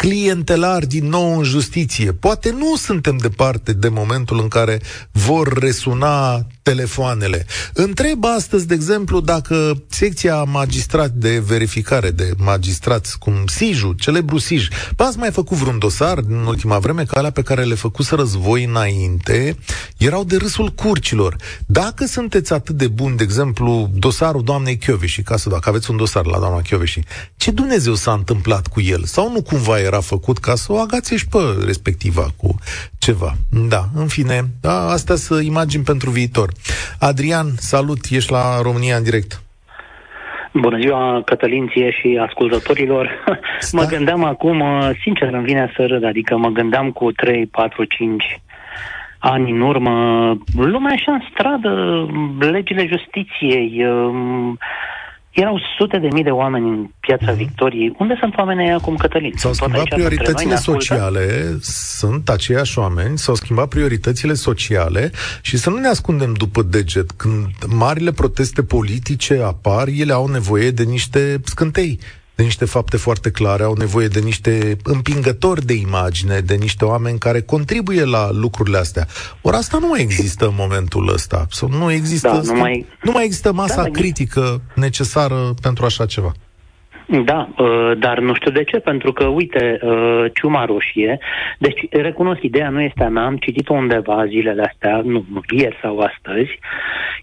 clientelar 0.02 0.84
din 0.86 1.08
nou 1.08 1.38
în 1.38 1.44
justiție. 1.44 2.12
Poate 2.12 2.50
nu 2.50 2.76
suntem 2.76 3.16
departe 3.16 3.72
de 3.72 3.88
momentul 3.88 4.40
în 4.40 4.48
care 4.48 4.80
vor 5.12 5.58
resuna 5.58 6.46
telefoanele. 6.62 7.46
Întreb 7.72 8.24
astăzi, 8.24 8.66
de 8.66 8.74
exemplu, 8.74 9.20
dacă 9.20 9.82
secția 9.88 10.42
magistrat 10.42 11.10
de 11.10 11.38
verificare 11.38 12.10
de 12.10 12.30
magistrați, 12.36 13.18
cum 13.18 13.34
Siju, 13.46 13.92
celebru 13.92 14.38
Sij, 14.38 14.68
ați 14.96 15.18
mai 15.18 15.30
făcut 15.30 15.56
vreun 15.56 15.78
dosar 15.78 16.18
în 16.28 16.46
ultima 16.46 16.78
vreme, 16.78 17.04
ca 17.04 17.18
alea 17.18 17.30
pe 17.30 17.42
care 17.42 17.64
le 17.64 17.74
făcuseră 17.74 18.20
război 18.20 18.64
înainte, 18.64 19.56
erau 19.96 20.24
de 20.24 20.36
râsul 20.36 20.68
curcilor. 20.68 21.36
Dacă 21.66 22.06
sunteți 22.06 22.52
atât 22.52 22.76
de 22.76 22.88
buni, 22.88 23.16
de 23.16 23.22
exemplu, 23.22 23.90
dosarul 23.94 24.44
doamnei 24.44 24.78
Chioveși, 24.78 25.22
ca 25.22 25.36
să 25.36 25.48
dacă 25.48 25.68
aveți 25.68 25.90
un 25.90 25.96
dosar 25.96 26.26
la 26.26 26.38
doamna 26.38 26.60
Chioveși, 26.60 27.00
ce 27.36 27.50
Dumnezeu 27.50 27.94
s-a 27.94 28.12
întâmplat 28.12 28.66
cu 28.66 28.80
el? 28.80 29.04
Sau 29.04 29.32
nu 29.32 29.42
cumva 29.42 29.80
era 29.80 29.91
făcut 30.00 30.38
ca 30.38 30.54
să 30.54 30.72
o 30.72 30.78
agațe 30.78 31.16
și 31.16 31.28
pe 31.28 31.38
respectiva 31.64 32.26
cu 32.36 32.54
ceva? 32.98 33.32
Da, 33.68 33.82
în 33.94 34.06
fine, 34.06 34.40
da, 34.60 34.88
astea 34.90 35.14
sunt 35.14 35.44
imagini 35.44 35.84
pentru 35.84 36.10
viitor. 36.10 36.48
Adrian, 37.00 37.46
salut, 37.56 37.98
ești 38.10 38.32
la 38.32 38.62
România 38.62 38.96
în 38.96 39.02
direct. 39.02 39.42
Bună 40.52 40.78
ziua, 40.80 41.22
Cătălin, 41.24 41.68
ție 41.68 41.90
și 41.90 42.18
ascultătorilor. 42.26 43.24
Sta? 43.58 43.76
mă 43.80 43.86
gândeam 43.88 44.24
acum, 44.24 44.60
uh, 44.60 44.90
sincer 45.02 45.32
îmi 45.32 45.44
vine 45.44 45.72
să 45.76 45.86
râd, 45.86 46.04
adică 46.04 46.36
mă 46.36 46.48
gândeam 46.48 46.90
cu 46.90 47.12
3, 47.12 47.46
4, 47.46 47.84
5 47.84 48.40
ani 49.18 49.50
în 49.50 49.60
urmă, 49.60 49.92
lumea 50.56 50.92
așa 50.92 51.12
în 51.12 51.20
stradă, 51.30 52.06
legile 52.38 52.86
justiției, 52.86 53.84
um, 53.86 54.58
Erau 55.32 55.60
sute 55.78 55.98
de 55.98 56.08
mii 56.12 56.22
de 56.22 56.30
oameni 56.30 56.68
în 56.68 56.88
piața 57.00 57.32
mm-hmm. 57.32 57.36
Victoriei. 57.36 57.94
Unde 57.98 58.16
sunt 58.20 58.36
oamenii 58.36 58.70
acum, 58.70 58.96
Cătălin? 58.96 59.32
S-au 59.36 59.52
schimbat 59.52 59.88
prioritățile 59.88 60.54
sociale, 60.54 61.56
sunt 61.60 62.28
aceiași 62.28 62.78
oameni, 62.78 63.18
s-au 63.18 63.34
schimbat 63.34 63.68
prioritățile 63.68 64.34
sociale 64.34 65.10
și 65.42 65.56
să 65.56 65.70
nu 65.70 65.76
ne 65.76 65.88
ascundem 65.88 66.32
după 66.32 66.62
deget. 66.62 67.10
Când 67.10 67.46
marile 67.68 68.12
proteste 68.12 68.62
politice 68.62 69.42
apar, 69.42 69.88
ele 69.88 70.12
au 70.12 70.26
nevoie 70.26 70.70
de 70.70 70.82
niște 70.82 71.40
scântei 71.44 71.98
de 72.42 72.48
niște 72.48 72.64
fapte 72.64 72.96
foarte 72.96 73.30
clare, 73.30 73.62
au 73.62 73.74
nevoie 73.78 74.06
de 74.06 74.20
niște 74.20 74.76
împingători 74.84 75.66
de 75.66 75.74
imagine, 75.74 76.38
de 76.38 76.54
niște 76.54 76.84
oameni 76.84 77.18
care 77.18 77.40
contribuie 77.40 78.04
la 78.04 78.24
lucrurile 78.32 78.78
astea. 78.78 79.04
Ori 79.42 79.56
asta 79.56 79.78
nu 79.80 79.88
mai 79.88 80.00
există 80.00 80.44
în 80.46 80.54
momentul 80.56 81.10
ăsta. 81.12 81.46
Sau 81.50 81.68
nu 81.68 81.92
există, 81.92 82.40
da, 82.44 82.52
nu, 82.52 82.58
mai... 82.58 82.86
nu 83.02 83.10
mai 83.10 83.24
există 83.24 83.52
masa 83.52 83.82
da, 83.82 83.88
critică 83.88 84.60
necesară 84.74 85.54
pentru 85.60 85.84
așa 85.84 86.06
ceva. 86.06 86.32
Da, 87.24 87.48
uh, 87.58 87.92
dar 87.98 88.18
nu 88.18 88.34
știu 88.34 88.50
de 88.50 88.64
ce, 88.64 88.78
pentru 88.78 89.12
că, 89.12 89.24
uite, 89.24 89.78
uh, 89.82 90.24
ciuma 90.34 90.64
roșie, 90.64 91.18
deci 91.58 91.80
recunosc, 91.90 92.42
ideea 92.42 92.70
nu 92.70 92.80
este 92.80 93.04
a 93.04 93.08
mea, 93.08 93.24
am 93.24 93.36
citit-o 93.36 93.74
undeva 93.74 94.26
zilele 94.26 94.62
astea, 94.62 95.00
nu, 95.04 95.24
nu 95.32 95.40
ieri 95.50 95.78
sau 95.82 95.98
astăzi, 95.98 96.58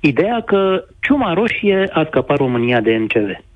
ideea 0.01 0.43
că 0.45 0.83
ciuma 0.99 1.33
roșie 1.33 1.89
a 1.91 2.05
scăpat 2.05 2.37
România 2.37 2.79
de 2.79 2.95
NCV. 2.95 3.48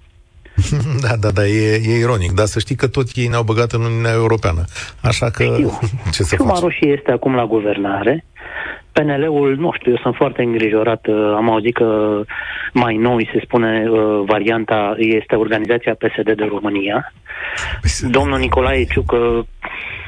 Da, 1.05 1.15
da, 1.19 1.31
da, 1.31 1.47
e, 1.47 1.81
e 1.85 1.97
ironic, 1.97 2.31
dar 2.31 2.45
să 2.45 2.59
știi 2.59 2.75
că 2.75 2.87
tot 2.87 3.07
ei 3.15 3.27
ne-au 3.27 3.43
băgat 3.43 3.71
în 3.71 3.81
Uniunea 3.81 4.13
Europeană. 4.13 4.63
Așa 5.01 5.29
că, 5.29 5.43
Știu. 5.43 5.79
ce 6.11 6.23
să 6.23 6.35
faci? 6.35 6.59
Roșie 6.59 6.95
este 6.97 7.11
acum 7.11 7.35
la 7.35 7.45
guvernare. 7.45 8.25
PNL-ul, 8.91 9.55
nu 9.57 9.71
știu, 9.77 9.91
eu 9.91 9.97
sunt 10.01 10.15
foarte 10.15 10.41
îngrijorat. 10.41 11.07
Uh, 11.07 11.15
am 11.35 11.49
auzit 11.49 11.73
că 11.73 12.21
mai 12.73 12.95
nou 12.95 13.19
se 13.19 13.39
spune 13.43 13.85
uh, 13.89 14.23
varianta 14.25 14.95
este 14.97 15.35
organizația 15.35 15.93
PSD 15.93 16.35
de 16.35 16.47
România. 16.49 17.13
PSD. 17.81 18.11
Domnul 18.11 18.39
Nicolae 18.39 18.83
Ciucă 18.83 19.45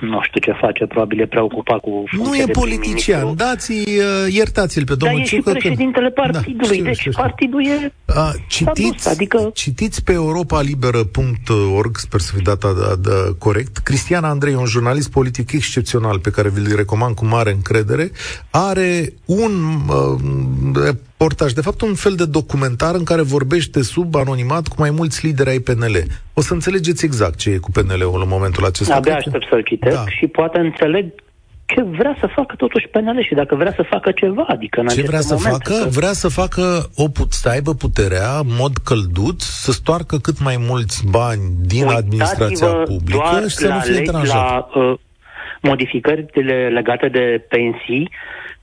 nu 0.02 0.22
știu 0.22 0.40
ce 0.40 0.52
face, 0.52 0.86
probabil 0.86 1.20
e 1.20 1.26
preocupat 1.26 1.80
cu 1.80 2.04
Nu 2.12 2.36
e 2.36 2.46
politician, 2.52 3.36
dați 3.36 3.72
uh, 3.72 4.34
iertați-l 4.34 4.86
pe 4.86 4.96
domnul 4.96 5.18
Dar 5.18 5.28
Ciucă. 5.28 5.52
Dar 5.52 5.56
e 5.56 5.60
și 5.60 5.66
președintele 5.66 6.12
că... 6.12 6.22
partidului, 6.22 6.68
da, 6.68 6.74
știu, 6.74 6.84
deci 6.84 6.98
știu, 6.98 7.12
știu. 7.12 7.24
partidul 7.24 7.66
e 7.66 7.94
a, 8.06 8.32
citiți, 8.48 9.10
adică... 9.10 9.52
citiți 9.54 10.04
pe 10.04 10.14
europalibera.org, 10.14 11.98
sper 11.98 12.20
să 12.20 12.32
fi 12.36 12.42
data 12.42 12.74
da, 12.74 12.96
da, 13.10 13.34
corect, 13.38 13.78
Cristian 13.78 14.24
Andrei, 14.24 14.54
un 14.54 14.66
jurnalist 14.66 15.12
politic 15.12 15.52
excepțional 15.52 16.20
pe 16.20 16.30
care 16.30 16.50
vi-l 16.50 16.76
recomand 16.76 17.16
cu 17.16 17.26
mare 17.26 17.52
încredere, 17.52 18.12
are 18.50 19.14
un 19.26 19.52
uh, 19.88 20.96
reportaj, 21.28 21.52
de 21.52 21.62
fapt 21.62 21.82
un 21.82 21.96
fel 21.96 22.16
de 22.16 22.26
documentar 22.26 22.94
în 22.96 23.04
care 23.04 23.22
vorbește 23.22 23.82
sub 23.84 24.16
anonimat 24.16 24.68
cu 24.68 24.76
mai 24.78 24.92
mulți 24.92 25.26
lideri 25.26 25.50
ai 25.50 25.60
PNL. 25.60 25.96
O 26.34 26.42
să 26.42 26.54
înțelegeți 26.54 27.06
exact 27.06 27.38
ce 27.38 27.50
e 27.50 27.58
cu 27.58 27.72
PNL-ul 27.72 28.22
în 28.22 28.28
momentul 28.36 28.66
acesta. 28.66 28.96
Abia 28.96 29.16
aștept 29.16 29.46
să-l 29.50 29.64
citesc 29.64 29.96
da. 29.96 30.10
și 30.18 30.28
poate 30.28 30.60
înțeleg 30.60 31.06
ce 31.66 31.82
vrea 31.84 32.16
să 32.20 32.28
facă 32.36 32.56
totuși 32.58 32.88
PNL 32.88 33.24
și 33.24 33.34
dacă 33.34 33.56
vrea 33.56 33.74
să 33.76 33.84
facă 33.90 34.12
ceva, 34.12 34.46
adică 34.48 34.80
în 34.80 34.88
Ce 34.88 35.02
vrea 35.02 35.20
să 35.20 35.34
moment, 35.34 35.54
facă? 35.54 35.84
Că... 35.84 35.90
Vrea 35.90 36.14
să 36.14 36.28
facă 36.28 36.90
o 36.96 37.08
put, 37.08 37.32
să 37.32 37.50
aibă 37.50 37.74
puterea, 37.74 38.30
în 38.40 38.54
mod 38.60 38.78
căldut, 38.78 39.42
să 39.42 39.72
stoarcă 39.72 40.18
cât 40.18 40.38
mai 40.44 40.58
mulți 40.60 41.08
bani 41.10 41.42
din 41.74 41.82
Uitați-vă 41.82 42.04
administrația 42.04 42.68
publică 42.68 43.48
și 43.48 43.56
să 43.56 43.68
nu 43.68 43.80
fie 43.80 44.12
la 44.12 44.68
uh, 44.76 44.94
modificările 45.62 46.70
legate 46.78 47.08
de 47.08 47.46
pensii 47.50 48.10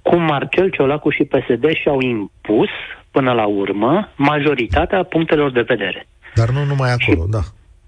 cum 0.02 0.22
Marcel 0.22 0.70
Ciolacu 0.70 1.10
și 1.10 1.24
PSD 1.24 1.64
și-au 1.82 2.00
impus, 2.00 2.68
până 3.10 3.32
la 3.32 3.46
urmă, 3.46 4.12
majoritatea 4.16 5.02
punctelor 5.02 5.52
de 5.52 5.60
vedere. 5.60 6.06
Dar 6.34 6.48
nu 6.48 6.64
numai 6.64 6.92
acolo, 6.92 7.24
și... 7.24 7.30
da. 7.30 7.40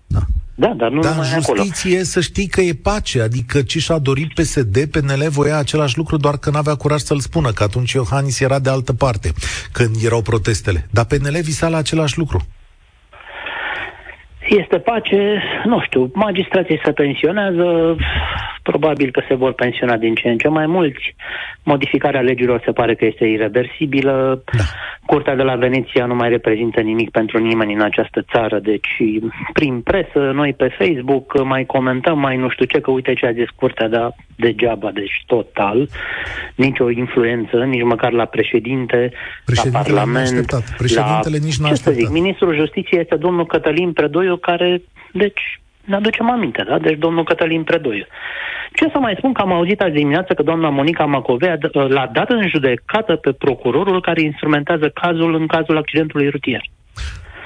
Da. 0.06 0.20
Da, 0.56 0.74
dar 0.76 0.90
nu 0.90 1.00
dar 1.00 1.10
numai 1.10 1.28
în 1.34 1.40
justiție 1.40 1.90
acolo. 1.90 2.04
să 2.04 2.20
știi 2.20 2.46
că 2.46 2.60
e 2.60 2.72
pace, 2.82 3.20
adică 3.20 3.62
ce 3.62 3.78
și-a 3.78 3.98
dorit 3.98 4.34
PSD, 4.34 4.84
PNL 4.84 5.26
voia 5.28 5.56
același 5.56 5.96
lucru, 5.96 6.16
doar 6.16 6.38
că 6.38 6.50
n-avea 6.50 6.74
curaj 6.74 7.00
să-l 7.00 7.20
spună, 7.20 7.50
că 7.50 7.62
atunci 7.62 7.92
Iohannis 7.92 8.40
era 8.40 8.58
de 8.58 8.70
altă 8.70 8.92
parte, 8.92 9.32
când 9.72 9.96
erau 10.04 10.22
protestele. 10.22 10.88
Dar 10.90 11.04
PNL 11.04 11.38
visa 11.42 11.68
la 11.68 11.76
același 11.76 12.18
lucru. 12.18 12.46
Este 14.48 14.78
pace, 14.78 15.42
nu 15.64 15.80
știu, 15.80 16.10
magistrații 16.14 16.80
se 16.84 16.92
pensionează, 16.92 17.96
probabil 18.62 19.10
că 19.10 19.22
se 19.28 19.34
vor 19.34 19.52
pensiona 19.52 19.96
din 19.96 20.14
ce 20.14 20.28
în 20.28 20.38
ce 20.38 20.48
mai 20.48 20.66
mulți. 20.66 21.14
Modificarea 21.62 22.20
legilor 22.20 22.62
se 22.64 22.72
pare 22.72 22.94
că 22.94 23.04
este 23.04 23.24
irreversibilă. 23.24 24.42
Da. 24.52 24.62
Curtea 25.06 25.36
de 25.36 25.42
la 25.42 25.54
Veneția 25.54 26.06
nu 26.06 26.14
mai 26.14 26.28
reprezintă 26.28 26.80
nimic 26.80 27.10
pentru 27.10 27.38
nimeni 27.38 27.74
în 27.74 27.80
această 27.80 28.24
țară, 28.32 28.58
deci 28.58 28.96
prin 29.52 29.80
presă, 29.80 30.30
noi 30.34 30.52
pe 30.52 30.68
Facebook 30.78 31.44
mai 31.44 31.64
comentăm, 31.64 32.18
mai 32.18 32.36
nu 32.36 32.48
știu 32.48 32.64
ce, 32.64 32.80
că 32.80 32.90
uite 32.90 33.12
ce 33.12 33.26
a 33.26 33.32
zis 33.32 33.48
Curtea, 33.56 33.88
dar 33.88 34.14
degeaba, 34.36 34.90
deci 34.90 35.22
total. 35.26 35.88
Nici 36.54 36.78
o 36.78 36.90
influență, 36.90 37.56
nici 37.56 37.82
măcar 37.82 38.12
la 38.12 38.24
președinte, 38.24 39.12
la 39.46 39.78
Parlament. 39.78 40.46
Președintele 40.76 41.38
la... 41.38 41.44
nici 41.44 41.56
nu 41.56 41.66
a 41.66 41.68
Ce 41.68 41.74
să 41.74 41.90
zic, 41.90 42.08
ministrul 42.08 42.54
Justiției 42.54 43.00
este 43.00 43.16
domnul 43.16 43.46
Cătălin 43.46 43.92
Predoiu, 43.92 44.33
care, 44.36 44.82
deci, 45.12 45.60
ne 45.84 45.96
aducem 45.96 46.30
aminte, 46.30 46.64
da? 46.68 46.78
Deci 46.78 46.98
domnul 46.98 47.24
Cătălin 47.24 47.62
Predoiu. 47.62 48.06
Ce 48.72 48.88
să 48.92 48.98
mai 48.98 49.14
spun 49.18 49.32
că 49.32 49.40
am 49.40 49.52
auzit 49.52 49.80
azi 49.80 49.92
dimineață 49.92 50.34
că 50.34 50.42
doamna 50.42 50.68
Monica 50.68 51.04
Macovei 51.04 51.58
l-a 51.88 52.10
dat 52.12 52.30
în 52.30 52.48
judecată 52.48 53.16
pe 53.16 53.32
procurorul 53.32 54.00
care 54.00 54.22
instrumentează 54.22 54.88
cazul 54.88 55.34
în 55.34 55.46
cazul 55.46 55.76
accidentului 55.76 56.28
rutier. 56.28 56.62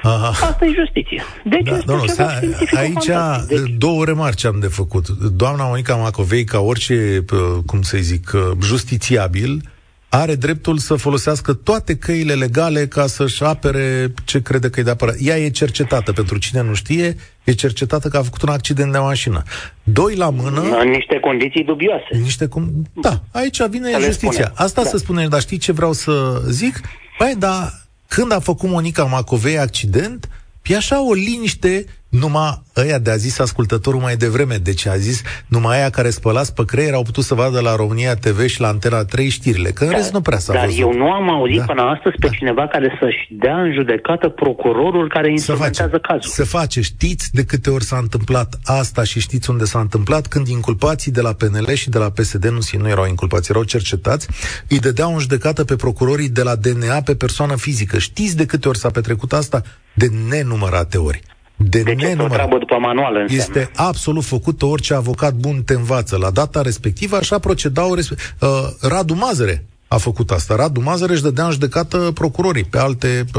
Aha. 0.03 0.29
Asta 0.29 0.65
e 0.65 0.73
justiție. 0.75 1.23
Deci 1.45 1.69
da, 1.69 1.77
domnul, 1.87 2.07
ceva 2.07 2.29
aici 2.75 3.07
deci... 3.49 3.77
două 3.79 4.05
remarci 4.05 4.45
am 4.45 4.57
de 4.61 4.67
făcut. 4.67 5.09
Doamna 5.09 5.65
Monica 5.67 5.95
Macovei, 5.95 6.45
ca 6.45 6.59
orice, 6.59 7.25
cum 7.67 7.83
să 7.83 7.97
zic, 8.01 8.31
justițiabil, 8.63 9.61
are 10.09 10.35
dreptul 10.35 10.79
să 10.79 10.95
folosească 10.95 11.53
toate 11.53 11.97
căile 11.97 12.35
legale 12.35 12.87
ca 12.87 13.07
să-și 13.07 13.43
apere 13.43 14.15
ce 14.25 14.43
crede 14.43 14.71
că 14.71 14.81
e 14.81 14.83
de 14.83 14.91
apărare. 14.91 15.19
Ea 15.21 15.39
e 15.39 15.51
cercetată, 15.51 16.13
pentru 16.13 16.39
cine 16.39 16.63
nu 16.63 16.75
știe, 16.75 17.17
e 17.45 17.53
cercetată 17.53 18.09
că 18.09 18.17
a 18.17 18.23
făcut 18.23 18.43
un 18.43 18.49
accident 18.49 18.93
de 18.93 18.99
mașină. 18.99 19.43
Doi 19.83 20.15
la 20.15 20.31
mână... 20.31 20.61
În 20.61 20.89
niște 20.89 21.21
condiții 21.21 21.65
dubioase. 21.65 22.07
În 22.11 22.21
niște 22.21 22.47
cum... 22.47 22.87
Da, 22.93 23.21
aici 23.33 23.67
vine 23.67 23.91
să 23.91 24.01
justiția. 24.01 24.53
Asta 24.55 24.83
da. 24.83 24.89
să 24.89 24.97
spune, 24.97 25.29
dar 25.29 25.41
știi 25.41 25.59
ce 25.59 25.73
vreau 25.73 25.93
să 25.93 26.43
zic? 26.49 26.81
Păi, 27.19 27.35
dar 27.39 27.73
când 28.09 28.33
a 28.33 28.41
făcut 28.41 28.69
Monica 28.69 29.05
Macovei 29.05 29.59
accident, 29.59 30.29
e 30.69 30.77
așa 30.77 31.09
o 31.09 31.13
liniște 31.13 31.85
numai 32.09 32.63
ăia 32.77 32.99
de 32.99 33.11
a 33.11 33.17
zis 33.17 33.39
ascultătorul 33.39 34.01
mai 34.01 34.17
devreme, 34.17 34.57
deci 34.57 34.87
a 34.87 34.97
zis 34.97 35.23
numai 35.47 35.79
aia 35.79 35.91
care 35.91 36.11
spălați 36.11 36.55
pe 36.55 36.65
creier 36.65 36.95
au 36.95 37.03
putut 37.03 37.25
să 37.25 37.35
vadă 37.35 37.61
la 37.61 37.77
România 37.77 38.15
TV 38.15 38.47
și 38.47 38.61
la 38.61 38.69
Antena 38.69 39.05
3 39.05 39.29
știrile, 39.29 39.71
că 39.71 39.85
în 39.85 39.91
da, 39.91 39.97
rest 39.97 40.13
nu 40.13 40.21
prea 40.21 40.39
s-a 40.39 40.53
Dar 40.53 40.65
văzut. 40.65 40.81
eu 40.81 40.93
nu 40.93 41.11
am 41.11 41.31
auzit 41.31 41.59
da. 41.59 41.65
până 41.65 41.83
astăzi 41.83 42.17
pe 42.21 42.27
da. 42.27 42.33
cineva 42.33 42.67
care 42.67 42.97
să-și 43.01 43.29
dea 43.31 43.61
în 43.61 43.73
judecată 43.73 44.29
procurorul 44.29 45.09
care 45.09 45.31
instrumentează 45.31 45.91
se 45.93 45.99
face, 46.03 46.13
cazul. 46.13 46.31
Se 46.31 46.45
face, 46.45 46.81
știți 46.81 47.29
de 47.33 47.45
câte 47.45 47.71
ori 47.71 47.85
s-a 47.85 47.97
întâmplat 47.97 48.59
asta 48.65 49.05
și 49.05 49.21
știți 49.21 49.51
unde 49.51 49.65
s-a 49.65 49.81
întâmplat, 49.81 50.27
când 50.27 50.47
inculpații 50.47 51.13
de 51.13 51.21
la 51.21 51.33
PNL 51.33 51.73
și 51.75 51.91
de 51.91 51.99
la 51.99 52.11
PSD 52.11 52.45
nu, 52.45 52.59
nu 52.79 52.89
erau 52.89 53.07
inculpați, 53.07 53.51
erau 53.51 53.63
cercetați, 53.63 54.29
îi 54.69 54.79
dădeau 54.79 55.13
în 55.13 55.19
judecată 55.19 55.65
pe 55.65 55.77
procurorii 55.77 56.29
de 56.29 56.43
la 56.43 56.55
DNA 56.55 57.01
pe 57.05 57.15
persoană 57.15 57.57
fizică. 57.57 57.99
Știți 57.99 58.37
de 58.37 58.47
câte 58.47 58.69
ori 58.69 58.79
s-a 58.79 58.91
petrecut 58.91 59.33
asta? 59.33 59.63
De 59.99 60.11
nenumărate 60.29 60.99
ori. 60.99 61.23
De 61.57 61.83
deci 61.83 62.03
este 62.03 62.23
o 62.23 62.27
treabă 62.27 62.59
după 62.59 62.79
manual 62.79 63.17
înseamnă. 63.17 63.43
Este 63.43 63.71
absolut 63.75 64.25
făcut 64.25 64.63
orice 64.63 64.95
avocat 64.95 65.35
bun 65.35 65.63
te 65.63 65.75
învață. 65.75 66.17
La 66.17 66.31
data 66.31 66.63
respectivă 66.63 67.17
așa 67.17 67.39
procedau 67.39 67.95
respe- 67.95 68.17
uh, 68.41 68.49
Radu 68.81 69.15
Mazăre 69.15 69.65
a 69.89 69.97
făcut 69.97 70.31
asta. 70.31 70.57
Radu 70.57 70.81
Mazăre 70.81 71.13
își 71.13 71.23
dădea 71.23 71.45
în 71.45 71.51
judecată 71.51 72.11
procurorii 72.15 72.65
pe 72.65 72.79
alte, 72.79 73.25
pe, 73.33 73.39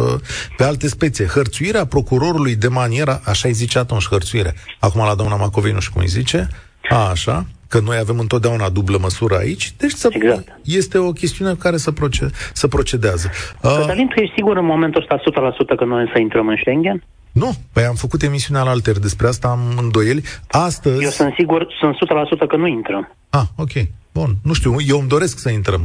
pe 0.58 0.64
alte 0.64 0.88
spețe. 0.88 1.26
Hărțuirea 1.26 1.86
procurorului 1.86 2.56
de 2.56 2.68
manieră, 2.68 3.22
așa 3.24 3.48
îi 3.48 3.54
zice 3.54 3.80
atunci 3.80 4.08
hărțuire. 4.08 4.56
Acum 4.80 5.02
la 5.06 5.16
doamna 5.16 5.36
Macovei 5.36 5.72
nu 5.72 5.80
știu 5.80 5.94
cum 5.94 6.02
îi 6.02 6.08
zice. 6.08 6.50
A, 6.90 7.10
așa 7.10 7.46
că 7.70 7.80
noi 7.80 7.98
avem 7.98 8.20
întotdeauna 8.20 8.70
dublă 8.70 8.98
măsură 9.02 9.36
aici, 9.36 9.74
deci 9.78 9.92
să, 9.92 10.08
exact. 10.12 10.60
este 10.64 10.98
o 10.98 11.12
chestiune 11.12 11.54
care 11.54 11.78
să, 11.78 11.92
proced, 11.92 12.32
să 12.54 12.68
procedează. 12.68 13.30
Cătălin, 13.62 14.08
tu 14.08 14.20
ești 14.20 14.34
sigur 14.36 14.58
în 14.58 14.66
momentul 14.66 15.02
ăsta 15.02 15.42
100% 15.74 15.78
că 15.78 15.86
noi 15.86 16.10
să 16.14 16.20
intrăm 16.20 16.48
în 16.48 16.56
Schengen? 16.60 17.04
Nu, 17.32 17.52
păi 17.74 17.84
am 17.84 17.96
făcut 17.96 18.22
emisiunea 18.22 18.64
la 18.64 18.70
alter, 18.70 19.00
despre 19.00 19.28
asta 19.28 19.48
am 19.48 19.60
îndoieli. 19.82 20.24
Astăzi... 20.48 21.04
Eu 21.04 21.10
sunt 21.10 21.34
sigur, 21.38 21.68
sunt 21.80 21.96
100% 22.44 22.48
că 22.48 22.56
nu 22.56 22.68
intrăm. 22.68 23.16
Ah, 23.30 23.44
ok. 23.56 23.72
Bun, 24.14 24.36
nu 24.44 24.54
știu, 24.54 24.76
eu 24.88 25.00
îmi 25.00 25.08
doresc 25.08 25.40
să 25.40 25.50
intrăm. 25.50 25.82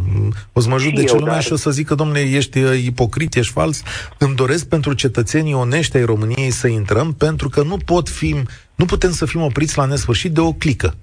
O 0.52 0.60
să 0.60 0.68
mă 0.68 0.76
de 0.94 1.04
ce 1.04 1.14
lumea 1.14 1.32
dar... 1.32 1.42
și 1.42 1.52
o 1.52 1.56
să 1.56 1.70
zic 1.70 1.86
că, 1.86 1.94
domnule, 1.94 2.20
ești 2.20 2.58
uh, 2.58 2.84
ipocrit, 2.84 3.34
ești 3.34 3.52
fals. 3.52 3.82
Îmi 4.18 4.34
doresc 4.34 4.68
pentru 4.68 4.92
cetățenii 4.92 5.54
onești 5.54 5.96
ai 5.96 6.04
României 6.04 6.50
să 6.50 6.66
intrăm, 6.66 7.12
pentru 7.12 7.48
că 7.48 7.62
nu 7.62 7.76
pot 7.76 8.08
fi, 8.08 8.36
nu 8.74 8.84
putem 8.84 9.10
să 9.10 9.26
fim 9.26 9.42
opriți 9.42 9.78
la 9.78 9.84
nesfârșit 9.84 10.32
de 10.32 10.40
o 10.40 10.52
clică. 10.52 10.94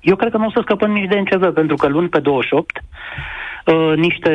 Eu 0.00 0.16
cred 0.16 0.30
că 0.30 0.36
nu 0.36 0.46
o 0.46 0.50
să 0.50 0.60
scăpăm 0.62 0.90
nici 0.90 1.08
de 1.08 1.18
NCV, 1.20 1.52
pentru 1.54 1.76
că 1.76 1.88
luni 1.88 2.08
pe 2.08 2.18
28 2.18 2.82
uh, 3.66 3.92
niște 3.96 4.32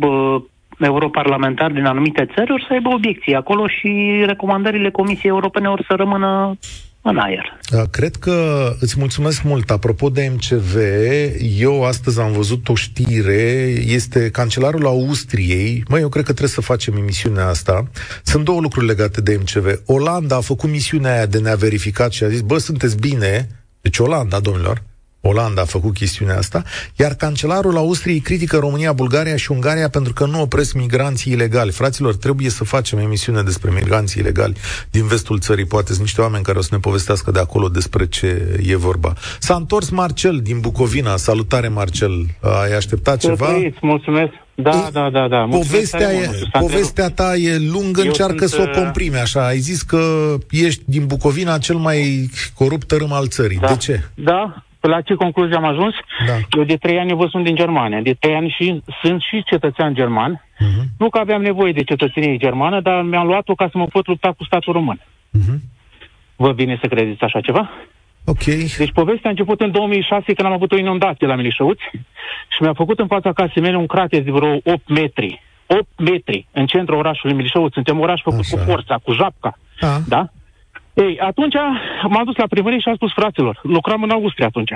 uh, 0.00 0.42
europarlamentari 0.78 1.74
din 1.74 1.84
anumite 1.84 2.28
țări 2.34 2.52
or 2.52 2.60
să 2.60 2.72
aibă 2.72 2.88
obiecții 2.88 3.34
acolo 3.34 3.66
și 3.66 4.22
recomandările 4.26 4.90
Comisiei 4.90 5.30
Europene 5.30 5.68
or 5.68 5.84
să 5.88 5.94
rămână 5.94 6.58
în 7.08 7.18
aer. 7.18 7.58
Da, 7.70 7.82
cred 7.90 8.16
că 8.16 8.68
îți 8.80 8.94
mulțumesc 8.98 9.42
mult. 9.42 9.70
Apropo 9.70 10.08
de 10.08 10.32
MCV, 10.34 10.76
eu 11.58 11.84
astăzi 11.84 12.20
am 12.20 12.32
văzut 12.32 12.68
o 12.68 12.74
știre, 12.74 13.74
este 13.86 14.30
cancelarul 14.30 14.86
Austriei. 14.86 15.82
Măi, 15.88 16.00
eu 16.00 16.08
cred 16.08 16.24
că 16.24 16.30
trebuie 16.30 16.54
să 16.54 16.60
facem 16.60 16.94
emisiunea 16.96 17.46
asta. 17.46 17.84
Sunt 18.22 18.44
două 18.44 18.60
lucruri 18.60 18.86
legate 18.86 19.20
de 19.20 19.40
MCV. 19.40 19.66
Olanda 19.86 20.36
a 20.36 20.40
făcut 20.40 20.70
misiunea 20.70 21.12
aia 21.12 21.26
de 21.26 21.38
ne-a 21.38 21.54
verificat 21.54 22.12
și 22.12 22.24
a 22.24 22.28
zis, 22.28 22.40
bă, 22.40 22.58
sunteți 22.58 22.98
bine, 22.98 23.48
deci 23.80 23.98
Olanda, 23.98 24.40
domnilor, 24.40 24.82
Olanda 25.20 25.62
a 25.62 25.64
făcut 25.64 25.94
chestiunea 25.94 26.36
asta, 26.36 26.62
iar 26.96 27.14
cancelarul 27.14 27.76
Austriei 27.76 28.20
critică 28.20 28.56
România, 28.56 28.92
Bulgaria 28.92 29.36
și 29.36 29.52
Ungaria 29.52 29.88
pentru 29.88 30.12
că 30.12 30.26
nu 30.26 30.40
opresc 30.40 30.74
migranții 30.74 31.32
ilegali. 31.32 31.70
Fraților, 31.70 32.16
trebuie 32.16 32.50
să 32.50 32.64
facem 32.64 32.98
emisiune 32.98 33.42
despre 33.42 33.70
migranții 33.70 34.20
ilegali 34.20 34.56
din 34.90 35.06
vestul 35.06 35.38
țării. 35.38 35.64
Poate 35.64 35.88
sunt 35.88 36.00
niște 36.00 36.20
oameni 36.20 36.44
care 36.44 36.58
o 36.58 36.62
să 36.62 36.68
ne 36.72 36.78
povestească 36.78 37.30
de 37.30 37.38
acolo 37.38 37.68
despre 37.68 38.06
ce 38.06 38.60
e 38.66 38.76
vorba. 38.76 39.12
S-a 39.38 39.54
întors 39.54 39.90
Marcel 39.90 40.40
din 40.42 40.60
Bucovina. 40.60 41.16
Salutare, 41.16 41.68
Marcel. 41.68 42.26
Ai 42.62 42.76
așteptat 42.76 43.18
ceva? 43.18 43.46
Trăiți, 43.46 43.78
mulțumesc. 43.80 44.32
Da, 44.58 44.88
da, 44.92 45.10
da, 45.10 45.28
da. 45.28 45.46
povestea, 45.50 46.12
e, 46.12 46.30
povestea 46.60 47.10
ta 47.10 47.34
e 47.34 47.58
lungă, 47.58 48.00
Eu 48.00 48.06
încearcă 48.06 48.46
sunt, 48.46 48.50
să 48.50 48.60
o 48.60 48.70
uh, 48.70 48.82
comprime 48.82 49.18
așa. 49.18 49.46
Ai 49.46 49.58
zis 49.58 49.82
că 49.82 50.34
ești 50.50 50.82
din 50.84 51.06
Bucovina 51.06 51.58
cel 51.58 51.76
mai 51.76 52.30
corupt 52.54 52.86
tărâm 52.86 53.12
al 53.12 53.28
țării. 53.28 53.58
Da. 53.58 53.66
De 53.66 53.76
ce? 53.76 54.02
Da, 54.14 54.65
la 54.86 55.00
ce 55.00 55.14
concluzie 55.14 55.56
am 55.56 55.64
ajuns? 55.64 55.94
Da. 56.26 56.32
Eu 56.58 56.64
de 56.64 56.76
trei 56.76 56.98
ani 56.98 57.14
vă 57.14 57.26
sunt 57.30 57.44
din 57.44 57.54
Germania. 57.54 58.00
De 58.00 58.16
trei 58.18 58.34
ani 58.34 58.54
și 58.56 58.82
sunt 59.02 59.20
și 59.20 59.42
cetățean 59.44 59.94
german. 59.94 60.32
Uh-huh. 60.34 60.84
Nu 60.98 61.08
că 61.08 61.18
aveam 61.18 61.42
nevoie 61.42 61.72
de 61.72 61.82
cetățenie 61.82 62.36
germană, 62.36 62.80
dar 62.80 63.02
mi-am 63.02 63.26
luat-o 63.26 63.54
ca 63.54 63.68
să 63.70 63.78
mă 63.78 63.86
pot 63.86 64.06
lupta 64.06 64.32
cu 64.32 64.44
statul 64.44 64.72
român. 64.72 65.00
Uh-huh. 65.00 65.58
Vă 66.36 66.52
vine 66.52 66.78
să 66.80 66.86
credeți 66.86 67.22
așa 67.22 67.40
ceva? 67.40 67.70
Ok. 68.24 68.44
Deci 68.78 68.92
povestea 68.92 69.26
a 69.26 69.30
început 69.30 69.60
în 69.60 69.70
2006 69.70 70.32
când 70.32 70.48
am 70.48 70.52
avut 70.52 70.72
o 70.72 70.78
inundație 70.78 71.26
la 71.26 71.34
Milișăuți 71.34 71.82
și 72.48 72.62
mi-a 72.62 72.72
făcut 72.74 72.98
în 72.98 73.06
fața 73.06 73.32
casei 73.32 73.62
mele 73.62 73.76
un 73.76 73.86
crater 73.86 74.22
de 74.22 74.30
vreo 74.30 74.54
8 74.64 74.88
metri. 74.88 75.42
8 75.66 75.86
metri 75.96 76.46
în 76.52 76.66
centrul 76.66 76.98
orașului 76.98 77.36
Milișăuți. 77.36 77.74
Suntem 77.74 78.00
oraș 78.00 78.20
făcut 78.22 78.38
Așa. 78.38 78.56
cu 78.56 78.62
forța, 78.62 79.00
cu 79.04 79.12
japca. 79.12 79.58
A. 79.80 79.98
Da? 80.08 80.28
Ei, 81.04 81.18
atunci 81.18 81.54
m-am 82.08 82.24
dus 82.24 82.36
la 82.36 82.46
primărie 82.46 82.78
și 82.78 82.88
am 82.88 82.94
spus 82.94 83.12
fraților, 83.12 83.60
lucram 83.62 84.02
în 84.02 84.10
Austria 84.10 84.46
atunci. 84.46 84.72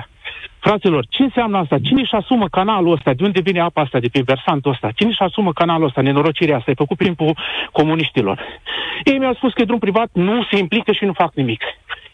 Fraților, 0.59 1.07
ce 1.09 1.23
înseamnă 1.23 1.59
asta? 1.59 1.79
Cine 1.79 2.01
își 2.01 2.15
asumă 2.15 2.49
canalul 2.49 2.93
ăsta? 2.93 3.15
De 3.15 3.25
unde 3.25 3.41
vine 3.41 3.61
apa 3.61 3.81
asta 3.81 3.99
de 3.99 4.09
pe 4.13 4.21
versantul 4.25 4.71
ăsta? 4.71 4.91
Cine 4.95 5.09
își 5.09 5.23
asumă 5.23 5.53
canalul 5.53 5.87
ăsta, 5.87 6.01
nenorocirea 6.01 6.57
asta? 6.57 6.71
E 6.71 6.75
făcut 6.85 6.97
prin 6.97 7.15
comuniștilor. 7.73 8.41
Ei 9.05 9.19
mi-au 9.19 9.35
spus 9.35 9.53
că 9.53 9.63
e 9.63 9.65
drum 9.65 9.79
privat, 9.79 10.09
nu 10.13 10.47
se 10.51 10.59
implică 10.59 10.93
și 10.93 11.05
nu 11.05 11.13
fac 11.13 11.35
nimic. 11.35 11.63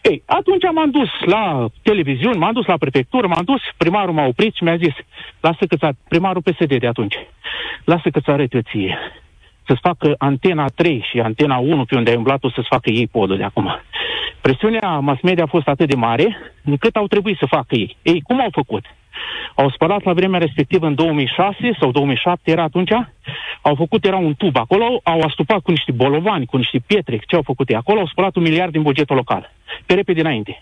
Ei, 0.01 0.23
atunci 0.25 0.63
m-am 0.73 0.89
dus 0.89 1.09
la 1.25 1.67
televiziuni, 1.81 2.37
m-am 2.37 2.53
dus 2.53 2.65
la 2.65 2.77
prefectură, 2.77 3.27
m-am 3.27 3.43
dus, 3.45 3.61
primarul 3.77 4.13
m-a 4.13 4.25
oprit 4.25 4.55
și 4.55 4.63
mi-a 4.63 4.77
zis, 4.77 4.93
lasă 5.39 5.65
că 5.65 5.89
primarul 6.07 6.41
PSD 6.41 6.79
de 6.79 6.87
atunci, 6.87 7.15
lasă 7.83 8.09
că 8.09 8.19
ți 8.19 8.29
arăt 8.29 8.53
eu 8.53 8.61
ție 8.61 8.97
să-ți 9.67 9.81
facă 9.81 10.15
antena 10.17 10.65
3 10.75 11.05
și 11.09 11.19
antena 11.19 11.57
1 11.57 11.85
pe 11.85 11.95
unde 11.95 12.09
ai 12.09 12.15
umblat 12.15 12.43
o 12.43 12.49
să-ți 12.49 12.67
facă 12.67 12.89
ei 12.89 13.07
podul 13.07 13.37
de 13.37 13.43
acum. 13.43 13.81
Presiunea 14.41 14.99
mass 14.99 15.21
media 15.21 15.43
a 15.43 15.53
fost 15.55 15.67
atât 15.67 15.87
de 15.89 15.95
mare 15.95 16.37
încât 16.63 16.95
au 16.95 17.07
trebuit 17.07 17.37
să 17.37 17.45
facă 17.45 17.75
ei. 17.75 17.97
Ei, 18.01 18.21
cum 18.21 18.41
au 18.41 18.49
făcut? 18.51 18.85
Au 19.55 19.69
spălat 19.69 20.03
la 20.03 20.13
vremea 20.13 20.39
respectivă 20.39 20.85
în 20.85 20.95
2006 20.95 21.55
sau 21.79 21.91
2007 21.91 22.51
era 22.51 22.63
atunci, 22.63 22.91
au 23.61 23.75
făcut, 23.75 24.05
era 24.05 24.17
un 24.17 24.33
tub 24.33 24.55
acolo, 24.55 24.99
au 25.03 25.19
astupat 25.19 25.59
cu 25.59 25.71
niște 25.71 25.91
bolovani, 25.91 26.45
cu 26.45 26.57
niște 26.57 26.79
pietre, 26.87 27.21
ce 27.27 27.35
au 27.35 27.41
făcut 27.41 27.69
ei 27.69 27.75
acolo, 27.75 27.99
au 27.99 28.07
spălat 28.07 28.35
un 28.35 28.41
miliard 28.41 28.71
din 28.71 28.81
bugetul 28.81 29.15
local, 29.15 29.51
pe 29.85 29.93
repede 29.93 30.19
înainte. 30.19 30.61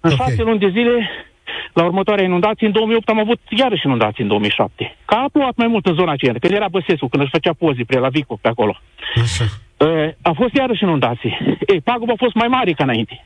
În 0.00 0.12
okay. 0.12 0.26
șase 0.26 0.42
luni 0.42 0.58
de 0.58 0.68
zile 0.68 1.10
la 1.72 1.84
următoarea 1.84 2.24
inundație, 2.24 2.66
în 2.66 2.72
2008 2.72 3.08
am 3.08 3.18
avut 3.18 3.40
iarăși 3.48 3.86
inundații 3.86 4.22
în 4.22 4.28
2007. 4.28 4.96
Ca 5.04 5.16
a 5.16 5.28
plouat 5.32 5.56
mai 5.56 5.66
mult 5.66 5.86
în 5.86 5.94
zona 5.94 6.12
aceea, 6.12 6.34
când 6.40 6.52
era 6.52 6.68
Băsescu, 6.68 7.08
când 7.08 7.22
își 7.22 7.32
făcea 7.32 7.52
poze 7.52 7.84
pre 7.84 7.98
la 7.98 8.08
Vico 8.08 8.38
pe 8.40 8.48
acolo. 8.48 8.80
Așa. 9.22 9.44
a 10.22 10.32
fost 10.32 10.54
iarăși 10.54 10.82
inundații. 10.82 11.38
Ei, 11.66 11.80
pagubă 11.80 12.12
a 12.12 12.22
fost 12.24 12.34
mai 12.34 12.48
mare 12.48 12.72
ca 12.72 12.84
înainte. 12.84 13.24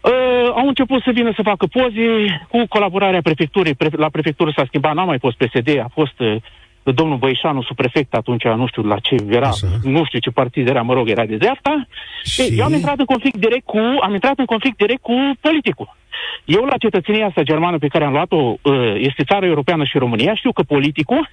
Uh, 0.00 0.50
au 0.54 0.66
început 0.66 1.02
să 1.02 1.10
vină 1.10 1.32
să 1.34 1.42
facă 1.42 1.66
poze 1.66 2.06
cu 2.48 2.66
colaborarea 2.68 3.20
prefecturii. 3.22 3.74
Pre- 3.74 3.96
la 3.96 4.08
prefectură 4.08 4.52
s-a 4.56 4.64
schimbat, 4.66 4.94
n-a 4.94 5.04
mai 5.04 5.18
fost 5.18 5.36
PSD, 5.36 5.78
a 5.78 5.90
fost 5.92 6.20
uh, 6.20 6.36
domnul 6.82 7.16
Băișanu, 7.16 7.62
subprefect 7.62 8.14
atunci, 8.14 8.44
nu 8.44 8.66
știu 8.66 8.82
la 8.82 8.98
ce 8.98 9.16
era, 9.28 9.48
Așa. 9.48 9.66
nu 9.82 10.04
știu 10.04 10.18
ce 10.18 10.30
partid 10.30 10.68
era, 10.68 10.82
mă 10.82 10.92
rog, 10.92 11.08
era 11.08 11.24
de 11.24 11.36
dreapta. 11.36 11.86
Și... 12.24 12.40
Ei, 12.40 12.58
eu 12.58 12.64
am 12.64 12.72
intrat 12.72 12.98
în 12.98 13.04
conflict 13.04 13.36
direct 13.36 13.64
cu, 13.64 13.78
am 14.02 14.12
intrat 14.12 14.38
în 14.38 14.44
conflict 14.44 14.76
direct 14.76 15.02
cu 15.02 15.14
politicul. 15.40 15.96
Eu, 16.44 16.64
la 16.64 16.76
cetățenia 16.76 17.26
asta 17.26 17.42
germană 17.42 17.78
pe 17.78 17.88
care 17.88 18.04
am 18.04 18.12
luat-o, 18.12 18.36
uh, 18.36 18.94
este 18.96 19.24
țara 19.24 19.46
europeană 19.46 19.84
și 19.84 19.98
România, 19.98 20.34
știu 20.34 20.52
că 20.52 20.62
politicul 20.62 21.30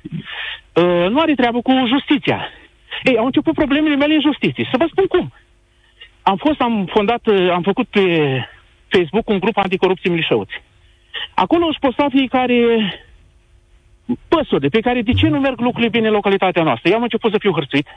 uh, 0.73 1.09
nu 1.09 1.19
are 1.19 1.33
treabă 1.33 1.61
cu 1.61 1.71
justiția. 1.87 2.49
Ei, 3.03 3.17
au 3.17 3.25
început 3.25 3.53
problemele 3.53 3.95
mele 3.95 4.13
în 4.13 4.21
justiție. 4.21 4.67
Să 4.71 4.77
vă 4.77 4.85
spun 4.91 5.05
cum. 5.05 5.33
Am 6.21 6.35
fost, 6.35 6.61
am 6.61 6.85
fondat, 6.89 7.27
uh, 7.27 7.49
am 7.51 7.61
făcut 7.61 7.87
pe 7.87 8.03
Facebook 8.87 9.29
un 9.29 9.39
grup 9.39 9.57
anticorupție 9.57 10.09
Milișăuți. 10.09 10.61
Acolo 11.33 11.65
își 11.65 11.79
posta 11.79 12.07
fiecare 12.09 12.57
păsuri 14.27 14.69
pe 14.69 14.79
care 14.79 15.01
de 15.01 15.13
ce 15.13 15.27
nu 15.27 15.39
merg 15.39 15.59
lucrurile 15.59 15.89
bine 15.89 16.07
în 16.07 16.13
localitatea 16.13 16.63
noastră. 16.63 16.89
Eu 16.89 16.95
am 16.95 17.03
început 17.03 17.31
să 17.31 17.37
fiu 17.37 17.51
hărțuit 17.51 17.87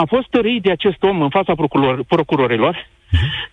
am 0.00 0.08
fost 0.14 0.28
tărit 0.36 0.60
de 0.66 0.72
acest 0.78 1.00
om 1.10 1.16
în 1.26 1.32
fața 1.38 1.52
procuror, 1.60 1.96
procurorilor, 2.14 2.74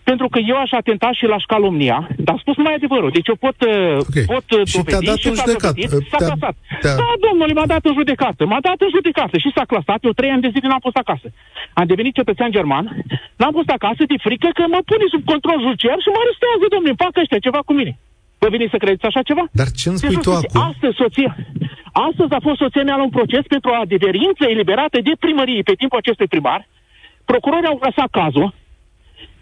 pentru 0.08 0.26
că 0.32 0.38
eu 0.52 0.56
aș 0.64 0.70
atenta 0.80 1.10
și 1.18 1.24
l-aș 1.30 1.44
calomnia, 1.54 1.98
dar 2.24 2.34
am 2.34 2.42
spus 2.44 2.56
mai 2.56 2.74
adevărul. 2.78 3.10
Deci 3.16 3.28
eu 3.32 3.38
pot, 3.46 3.56
uh, 3.70 3.96
okay. 4.08 4.24
pot 4.34 4.46
uh, 4.56 4.62
și 4.70 4.76
dovedi 4.76 5.06
dat 5.10 5.18
și 5.22 5.28
s-a 5.38 5.52
dovedit, 5.52 5.90
s-a 6.12 6.20
clasat. 6.28 6.54
Da, 7.00 7.08
domnule, 7.26 7.52
m-a 7.58 7.68
dat 7.74 7.84
în 7.88 7.94
judecată, 8.00 8.42
m-a 8.52 8.62
dat 8.68 8.78
în 8.86 8.90
judecată 8.96 9.36
și 9.44 9.54
s-a 9.56 9.64
clasat. 9.70 10.00
Eu 10.06 10.12
trei 10.18 10.30
ani 10.34 10.44
de 10.46 10.52
zile 10.54 10.68
n-am 10.68 10.84
fost 10.88 10.98
acasă. 11.02 11.26
Am 11.80 11.86
devenit 11.92 12.14
cetățean 12.20 12.50
german, 12.56 12.84
n-am 13.40 13.52
fost 13.58 13.70
acasă 13.76 14.02
de 14.12 14.16
frică 14.26 14.48
că 14.58 14.64
mă 14.74 14.80
pune 14.90 15.06
sub 15.14 15.22
control 15.32 15.58
judiciar 15.66 15.98
și 16.04 16.10
mă 16.14 16.20
arestează, 16.24 16.64
domnule, 16.74 17.02
fac 17.04 17.12
ăștia 17.22 17.44
ceva 17.46 17.60
cu 17.68 17.72
mine. 17.78 17.92
Vă 18.38 18.48
vine 18.48 18.66
să 18.70 18.76
credeți 18.82 19.06
așa 19.06 19.22
ceva? 19.22 19.44
Dar 19.60 19.68
ce 19.80 19.88
îmi 19.88 19.98
spui 19.98 20.24
tu 20.26 20.32
acum? 20.32 20.60
Astăzi, 20.70 20.96
soția, 21.02 21.36
astăzi 22.08 22.32
a 22.38 22.40
fost 22.46 22.58
soția 22.64 22.82
mea 22.82 22.96
la 22.96 23.06
un 23.08 23.16
proces 23.18 23.44
pentru 23.54 23.70
o 23.70 23.80
adeverință 23.84 24.42
eliberată 24.54 24.96
de 25.08 25.12
primărie 25.24 25.62
pe 25.62 25.78
timpul 25.80 25.98
acestui 25.98 26.32
primar. 26.34 26.60
Procurorii 27.24 27.72
au 27.72 27.80
lăsat 27.88 28.10
cazul. 28.20 28.54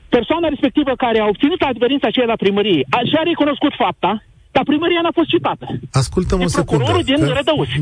Persoana 0.08 0.48
respectivă 0.48 0.92
care 1.04 1.18
a 1.20 1.30
obținut 1.32 1.60
adeverința 1.62 2.06
aceea 2.06 2.32
la 2.32 2.42
primărie 2.44 2.82
a, 2.96 2.98
și-a 3.10 3.22
recunoscut 3.30 3.72
fapta, 3.82 4.22
dar 4.56 4.64
primăria 4.70 5.00
n-a 5.02 5.14
fost 5.18 5.28
citată. 5.34 5.66
Ascultă-mă 6.00 6.44
o 6.44 6.46
secundă. 6.58 6.90
Din 7.04 7.20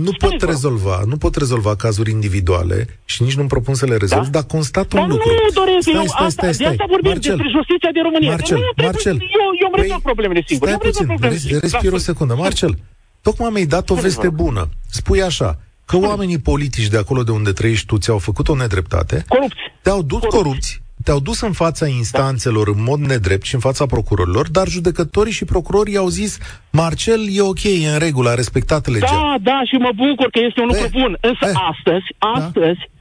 nu 0.06 0.12
pot 0.22 0.42
rezolva, 0.52 0.96
nu 1.12 1.16
pot 1.16 1.35
rezolva 1.42 1.72
cazuri 1.76 2.11
individuale 2.11 2.78
și 3.04 3.22
nici 3.22 3.37
nu-mi 3.38 3.48
propun 3.48 3.74
să 3.74 3.87
le 3.87 3.96
rezolv, 3.96 4.26
da? 4.28 4.30
dar 4.37 4.44
constat 4.54 4.92
un 4.92 4.98
dar 4.98 5.08
lucru. 5.08 5.28
nu 5.28 5.50
doresc 5.61 5.88
stai, 5.88 5.94
eu 5.94 6.06
stai, 6.06 6.30
stai, 6.30 6.54
stai, 6.54 6.66
De 6.66 6.72
asta 6.72 6.85
vorbim 6.88 7.11
Marcel, 7.11 7.37
despre 7.37 7.52
justiția 7.56 7.90
din 7.96 8.02
România. 8.02 8.30
Marcel, 8.30 8.58
nu 8.58 8.85
Marcel, 8.85 9.16
eu, 9.40 9.48
eu 9.62 9.68
îmi 9.70 9.76
rezolv 9.80 10.02
păi, 10.02 10.08
problemele 10.08 10.42
singur. 10.46 10.68
Stai 10.68 10.78
puțin, 10.87 11.06
respir 11.61 11.92
o 11.92 12.02
secundă. 12.11 12.35
Marcel, 12.35 12.72
tocmai 13.22 13.50
mi-ai 13.52 13.66
dat 13.66 13.90
o 13.90 13.94
veste 13.94 14.28
bună. 14.28 14.68
Spui 14.90 15.22
așa, 15.22 15.58
că 15.85 15.96
oamenii 15.96 16.38
politici 16.38 16.88
de 16.94 16.96
acolo 16.96 17.22
de 17.22 17.30
unde 17.30 17.52
trăiești 17.52 17.87
tu 17.87 17.98
ți-au 17.98 18.18
făcut 18.18 18.48
o 18.48 18.54
nedreptate, 18.54 19.24
corupți. 19.28 19.56
te-au 19.82 20.02
dus 20.02 20.20
corupți, 20.20 20.37
corupți 20.37 20.82
te-au 21.05 21.21
dus 21.21 21.41
în 21.41 21.53
fața 21.53 21.87
instanțelor 21.87 22.65
da. 22.71 22.73
în 22.77 22.83
mod 22.83 22.99
nedrept 22.99 23.45
și 23.45 23.55
în 23.55 23.61
fața 23.61 23.87
procurorilor, 23.87 24.51
dar 24.51 24.69
judecătorii 24.69 25.33
și 25.33 25.45
procurorii 25.45 25.97
au 25.97 26.09
zis 26.09 26.38
Marcel 26.71 27.21
e 27.31 27.41
ok, 27.41 27.62
e 27.65 27.93
în 27.93 27.99
regulă, 27.99 28.31
a 28.31 28.35
respectat 28.35 28.88
legea. 28.88 29.07
Da, 29.07 29.37
da, 29.43 29.61
și 29.65 29.75
mă 29.75 29.91
bucur 29.95 30.29
că 30.31 30.41
este 30.49 30.61
un 30.61 30.67
lucru 30.67 30.85
eh, 30.85 31.01
bun. 31.01 31.19
Însă 31.21 31.47
eh, 31.49 31.53
astăzi, 31.71 32.07
da. 32.19 32.29
astăzi, 32.29 32.79
da? 32.79 32.91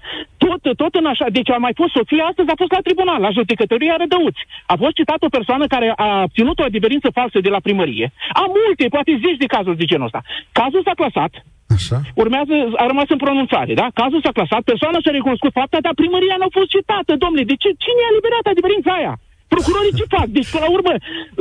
Tot, 0.43 0.61
tot 0.81 0.93
în 1.01 1.05
așa, 1.05 1.25
deci 1.37 1.49
a 1.49 1.57
mai 1.65 1.73
fost 1.79 1.93
soția, 1.97 2.23
astăzi 2.25 2.51
a 2.51 2.59
fost 2.61 2.71
la 2.71 2.85
tribunal, 2.87 3.19
la 3.21 3.35
judecătoria 3.37 3.95
Rădăuți. 4.01 4.41
A 4.73 4.75
fost 4.81 4.95
citată 4.99 5.23
o 5.25 5.35
persoană 5.37 5.65
care 5.75 5.87
a 5.95 6.09
ținut 6.35 6.57
o 6.59 6.67
adeverință 6.69 7.07
falsă 7.17 7.39
de 7.39 7.53
la 7.55 7.65
primărie. 7.67 8.07
Am 8.41 8.49
multe, 8.59 8.93
poate 8.95 9.11
zeci 9.25 9.41
de 9.43 9.53
cazuri 9.55 9.81
de 9.81 9.89
genul 9.91 10.09
ăsta. 10.09 10.21
Cazul 10.59 10.81
s-a 10.87 10.99
clasat, 11.01 11.33
Așa. 11.77 11.97
Urmează, 12.23 12.53
a 12.81 12.85
rămas 12.91 13.07
în 13.15 13.23
pronunțare, 13.25 13.73
da? 13.81 13.87
Cazul 14.01 14.21
s-a 14.25 14.35
clasat, 14.37 14.61
persoana 14.71 14.99
și-a 15.03 15.17
recunoscut 15.17 15.51
fapta, 15.59 15.77
dar 15.85 15.93
primăria 16.01 16.35
nu 16.37 16.47
a 16.47 16.55
fost 16.57 16.69
citată, 16.75 17.11
domnule. 17.23 17.43
De 17.51 17.55
ce? 17.61 17.69
Cine 17.85 18.01
a 18.05 18.15
liberat 18.17 18.45
adeverința 18.51 18.91
aia? 18.99 19.13
Procurorii 19.53 19.97
ce 19.99 20.05
fac? 20.15 20.27
Deci, 20.37 20.51
până 20.53 20.63
la 20.65 20.71
urmă, 20.77 20.93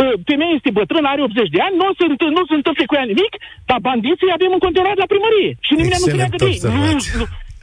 ă, 0.02 0.04
femeia 0.28 0.52
este 0.58 0.70
bătrână, 0.78 1.06
are 1.08 1.22
80 1.22 1.54
de 1.54 1.60
ani, 1.66 1.74
nu 1.80 1.86
se, 1.98 2.04
nu 2.38 2.42
se 2.50 2.54
întâmplă 2.58 2.84
cu 2.86 2.94
ea 2.98 3.06
nimic, 3.12 3.32
dar 3.68 3.78
bandiții 3.88 4.36
avem 4.36 4.52
în 4.56 4.62
continuare 4.66 4.98
la 5.04 5.12
primărie. 5.12 5.50
Și 5.66 5.72
nimeni 5.78 6.02
nu 6.02 6.08
se 6.12 6.20
leagă 6.20 6.36
de 6.42 6.48
ei. 6.52 6.58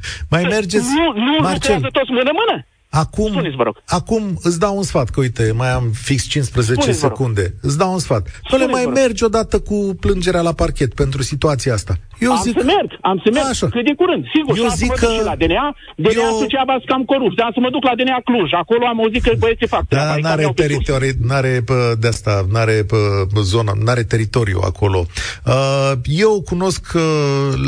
Nu, 0.03 0.25
Mai 0.29 0.43
mergeți, 0.43 0.89
nu, 0.93 1.13
nu 1.25 1.37
Marcel. 1.39 1.81
toți 1.91 2.11
mână-mână. 2.11 2.65
Acum, 2.89 3.27
Spuneți, 3.31 3.55
vă 3.55 3.63
rog. 3.63 3.77
acum 3.87 4.39
îți 4.43 4.59
dau 4.59 4.77
un 4.77 4.83
sfat, 4.83 5.09
că 5.09 5.19
uite, 5.19 5.51
mai 5.55 5.71
am 5.71 5.89
fix 5.93 6.23
15 6.23 6.73
Spuneți, 6.81 6.99
vă 6.99 7.07
rog. 7.07 7.17
secunde. 7.17 7.53
Îți 7.61 7.77
dau 7.77 7.91
un 7.93 7.99
sfat. 7.99 8.21
Nu 8.23 8.29
le 8.31 8.39
Spuneți, 8.47 8.71
mai 8.71 8.83
vă 8.83 8.89
rog. 8.89 8.97
mergi 8.97 9.23
odată 9.23 9.59
cu 9.59 9.95
plângerea 9.99 10.41
la 10.41 10.53
parchet 10.53 10.93
pentru 10.93 11.21
situația 11.23 11.73
asta. 11.73 11.93
Eu 12.19 12.31
am 12.31 12.41
zic, 12.43 12.53
să 12.59 12.63
merg, 12.65 12.89
am 13.01 13.21
să 13.25 13.29
merg 13.33 13.47
Așa. 13.49 13.67
cât 13.69 13.85
de 13.85 13.93
curând, 13.97 14.23
sigur. 14.35 14.57
Eu 14.57 14.63
și 14.63 14.69
am 14.69 14.69
să 14.69 14.75
zic 14.83 14.87
mă 14.89 14.95
duc 14.99 15.09
că- 15.09 15.13
și 15.15 15.23
la 15.31 15.35
DNA, 15.35 15.75
DNA 15.95 16.21
Eu- 16.29 16.37
Suceava 16.41 16.73
sunt 16.79 16.85
cam 16.91 17.03
corupți, 17.11 17.35
dar 17.37 17.45
am 17.45 17.51
să 17.57 17.59
mă 17.65 17.69
duc 17.75 17.83
la 17.89 17.95
DNA 17.99 18.19
Cluj. 18.27 18.49
Acolo 18.63 18.83
am 18.85 18.99
auzit 19.03 19.21
că 19.23 19.31
băieții 19.43 19.67
fac 19.75 19.83
treaba, 19.87 20.05
Da, 20.07 20.11
adică 20.13 20.27
n-are 20.27 20.41
mi-au 20.41 20.53
pe 20.53 20.61
sus. 20.61 20.71
teritoriu, 20.71 21.11
n-are 21.27 21.53
pă, 21.69 21.77
de 21.99 22.07
asta, 22.07 22.33
n-are 22.53 22.77
pă, 22.91 22.97
zonă, 23.53 23.71
n-are 23.85 24.03
teritoriu 24.13 24.59
acolo. 24.71 24.99
Uh, 25.45 25.91
Eu 26.25 26.33
cunosc 26.49 26.83
uh, 26.95 27.01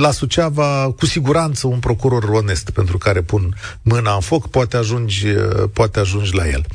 la 0.04 0.12
Suceava 0.12 0.70
cu 1.00 1.06
siguranță 1.06 1.68
un 1.68 1.80
procuror 1.88 2.24
onest 2.42 2.70
pentru 2.80 2.98
care 2.98 3.22
pun 3.32 3.44
mâna 3.92 4.14
în 4.20 4.24
foc, 4.32 4.44
poate 4.56 4.78
ajungi, 5.10 5.28
uh, 5.28 5.70
poate 5.74 5.99
ajungi 5.99 6.36
la 6.36 6.47
el. 6.47 6.66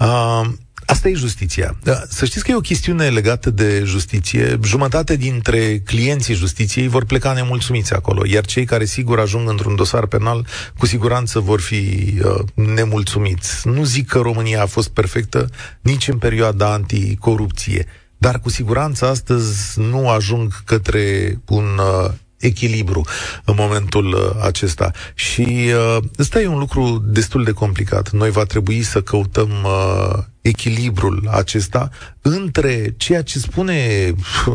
Uh, 0.00 0.46
Asta 0.86 1.08
e 1.08 1.14
justiția. 1.14 1.76
Da, 1.82 2.02
Să 2.08 2.24
știți 2.24 2.44
că 2.44 2.50
e 2.50 2.54
o 2.54 2.60
chestiune 2.60 3.08
legată 3.08 3.50
de 3.50 3.82
justiție. 3.84 4.58
Jumătate 4.64 5.16
dintre 5.16 5.78
clienții 5.78 6.34
justiției 6.34 6.88
vor 6.88 7.04
pleca 7.04 7.32
nemulțumiți 7.32 7.94
acolo, 7.94 8.22
iar 8.26 8.44
cei 8.44 8.64
care 8.64 8.84
sigur 8.84 9.20
ajung 9.20 9.48
într-un 9.48 9.76
dosar 9.76 10.06
penal, 10.06 10.46
cu 10.78 10.86
siguranță 10.86 11.38
vor 11.40 11.60
fi 11.60 12.12
uh, 12.24 12.64
nemulțumiți. 12.74 13.68
Nu 13.68 13.84
zic 13.84 14.08
că 14.08 14.18
România 14.18 14.62
a 14.62 14.66
fost 14.66 14.88
perfectă 14.88 15.48
nici 15.80 16.08
în 16.08 16.18
perioada 16.18 16.72
anticorupție, 16.72 17.86
dar 18.18 18.40
cu 18.40 18.50
siguranță 18.50 19.06
astăzi 19.06 19.80
nu 19.80 20.08
ajung 20.08 20.64
către 20.64 21.38
un 21.46 21.78
uh, 21.78 22.10
echilibru 22.42 23.06
în 23.44 23.54
momentul 23.58 24.06
uh, 24.06 24.44
acesta. 24.44 24.90
Și 25.14 25.70
uh, 25.96 26.02
ăsta 26.18 26.40
e 26.40 26.46
un 26.46 26.58
lucru 26.58 27.04
destul 27.06 27.44
de 27.44 27.52
complicat. 27.52 28.10
Noi 28.10 28.30
va 28.30 28.44
trebui 28.44 28.82
să 28.82 29.02
căutăm 29.02 29.50
uh, 29.64 30.18
echilibrul 30.40 31.28
acesta 31.30 31.90
între 32.20 32.94
ceea 32.96 33.22
ce 33.22 33.38
spune 33.38 33.76
pf, 34.20 34.48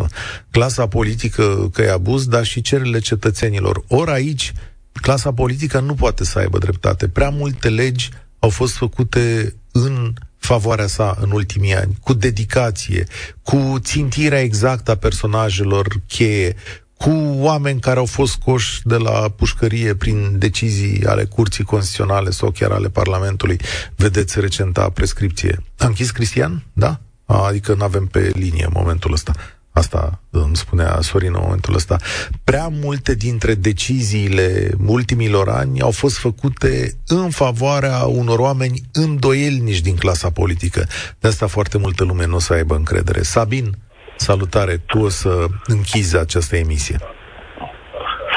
clasa 0.51 0.87
politică 0.87 1.69
că 1.73 1.81
e 1.81 1.91
abuz, 1.91 2.25
dar 2.25 2.45
și 2.45 2.61
cererile 2.61 2.99
cetățenilor. 2.99 3.83
Ori 3.87 4.11
aici, 4.11 4.53
clasa 4.91 5.33
politică 5.33 5.79
nu 5.79 5.93
poate 5.93 6.23
să 6.23 6.39
aibă 6.39 6.57
dreptate. 6.57 7.07
Prea 7.07 7.29
multe 7.29 7.69
legi 7.69 8.09
au 8.39 8.49
fost 8.49 8.73
făcute 8.75 9.55
în 9.71 10.13
favoarea 10.37 10.87
sa 10.87 11.17
în 11.21 11.31
ultimii 11.31 11.75
ani, 11.75 11.97
cu 12.01 12.13
dedicație, 12.13 13.07
cu 13.43 13.75
țintirea 13.79 14.41
exactă 14.41 14.91
a 14.91 14.95
personajelor 14.95 15.87
cheie, 16.07 16.55
cu 16.97 17.09
oameni 17.35 17.79
care 17.79 17.99
au 17.99 18.05
fost 18.05 18.31
scoși 18.31 18.81
de 18.83 18.95
la 18.95 19.29
pușcărie 19.35 19.95
prin 19.95 20.35
decizii 20.37 21.05
ale 21.05 21.25
Curții 21.25 21.63
Constituționale 21.63 22.29
sau 22.29 22.51
chiar 22.51 22.71
ale 22.71 22.89
Parlamentului. 22.89 23.59
Vedeți 23.95 24.39
recenta 24.39 24.89
prescripție. 24.89 25.63
A 25.77 25.85
închis 25.85 26.11
Cristian? 26.11 26.63
Da? 26.73 26.99
A, 27.25 27.45
adică 27.45 27.73
nu 27.73 27.83
avem 27.83 28.05
pe 28.05 28.31
linie 28.35 28.65
în 28.65 28.71
momentul 28.73 29.13
ăsta. 29.13 29.33
Asta 29.71 30.19
îmi 30.29 30.55
spunea 30.55 30.99
Sorin 31.01 31.33
în 31.33 31.41
momentul 31.43 31.75
ăsta. 31.75 31.97
Prea 32.43 32.67
multe 32.67 33.15
dintre 33.15 33.53
deciziile 33.53 34.71
ultimilor 34.85 35.49
ani 35.49 35.81
au 35.81 35.91
fost 35.91 36.17
făcute 36.17 36.97
în 37.07 37.29
favoarea 37.29 37.97
unor 37.97 38.39
oameni 38.39 38.81
îndoielnici 38.91 39.81
din 39.81 39.95
clasa 39.95 40.29
politică. 40.29 40.87
De 41.19 41.27
asta 41.27 41.47
foarte 41.47 41.77
multă 41.77 42.03
lume 42.03 42.25
nu 42.25 42.35
o 42.35 42.39
să 42.39 42.53
aibă 42.53 42.75
încredere. 42.75 43.21
Sabin, 43.21 43.77
salutare, 44.17 44.77
tu 44.85 44.99
o 44.99 45.09
să 45.09 45.45
închizi 45.65 46.17
această 46.17 46.55
emisie. 46.55 46.97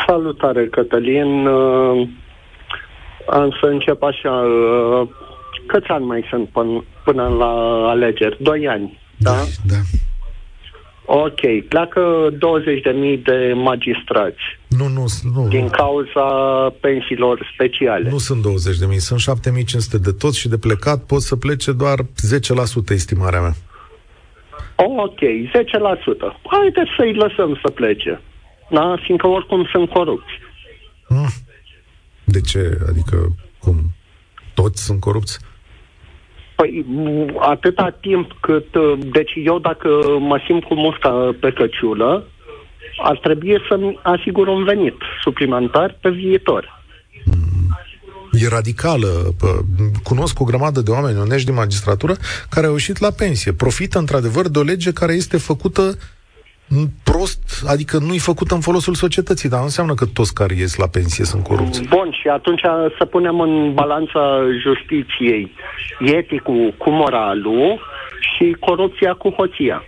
Salutare, 0.07 0.67
Cătălin. 0.67 1.47
Uh, 1.47 2.09
Am 3.31 3.57
să 3.61 3.67
încep 3.67 4.03
așa. 4.03 4.31
uh, 4.31 5.09
Câți 5.67 5.89
ani 5.89 6.05
mai 6.05 6.27
sunt 6.31 6.49
până, 6.49 6.85
până 7.05 7.29
la 7.29 7.47
alegeri? 7.89 8.37
Doi 8.43 8.69
ani, 8.69 8.99
da? 9.17 9.35
Da. 9.67 9.77
Ok. 11.07 11.41
Pleacă 11.69 12.29
20.000 12.33 13.23
de 13.23 13.53
magistrați 13.55 14.41
Nu, 14.69 14.87
nu, 14.89 15.05
nu. 15.35 15.49
din 15.49 15.69
cauza 15.69 16.27
pensiilor 16.81 17.51
speciale. 17.55 18.11
Nu 18.11 18.19
sunt 18.19 18.43
20 18.43 18.77
de 18.79 18.87
mii, 18.87 18.99
sunt 18.99 19.21
7500 19.21 19.99
de 19.99 20.13
toți 20.13 20.39
și 20.39 20.49
de 20.49 20.59
plecat 20.59 21.03
pot 21.05 21.21
să 21.21 21.37
plece 21.37 21.73
doar 21.73 21.99
10% 22.03 22.05
estimarea 22.89 23.41
mea. 23.41 23.55
Ok, 24.87 25.19
10%. 25.19 25.23
Haideți 26.51 26.91
să-i 26.97 27.15
lăsăm 27.15 27.59
să 27.65 27.71
plece. 27.71 28.21
Da? 28.71 28.97
Fiindcă 29.03 29.27
oricum 29.27 29.69
sunt 29.73 29.89
corupți. 29.91 30.33
Hmm. 31.07 31.29
De 32.25 32.41
ce? 32.41 32.79
Adică, 32.89 33.17
cum? 33.59 33.77
Toți 34.55 34.85
sunt 34.85 35.01
corupți? 35.01 35.39
Păi, 36.57 36.85
m, 36.87 37.37
atâta 37.39 37.97
timp 38.01 38.33
cât... 38.41 38.75
uh, 38.75 38.99
Deci 39.13 39.33
eu 39.45 39.59
dacă 39.59 39.89
mă 40.19 40.41
simt 40.47 40.65
cu 40.65 40.75
musca 40.75 41.37
pe 41.41 41.53
căciulă, 41.53 42.25
ar 43.03 43.19
trebui 43.19 43.63
să-mi 43.69 43.99
asigur 44.03 44.47
un 44.47 44.65
venit 44.65 44.97
suplimentar 45.23 45.99
pe 46.01 46.11
viitor. 46.11 46.83
E 48.41 48.49
radicală. 48.49 49.35
Pă, 49.39 49.61
Cunosc 50.03 50.41
o 50.41 50.45
grămadă 50.45 50.81
de 50.81 50.91
oameni 50.91 51.19
onești 51.19 51.47
din 51.47 51.55
magistratură 51.55 52.15
care 52.51 52.67
au 52.67 52.73
ieșit 52.73 52.99
la 52.99 53.11
pensie. 53.11 53.53
Profită, 53.53 53.99
într-adevăr, 53.99 54.49
de 54.49 54.59
o 54.59 54.63
lege 54.63 54.93
care 54.93 55.13
este 55.13 55.37
făcută 55.37 55.83
m, 56.69 56.93
prost, 57.05 57.65
adică 57.67 57.99
nu-i 57.99 58.19
făcută 58.19 58.55
în 58.55 58.61
folosul 58.61 58.95
societății, 58.95 59.49
dar 59.49 59.59
nu 59.59 59.65
înseamnă 59.65 59.95
că 59.95 60.05
toți 60.07 60.35
care 60.35 60.55
ies 60.55 60.77
la 60.77 60.87
pensie 60.87 61.25
sunt 61.25 61.43
corupți. 61.43 61.83
Bun, 61.89 62.17
și 62.21 62.29
atunci 62.29 62.61
să 62.99 63.05
punem 63.05 63.41
în 63.41 63.75
balanța 63.75 64.41
justiției 64.63 65.53
eticul 66.01 66.75
cu 66.79 66.91
moralul 66.91 67.81
și 68.21 68.57
corupția 68.61 69.13
cu 69.13 69.31
hoția. 69.31 69.85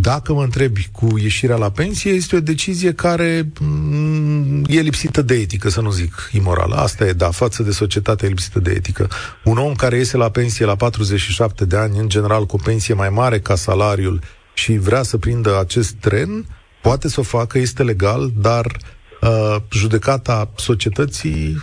Dacă 0.00 0.32
mă 0.32 0.42
întrebi 0.42 0.88
cu 0.92 1.18
ieșirea 1.18 1.56
la 1.56 1.70
pensie, 1.70 2.10
este 2.10 2.36
o 2.36 2.40
decizie 2.40 2.92
care 2.92 3.52
mm, 3.60 4.64
e 4.66 4.80
lipsită 4.80 5.22
de 5.22 5.34
etică, 5.34 5.68
să 5.68 5.80
nu 5.80 5.90
zic 5.90 6.30
imorală. 6.32 6.74
Asta 6.74 7.06
e, 7.06 7.12
da, 7.12 7.30
față 7.30 7.62
de 7.62 7.70
societate 7.70 8.26
e 8.26 8.28
lipsită 8.28 8.58
de 8.60 8.70
etică. 8.70 9.08
Un 9.44 9.56
om 9.56 9.74
care 9.74 9.96
iese 9.96 10.16
la 10.16 10.30
pensie 10.30 10.64
la 10.64 10.76
47 10.76 11.64
de 11.64 11.76
ani, 11.76 11.98
în 11.98 12.08
general 12.08 12.46
cu 12.46 12.56
o 12.56 12.62
pensie 12.64 12.94
mai 12.94 13.08
mare 13.08 13.40
ca 13.40 13.54
salariul 13.54 14.20
și 14.54 14.76
vrea 14.76 15.02
să 15.02 15.16
prindă 15.16 15.58
acest 15.58 15.92
tren, 15.92 16.46
poate 16.82 17.08
să 17.08 17.20
o 17.20 17.22
facă, 17.22 17.58
este 17.58 17.82
legal, 17.82 18.32
dar 18.36 18.76
uh, 19.20 19.56
judecata 19.70 20.50
societății 20.56 21.62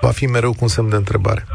va 0.00 0.10
fi 0.10 0.26
mereu 0.26 0.50
cu 0.50 0.58
un 0.60 0.68
semn 0.68 0.88
de 0.88 0.96
întrebare. 0.96 1.46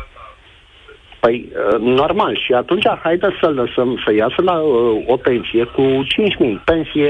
Păi, 1.23 1.49
uh, 1.51 1.79
normal. 1.79 2.39
Și 2.45 2.53
atunci 2.53 2.85
haideți 3.03 3.33
să 3.41 3.47
lăsăm 3.47 4.01
să 4.05 4.13
iasă 4.13 4.41
la 4.43 4.57
uh, 4.59 5.03
o 5.07 5.17
pensie 5.17 5.63
cu 5.63 5.81
5.000, 5.81 6.63
pensie 6.65 7.09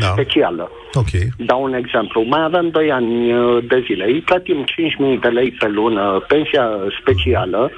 Da. 0.00 0.06
specială. 0.06 0.70
Ok. 0.92 1.12
Dau 1.36 1.62
un 1.62 1.74
exemplu. 1.74 2.22
Mai 2.22 2.42
avem 2.44 2.68
2 2.68 2.90
ani 2.90 3.32
uh, 3.32 3.64
de 3.68 3.82
zile. 3.86 4.04
Îi 4.04 4.20
plătim 4.20 4.64
5.000 5.14 5.20
de 5.20 5.28
lei 5.28 5.50
pe 5.50 5.68
lună, 5.68 6.24
pensia 6.28 6.68
specială, 7.00 7.70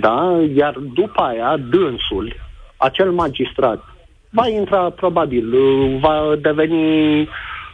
da? 0.00 0.40
Iar 0.56 0.74
după 0.94 1.20
aia, 1.22 1.56
dânsul, 1.70 2.36
acel 2.76 3.10
magistrat, 3.10 3.84
va 4.30 4.48
intra 4.48 4.78
probabil, 4.90 5.54
uh, 5.54 5.98
va 6.00 6.34
deveni 6.40 7.28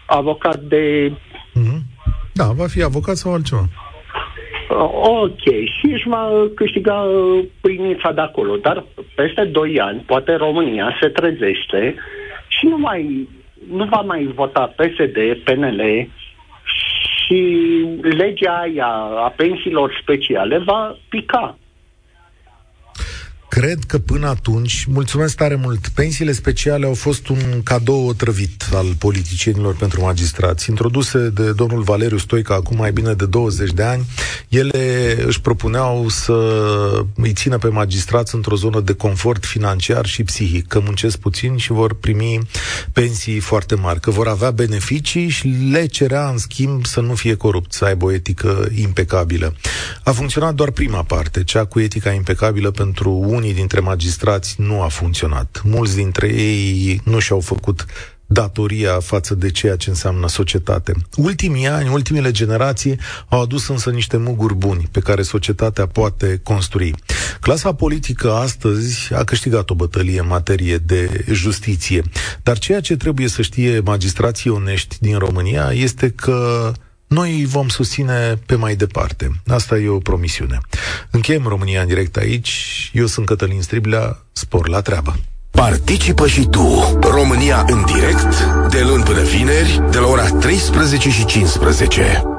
avocat 0.06 0.56
de 0.56 1.12
Mhm. 1.54 1.82
Da, 2.32 2.44
va 2.44 2.66
fi 2.66 2.82
avocat 2.82 3.16
sau 3.16 3.32
altceva. 3.32 3.68
Uh, 4.70 4.88
Ok, 5.20 5.40
și 5.40 5.92
își 5.92 6.08
va 6.08 6.30
câștiga 6.54 6.94
uh, 6.94 7.44
pâinița 7.60 8.12
de 8.12 8.20
acolo, 8.20 8.56
dar 8.56 8.84
peste 9.14 9.44
2 9.44 9.80
ani, 9.80 10.00
poate 10.06 10.34
România 10.34 10.96
se 11.00 11.08
trezește 11.08 11.94
și 12.48 12.66
nu, 12.66 12.78
mai, 12.78 13.28
nu 13.70 13.84
va 13.84 14.00
mai 14.00 14.24
vota 14.34 14.74
PSD, 14.76 15.16
PNL 15.44 16.08
și 17.28 17.40
legea 18.02 18.58
aia 18.58 18.86
a 19.24 19.32
pensiilor 19.36 19.98
speciale 20.02 20.58
va 20.58 20.96
pica. 21.08 21.58
Cred 23.61 23.84
că 23.86 23.98
până 23.98 24.28
atunci, 24.28 24.84
mulțumesc 24.88 25.36
tare 25.36 25.54
mult, 25.54 25.88
pensiile 25.88 26.32
speciale 26.32 26.86
au 26.86 26.94
fost 26.94 27.28
un 27.28 27.61
cadou 27.62 28.06
otrăvit 28.06 28.64
al 28.74 28.86
politicienilor 28.98 29.76
pentru 29.76 30.00
magistrați. 30.00 30.70
Introduse 30.70 31.28
de 31.28 31.52
domnul 31.52 31.82
Valeriu 31.82 32.16
Stoica 32.16 32.54
acum 32.54 32.76
mai 32.76 32.92
bine 32.92 33.12
de 33.12 33.26
20 33.26 33.70
de 33.72 33.82
ani, 33.82 34.06
ele 34.48 35.16
își 35.26 35.40
propuneau 35.40 36.09
să 36.09 36.32
îi 37.14 37.32
țină 37.32 37.59
pe 37.59 37.68
magistrați 37.68 38.34
într-o 38.34 38.56
zonă 38.56 38.80
de 38.80 38.92
confort 38.92 39.44
financiar 39.44 40.06
și 40.06 40.22
psihic, 40.22 40.66
că 40.66 40.80
muncesc 40.84 41.18
puțin 41.18 41.56
și 41.56 41.72
vor 41.72 41.94
primi 41.94 42.38
pensii 42.92 43.38
foarte 43.38 43.74
mari, 43.74 44.00
că 44.00 44.11
vor 44.11 44.28
avea 44.28 44.50
beneficii 44.50 45.28
și 45.28 45.46
le 45.70 45.86
cerea 45.86 46.28
în 46.28 46.38
schimb 46.38 46.86
să 46.86 47.00
nu 47.00 47.14
fie 47.14 47.34
corupți, 47.34 47.76
să 47.76 47.84
aibă 47.84 48.04
o 48.04 48.12
etică 48.12 48.68
impecabilă. 48.74 49.54
A 50.04 50.11
funcționat 50.11 50.54
doar 50.54 50.70
prima 50.70 51.02
parte, 51.02 51.44
cea 51.44 51.64
cu 51.64 51.80
etica 51.80 52.11
impecabilă 52.11 52.70
pentru 52.70 53.11
unii 53.49 53.61
dintre 53.61 53.80
magistrați 53.80 54.55
nu 54.59 54.82
a 54.82 54.88
funcționat. 54.88 55.61
Mulți 55.64 55.94
dintre 55.94 56.26
ei 56.26 57.01
nu 57.05 57.18
și-au 57.18 57.40
făcut 57.40 57.86
datoria 58.26 59.01
față 59.01 59.34
de 59.34 59.51
ceea 59.51 59.76
ce 59.76 59.90
înseamnă 59.90 60.28
societate. 60.28 60.92
Ultimii 61.16 61.66
ani, 61.66 61.88
ultimele 61.88 62.30
generații 62.30 62.99
au 63.28 63.42
adus 63.42 63.68
însă 63.68 63.90
niște 63.90 64.16
muguri 64.16 64.55
buni 64.55 64.88
pe 64.90 65.01
care 65.01 65.22
societatea 65.22 65.86
poate 65.86 66.40
construi. 66.42 66.94
Clasa 67.40 67.74
politică 67.74 68.32
astăzi 68.32 69.14
a 69.14 69.24
câștigat 69.24 69.70
o 69.70 69.74
bătălie 69.74 70.20
în 70.20 70.26
materie 70.26 70.76
de 70.76 71.24
justiție, 71.32 72.03
dar 72.42 72.59
ceea 72.59 72.80
ce 72.80 72.96
trebuie 72.96 73.28
să 73.28 73.42
știe 73.42 73.80
magistrații 73.80 74.51
onești 74.51 74.96
din 75.01 75.18
România 75.18 75.70
este 75.72 76.11
că 76.11 76.72
noi 77.09 77.34
îi 77.38 77.46
vom 77.46 77.68
susține 77.68 78.38
pe 78.46 78.54
mai 78.54 78.76
departe. 78.76 79.40
Asta 79.46 79.78
e 79.78 79.88
o 79.88 79.98
promisiune. 79.98 80.59
Încheiem 81.11 81.46
România 81.46 81.80
în 81.80 81.86
direct 81.86 82.16
aici. 82.16 82.90
Eu 82.94 83.06
sunt 83.06 83.26
Cătălin 83.26 83.62
Striblea. 83.62 84.18
Spor 84.32 84.68
la 84.68 84.80
treabă. 84.80 85.16
Participă 85.50 86.26
și 86.26 86.46
tu, 86.46 86.98
România 87.00 87.64
în 87.68 87.84
direct, 87.84 88.44
de 88.70 88.82
luni 88.82 89.02
până 89.02 89.22
vineri, 89.22 89.82
de 89.90 89.98
la 89.98 90.06
ora 90.06 90.28
13 90.28 91.11
și 91.11 91.24
15. 91.24 92.38